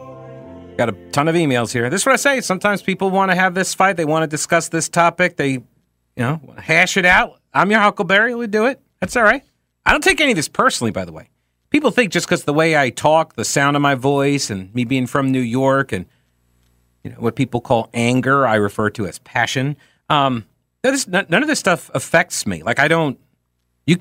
Got 0.76 0.90
a 0.90 0.94
ton 1.12 1.28
of 1.28 1.36
emails 1.36 1.72
here. 1.72 1.88
This 1.92 2.02
is 2.02 2.06
what 2.08 2.14
I 2.14 2.16
say. 2.16 2.42
Sometimes 2.42 2.82
people 2.82 3.12
want 3.12 3.30
to 3.30 3.36
have 3.36 3.54
this 3.54 3.76
fight. 3.76 3.96
They 3.96 4.06
want 4.06 4.24
to 4.24 4.28
discuss 4.28 4.70
this 4.70 4.90
topic. 4.90 5.38
They, 5.38 5.52
you 5.52 5.64
know, 6.18 6.42
hash 6.58 6.98
it 6.98 7.06
out. 7.06 7.40
I'm 7.54 7.70
your 7.70 7.80
Huckleberry. 7.80 8.34
We 8.34 8.48
do 8.48 8.66
it. 8.66 8.82
That's 9.00 9.16
all 9.16 9.22
right. 9.22 9.44
I 9.86 9.92
don't 9.92 10.04
take 10.04 10.20
any 10.20 10.32
of 10.32 10.36
this 10.36 10.48
personally, 10.48 10.90
by 10.90 11.06
the 11.06 11.12
way. 11.12 11.30
People 11.70 11.92
think 11.92 12.12
just 12.12 12.26
because 12.26 12.44
the 12.44 12.54
way 12.54 12.76
I 12.76 12.90
talk, 12.90 13.36
the 13.36 13.46
sound 13.46 13.76
of 13.76 13.84
my 13.84 13.94
voice, 13.94 14.50
and 14.50 14.74
me 14.74 14.86
being 14.86 15.06
from 15.06 15.32
New 15.32 15.42
York, 15.42 15.92
and 15.92 16.08
you 17.04 17.12
know 17.12 17.18
what 17.18 17.36
people 17.36 17.62
call 17.62 17.88
anger, 17.94 18.48
I 18.48 18.56
refer 18.56 18.90
to 18.92 19.06
as 19.06 19.20
passion. 19.20 19.78
Um, 20.10 20.46
none 20.84 21.44
of 21.44 21.48
this 21.48 21.60
stuff 21.60 21.92
affects 21.94 22.48
me. 22.48 22.64
Like 22.64 22.80
I 22.80 22.88
don't. 22.88 23.20
You, 23.86 23.98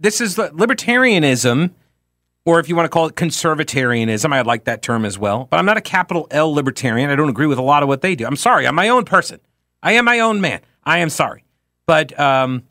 this 0.00 0.20
is 0.20 0.36
libertarianism, 0.36 1.70
or 2.44 2.60
if 2.60 2.68
you 2.68 2.76
want 2.76 2.86
to 2.86 2.90
call 2.90 3.06
it 3.06 3.14
conservatarianism, 3.14 4.32
I 4.32 4.42
like 4.42 4.64
that 4.64 4.82
term 4.82 5.04
as 5.04 5.18
well. 5.18 5.46
But 5.50 5.58
I'm 5.58 5.66
not 5.66 5.76
a 5.76 5.80
capital 5.82 6.26
L 6.30 6.52
libertarian. 6.52 7.10
I 7.10 7.16
don't 7.16 7.28
agree 7.28 7.46
with 7.46 7.58
a 7.58 7.62
lot 7.62 7.82
of 7.82 7.88
what 7.88 8.02
they 8.02 8.14
do. 8.14 8.26
I'm 8.26 8.36
sorry. 8.36 8.66
I'm 8.66 8.74
my 8.74 8.88
own 8.88 9.04
person. 9.04 9.40
I 9.82 9.92
am 9.92 10.04
my 10.04 10.20
own 10.20 10.40
man. 10.40 10.60
I 10.84 10.98
am 10.98 11.10
sorry. 11.10 11.44
But 11.86 12.18
um, 12.18 12.64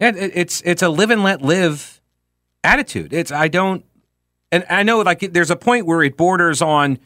it, 0.00 0.16
it's 0.16 0.60
it's 0.64 0.82
a 0.82 0.88
live 0.88 1.10
and 1.10 1.22
let 1.22 1.42
live 1.42 2.00
attitude. 2.64 3.12
It's 3.12 3.32
I 3.32 3.48
don't, 3.48 3.84
and 4.52 4.64
I 4.68 4.82
know 4.82 5.00
like 5.00 5.20
there's 5.32 5.50
a 5.50 5.56
point 5.56 5.86
where 5.86 6.02
it 6.02 6.16
borders 6.16 6.62
on 6.62 6.98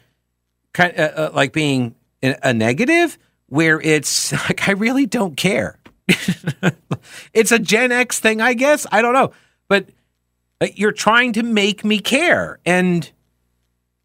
kind 0.73 0.93
uh, 0.97 1.11
uh, 1.15 1.31
like 1.33 1.53
being 1.53 1.95
a 2.21 2.53
negative, 2.53 3.17
where 3.47 3.79
it's 3.81 4.31
like 4.49 4.67
I 4.67 4.73
really 4.73 5.05
don't 5.05 5.37
care. 5.37 5.77
it's 7.33 7.51
a 7.51 7.59
Gen 7.59 7.91
X 7.91 8.19
thing, 8.19 8.41
I 8.41 8.53
guess. 8.53 8.85
I 8.91 9.01
don't 9.01 9.13
know, 9.13 9.31
but 9.67 9.89
uh, 10.61 10.67
you're 10.75 10.91
trying 10.91 11.33
to 11.33 11.43
make 11.43 11.83
me 11.83 11.99
care, 11.99 12.59
and 12.65 13.09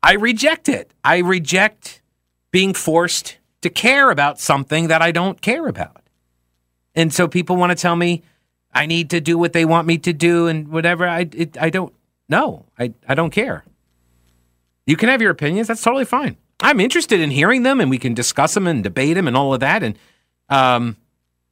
I 0.02 0.14
reject 0.14 0.68
it. 0.68 0.92
I 1.04 1.18
reject 1.18 2.02
being 2.50 2.74
forced 2.74 3.38
to 3.62 3.70
care 3.70 4.10
about 4.10 4.38
something 4.38 4.88
that 4.88 5.02
I 5.02 5.10
don't 5.10 5.40
care 5.40 5.66
about. 5.66 6.02
And 6.94 7.12
so 7.12 7.28
people 7.28 7.56
want 7.56 7.70
to 7.70 7.80
tell 7.80 7.96
me 7.96 8.22
I 8.72 8.86
need 8.86 9.10
to 9.10 9.20
do 9.20 9.38
what 9.38 9.52
they 9.52 9.64
want 9.64 9.86
me 9.86 9.98
to 9.98 10.12
do 10.12 10.46
and 10.46 10.68
whatever. 10.68 11.06
I 11.06 11.28
it, 11.32 11.56
I 11.60 11.70
don't 11.70 11.92
no. 12.28 12.66
I 12.78 12.92
I 13.08 13.14
don't 13.14 13.30
care. 13.30 13.64
You 14.86 14.96
can 14.96 15.08
have 15.08 15.20
your 15.20 15.30
opinions. 15.30 15.68
That's 15.68 15.82
totally 15.82 16.04
fine. 16.04 16.36
I'm 16.60 16.80
interested 16.80 17.20
in 17.20 17.30
hearing 17.30 17.62
them, 17.62 17.80
and 17.80 17.90
we 17.90 17.98
can 17.98 18.14
discuss 18.14 18.54
them 18.54 18.66
and 18.66 18.82
debate 18.82 19.14
them 19.14 19.28
and 19.28 19.36
all 19.36 19.54
of 19.54 19.60
that. 19.60 19.82
And 19.82 19.98
um, 20.48 20.96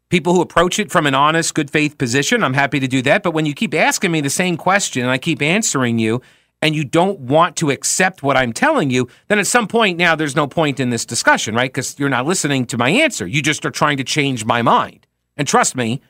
people 0.09 0.35
who 0.35 0.41
approach 0.41 0.79
it 0.79 0.91
from 0.91 1.07
an 1.07 1.15
honest, 1.15 1.55
good 1.55 1.71
faith 1.71 1.99
position, 1.99 2.43
I'm 2.43 2.55
happy 2.55 2.81
to 2.81 2.89
do 2.89 3.03
that. 3.03 3.23
But 3.23 3.33
when 3.33 3.47
you 3.47 3.55
keep 3.55 3.75
asking 3.75 4.13
me 4.13 4.21
the 4.21 4.31
same 4.31 4.57
question 4.57 5.03
and 5.03 5.11
I 5.11 5.19
keep 5.19 5.43
answering 5.43 5.99
you, 5.99 6.23
and 6.63 6.75
you 6.75 6.85
don't 6.85 7.21
want 7.21 7.57
to 7.57 7.71
accept 7.71 8.23
what 8.23 8.37
I'm 8.37 8.53
telling 8.53 8.91
you, 8.91 9.09
then 9.29 9.39
at 9.39 9.47
some 9.47 9.69
point 9.69 9.99
now 9.99 10.15
there's 10.15 10.35
no 10.35 10.47
point 10.47 10.81
in 10.81 10.91
this 10.91 11.05
discussion, 11.05 11.55
right? 11.55 11.71
Because 11.71 11.99
you're 11.99 12.09
not 12.09 12.27
listening 12.27 12.67
to 12.67 12.79
my 12.79 12.89
answer. 12.89 13.27
You 13.27 13.43
just 13.43 13.65
are 13.67 13.71
trying 13.71 13.99
to 13.99 14.05
change 14.05 14.45
my 14.45 14.63
mind. 14.63 15.07
And 15.37 15.47
trust 15.47 15.77
me, 15.77 16.01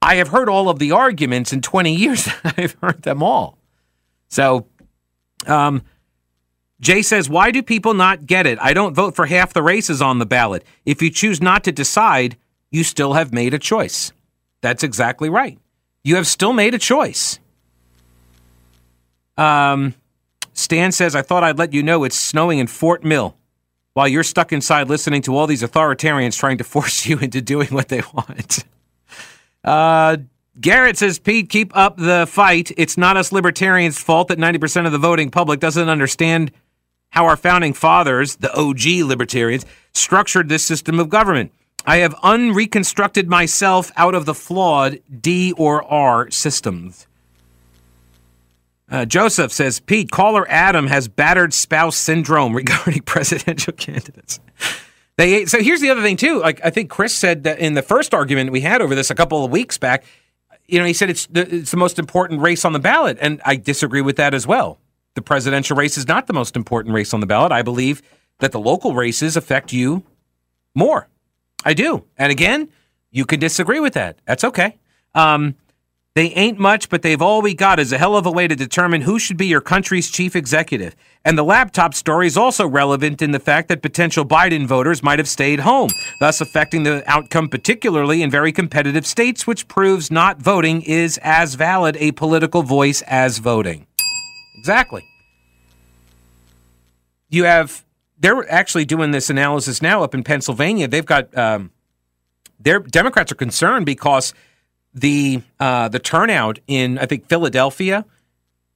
I 0.00 0.16
have 0.16 0.28
heard 0.28 0.48
all 0.48 0.68
of 0.68 0.78
the 0.78 0.90
arguments 0.90 1.52
in 1.52 1.62
20 1.62 1.94
years. 1.96 2.28
I've 2.44 2.76
heard 2.82 3.02
them 3.02 3.22
all. 3.22 3.58
So, 4.28 4.66
um, 5.46 5.82
Jay 6.80 7.02
says, 7.02 7.30
Why 7.30 7.52
do 7.52 7.62
people 7.62 7.94
not 7.94 8.26
get 8.26 8.46
it? 8.46 8.58
I 8.60 8.74
don't 8.74 8.94
vote 8.94 9.14
for 9.14 9.26
half 9.26 9.52
the 9.52 9.62
races 9.62 10.02
on 10.02 10.18
the 10.18 10.26
ballot. 10.26 10.64
If 10.84 11.00
you 11.00 11.10
choose 11.10 11.40
not 11.40 11.62
to 11.64 11.72
decide, 11.72 12.36
you 12.72 12.82
still 12.82 13.12
have 13.12 13.32
made 13.32 13.54
a 13.54 13.58
choice. 13.58 14.12
That's 14.62 14.82
exactly 14.82 15.30
right. 15.30 15.58
You 16.02 16.16
have 16.16 16.26
still 16.26 16.52
made 16.52 16.74
a 16.74 16.78
choice. 16.78 17.38
Um, 19.36 19.94
Stan 20.52 20.90
says, 20.90 21.14
I 21.14 21.22
thought 21.22 21.44
I'd 21.44 21.58
let 21.58 21.72
you 21.72 21.82
know 21.82 22.02
it's 22.02 22.18
snowing 22.18 22.58
in 22.58 22.66
Fort 22.66 23.04
Mill 23.04 23.36
while 23.92 24.08
you're 24.08 24.24
stuck 24.24 24.52
inside 24.52 24.88
listening 24.88 25.22
to 25.22 25.36
all 25.36 25.46
these 25.46 25.62
authoritarians 25.62 26.36
trying 26.36 26.58
to 26.58 26.64
force 26.74 27.06
you 27.06 27.18
into 27.18 27.40
doing 27.40 27.68
what 27.68 27.88
they 27.88 28.00
want. 28.14 28.64
Uh, 29.62 30.16
Garrett 30.60 30.98
says, 30.98 31.18
Pete, 31.18 31.48
keep 31.48 31.76
up 31.76 31.96
the 31.96 32.26
fight. 32.28 32.72
It's 32.76 32.98
not 32.98 33.16
us 33.16 33.32
libertarians' 33.32 33.98
fault 33.98 34.28
that 34.28 34.38
90% 34.38 34.86
of 34.86 34.92
the 34.92 34.98
voting 34.98 35.30
public 35.30 35.60
doesn't 35.60 35.88
understand 35.88 36.50
how 37.10 37.26
our 37.26 37.36
founding 37.36 37.72
fathers, 37.74 38.36
the 38.36 38.52
OG 38.54 39.06
libertarians, 39.06 39.64
structured 39.92 40.48
this 40.48 40.64
system 40.64 40.98
of 40.98 41.08
government. 41.08 41.52
I 41.84 41.98
have 41.98 42.14
unreconstructed 42.22 43.28
myself 43.28 43.90
out 43.96 44.14
of 44.14 44.24
the 44.24 44.34
flawed 44.34 45.00
D 45.20 45.52
or 45.52 45.82
R 45.84 46.30
systems. 46.30 47.06
Uh, 48.90 49.06
Joseph 49.06 49.52
says, 49.52 49.80
Pete, 49.80 50.10
caller 50.10 50.46
Adam 50.48 50.86
has 50.86 51.08
battered 51.08 51.54
spouse 51.54 51.96
syndrome 51.96 52.54
regarding 52.56 53.02
presidential 53.02 53.72
candidates. 53.72 54.38
They 55.16 55.46
so 55.46 55.62
here's 55.62 55.80
the 55.80 55.90
other 55.90 56.02
thing 56.02 56.16
too. 56.16 56.40
Like 56.40 56.60
I 56.64 56.70
think 56.70 56.90
Chris 56.90 57.14
said 57.14 57.44
that 57.44 57.58
in 57.58 57.74
the 57.74 57.82
first 57.82 58.14
argument 58.14 58.50
we 58.50 58.60
had 58.60 58.80
over 58.80 58.94
this 58.94 59.10
a 59.10 59.14
couple 59.14 59.44
of 59.44 59.50
weeks 59.50 59.78
back, 59.78 60.04
you 60.66 60.78
know, 60.78 60.84
he 60.84 60.92
said 60.92 61.10
it's 61.10 61.26
the, 61.26 61.54
it's 61.54 61.70
the 61.70 61.76
most 61.76 61.98
important 61.98 62.40
race 62.40 62.64
on 62.64 62.72
the 62.72 62.78
ballot, 62.78 63.18
and 63.20 63.40
I 63.44 63.56
disagree 63.56 64.00
with 64.00 64.16
that 64.16 64.32
as 64.34 64.46
well. 64.46 64.78
The 65.14 65.22
presidential 65.22 65.76
race 65.76 65.98
is 65.98 66.08
not 66.08 66.26
the 66.26 66.32
most 66.32 66.56
important 66.56 66.94
race 66.94 67.12
on 67.12 67.20
the 67.20 67.26
ballot. 67.26 67.52
I 67.52 67.62
believe 67.62 68.00
that 68.38 68.52
the 68.52 68.60
local 68.60 68.94
races 68.94 69.36
affect 69.36 69.72
you 69.72 70.02
more. 70.74 71.08
I 71.64 71.74
do. 71.74 72.04
And 72.16 72.32
again, 72.32 72.68
you 73.10 73.24
can 73.24 73.40
disagree 73.40 73.80
with 73.80 73.94
that. 73.94 74.18
That's 74.26 74.44
okay. 74.44 74.78
Um, 75.14 75.56
they 76.14 76.28
ain't 76.32 76.58
much, 76.58 76.90
but 76.90 77.00
they've 77.00 77.22
all 77.22 77.40
we 77.40 77.54
got 77.54 77.80
is 77.80 77.90
a 77.90 77.96
hell 77.96 78.16
of 78.16 78.26
a 78.26 78.30
way 78.30 78.46
to 78.46 78.54
determine 78.54 79.00
who 79.00 79.18
should 79.18 79.38
be 79.38 79.46
your 79.46 79.62
country's 79.62 80.10
chief 80.10 80.36
executive. 80.36 80.94
And 81.24 81.38
the 81.38 81.42
laptop 81.42 81.94
story 81.94 82.26
is 82.26 82.36
also 82.36 82.68
relevant 82.68 83.22
in 83.22 83.30
the 83.30 83.40
fact 83.40 83.68
that 83.68 83.80
potential 83.80 84.26
Biden 84.26 84.66
voters 84.66 85.02
might 85.02 85.18
have 85.18 85.28
stayed 85.28 85.60
home, 85.60 85.88
thus 86.20 86.42
affecting 86.42 86.82
the 86.82 87.02
outcome, 87.10 87.48
particularly 87.48 88.22
in 88.22 88.30
very 88.30 88.52
competitive 88.52 89.06
states, 89.06 89.46
which 89.46 89.68
proves 89.68 90.10
not 90.10 90.38
voting 90.38 90.82
is 90.82 91.18
as 91.22 91.54
valid 91.54 91.96
a 91.98 92.12
political 92.12 92.62
voice 92.62 93.00
as 93.06 93.38
voting. 93.38 93.86
Exactly. 94.58 95.02
You 97.30 97.44
have, 97.44 97.84
they're 98.22 98.50
actually 98.50 98.84
doing 98.84 99.10
this 99.10 99.28
analysis 99.28 99.82
now 99.82 100.02
up 100.02 100.14
in 100.14 100.22
Pennsylvania. 100.22 100.86
They've 100.86 101.04
got, 101.04 101.36
um, 101.36 101.72
their 102.58 102.78
Democrats 102.78 103.32
are 103.32 103.36
concerned 103.36 103.84
because 103.84 104.32
the 104.94 105.42
uh, 105.58 105.88
the 105.88 105.98
turnout 105.98 106.60
in 106.66 106.98
I 106.98 107.06
think 107.06 107.28
Philadelphia 107.28 108.04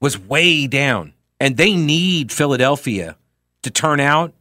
was 0.01 0.19
way 0.19 0.67
down, 0.67 1.13
and 1.39 1.57
they 1.57 1.77
need 1.77 2.33
Philadelphia 2.33 3.17
to 3.63 3.71
turn 3.71 4.01
out, 4.01 4.35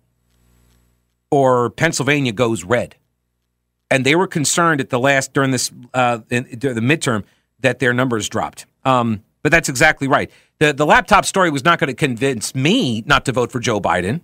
or 1.30 1.70
Pennsylvania 1.70 2.32
goes 2.32 2.64
red. 2.64 2.96
And 3.92 4.06
they 4.06 4.16
were 4.16 4.28
concerned 4.28 4.82
at 4.82 4.90
the 4.90 5.00
last 5.00 5.34
during 5.34 5.52
this 5.52 5.72
uh, 5.94 6.20
in, 6.32 6.46
during 6.58 6.76
the 6.76 6.82
midterm 6.82 7.24
that 7.60 7.80
their 7.80 7.94
numbers 7.94 8.28
dropped. 8.28 8.66
Um, 8.84 9.24
but 9.44 9.52
that's 9.52 9.70
exactly 9.70 10.08
right. 10.08 10.32
the 10.58 10.74
The 10.74 10.86
laptop 10.86 11.26
story 11.26 11.52
was 11.52 11.64
not 11.64 11.78
going 11.78 11.90
to 11.90 11.94
convince 11.94 12.56
me 12.56 13.04
not 13.06 13.26
to 13.26 13.32
vote 13.32 13.52
for 13.52 13.60
Joe 13.60 13.80
Biden. 13.80 14.22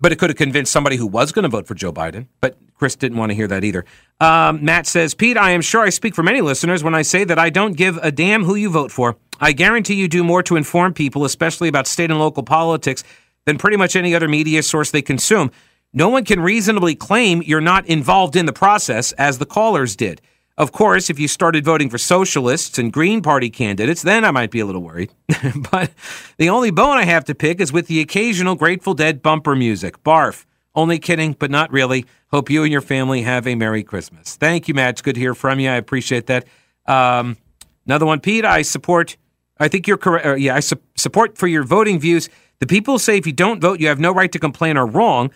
But 0.00 0.12
it 0.12 0.18
could 0.18 0.30
have 0.30 0.36
convinced 0.36 0.72
somebody 0.72 0.96
who 0.96 1.06
was 1.06 1.30
going 1.32 1.42
to 1.42 1.48
vote 1.48 1.66
for 1.66 1.74
Joe 1.74 1.92
Biden. 1.92 2.26
But 2.40 2.56
Chris 2.74 2.96
didn't 2.96 3.18
want 3.18 3.30
to 3.30 3.36
hear 3.36 3.46
that 3.48 3.64
either. 3.64 3.84
Um, 4.20 4.64
Matt 4.64 4.86
says, 4.86 5.14
Pete, 5.14 5.36
I 5.36 5.50
am 5.50 5.60
sure 5.60 5.82
I 5.82 5.90
speak 5.90 6.14
for 6.14 6.22
many 6.22 6.40
listeners 6.40 6.82
when 6.82 6.94
I 6.94 7.02
say 7.02 7.24
that 7.24 7.38
I 7.38 7.50
don't 7.50 7.76
give 7.76 7.98
a 7.98 8.10
damn 8.10 8.44
who 8.44 8.54
you 8.54 8.70
vote 8.70 8.90
for. 8.90 9.16
I 9.38 9.52
guarantee 9.52 9.94
you 9.94 10.08
do 10.08 10.24
more 10.24 10.42
to 10.44 10.56
inform 10.56 10.94
people, 10.94 11.24
especially 11.24 11.68
about 11.68 11.86
state 11.86 12.10
and 12.10 12.18
local 12.18 12.42
politics, 12.42 13.04
than 13.44 13.58
pretty 13.58 13.76
much 13.76 13.96
any 13.96 14.14
other 14.14 14.28
media 14.28 14.62
source 14.62 14.90
they 14.90 15.02
consume. 15.02 15.50
No 15.92 16.08
one 16.08 16.24
can 16.24 16.40
reasonably 16.40 16.94
claim 16.94 17.42
you're 17.42 17.60
not 17.60 17.86
involved 17.86 18.36
in 18.36 18.46
the 18.46 18.52
process, 18.52 19.12
as 19.12 19.38
the 19.38 19.46
callers 19.46 19.96
did. 19.96 20.20
Of 20.60 20.72
course, 20.72 21.08
if 21.08 21.18
you 21.18 21.26
started 21.26 21.64
voting 21.64 21.88
for 21.88 21.96
socialists 21.96 22.78
and 22.78 22.92
Green 22.92 23.22
Party 23.22 23.48
candidates, 23.48 24.02
then 24.02 24.26
I 24.26 24.30
might 24.30 24.50
be 24.50 24.60
a 24.60 24.66
little 24.66 24.82
worried. 24.82 25.10
but 25.72 25.90
the 26.36 26.50
only 26.50 26.70
bone 26.70 26.98
I 26.98 27.06
have 27.06 27.24
to 27.24 27.34
pick 27.34 27.62
is 27.62 27.72
with 27.72 27.86
the 27.86 27.98
occasional 28.00 28.56
Grateful 28.56 28.92
Dead 28.92 29.22
bumper 29.22 29.56
music. 29.56 30.02
Barf. 30.02 30.44
Only 30.74 30.98
kidding, 30.98 31.32
but 31.32 31.50
not 31.50 31.72
really. 31.72 32.04
Hope 32.30 32.50
you 32.50 32.62
and 32.62 32.70
your 32.70 32.82
family 32.82 33.22
have 33.22 33.46
a 33.46 33.54
Merry 33.54 33.82
Christmas. 33.82 34.36
Thank 34.36 34.68
you, 34.68 34.74
Matt. 34.74 34.90
It's 34.90 35.02
good 35.02 35.14
to 35.14 35.20
hear 35.20 35.34
from 35.34 35.60
you. 35.60 35.70
I 35.70 35.76
appreciate 35.76 36.26
that. 36.26 36.44
Um, 36.86 37.38
another 37.86 38.04
one, 38.04 38.20
Pete. 38.20 38.44
I 38.44 38.60
support. 38.60 39.16
I 39.58 39.68
think 39.68 39.88
you're 39.88 39.96
correct. 39.96 40.26
uh, 40.26 40.34
Yeah, 40.34 40.56
I 40.56 40.60
su- 40.60 40.76
support 40.94 41.38
for 41.38 41.46
your 41.48 41.64
voting 41.64 41.98
views. 41.98 42.28
The 42.58 42.66
people 42.66 42.98
say 42.98 43.16
if 43.16 43.26
you 43.26 43.32
don't 43.32 43.62
vote, 43.62 43.80
you 43.80 43.88
have 43.88 43.98
no 43.98 44.12
right 44.12 44.30
to 44.30 44.38
complain 44.38 44.76
are 44.76 44.86
wrong. 44.86 45.30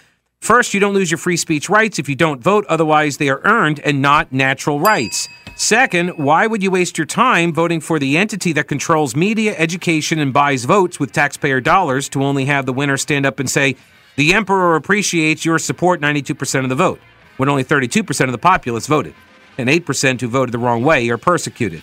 First, 0.44 0.74
you 0.74 0.80
don't 0.80 0.92
lose 0.92 1.10
your 1.10 1.16
free 1.16 1.38
speech 1.38 1.70
rights 1.70 1.98
if 1.98 2.06
you 2.06 2.14
don't 2.14 2.42
vote, 2.42 2.66
otherwise, 2.68 3.16
they 3.16 3.30
are 3.30 3.40
earned 3.44 3.80
and 3.80 4.02
not 4.02 4.30
natural 4.30 4.78
rights. 4.78 5.26
Second, 5.56 6.10
why 6.18 6.46
would 6.46 6.62
you 6.62 6.70
waste 6.70 6.98
your 6.98 7.06
time 7.06 7.50
voting 7.50 7.80
for 7.80 7.98
the 7.98 8.18
entity 8.18 8.52
that 8.52 8.68
controls 8.68 9.16
media, 9.16 9.54
education, 9.56 10.18
and 10.18 10.34
buys 10.34 10.66
votes 10.66 11.00
with 11.00 11.12
taxpayer 11.12 11.62
dollars 11.62 12.10
to 12.10 12.22
only 12.22 12.44
have 12.44 12.66
the 12.66 12.74
winner 12.74 12.98
stand 12.98 13.24
up 13.24 13.40
and 13.40 13.48
say, 13.48 13.74
the 14.16 14.34
emperor 14.34 14.76
appreciates 14.76 15.46
your 15.46 15.58
support 15.58 16.02
92% 16.02 16.62
of 16.62 16.68
the 16.68 16.74
vote, 16.74 17.00
when 17.38 17.48
only 17.48 17.64
32% 17.64 18.24
of 18.26 18.32
the 18.32 18.36
populace 18.36 18.86
voted, 18.86 19.14
and 19.56 19.70
8% 19.70 20.20
who 20.20 20.28
voted 20.28 20.52
the 20.52 20.58
wrong 20.58 20.84
way 20.84 21.08
are 21.08 21.16
persecuted, 21.16 21.82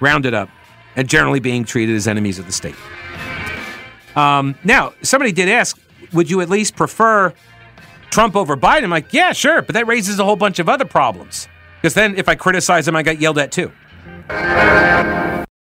rounded 0.00 0.32
up, 0.32 0.48
and 0.96 1.06
generally 1.10 1.40
being 1.40 1.66
treated 1.66 1.94
as 1.94 2.08
enemies 2.08 2.38
of 2.38 2.46
the 2.46 2.52
state. 2.52 2.76
Um, 4.16 4.54
now, 4.64 4.94
somebody 5.02 5.32
did 5.32 5.50
ask, 5.50 5.78
would 6.14 6.30
you 6.30 6.40
at 6.40 6.48
least 6.48 6.74
prefer 6.74 7.34
Trump 8.10 8.36
over 8.36 8.56
Biden? 8.56 8.84
I'm 8.84 8.90
like, 8.90 9.12
yeah, 9.12 9.32
sure, 9.32 9.62
but 9.62 9.74
that 9.74 9.86
raises 9.86 10.18
a 10.18 10.24
whole 10.24 10.36
bunch 10.36 10.58
of 10.58 10.68
other 10.68 10.84
problems. 10.84 11.48
Because 11.80 11.94
then 11.94 12.16
if 12.16 12.28
I 12.28 12.34
criticize 12.34 12.86
him, 12.86 12.96
I 12.96 13.02
get 13.02 13.20
yelled 13.20 13.38
at 13.38 13.52
too. 13.52 13.72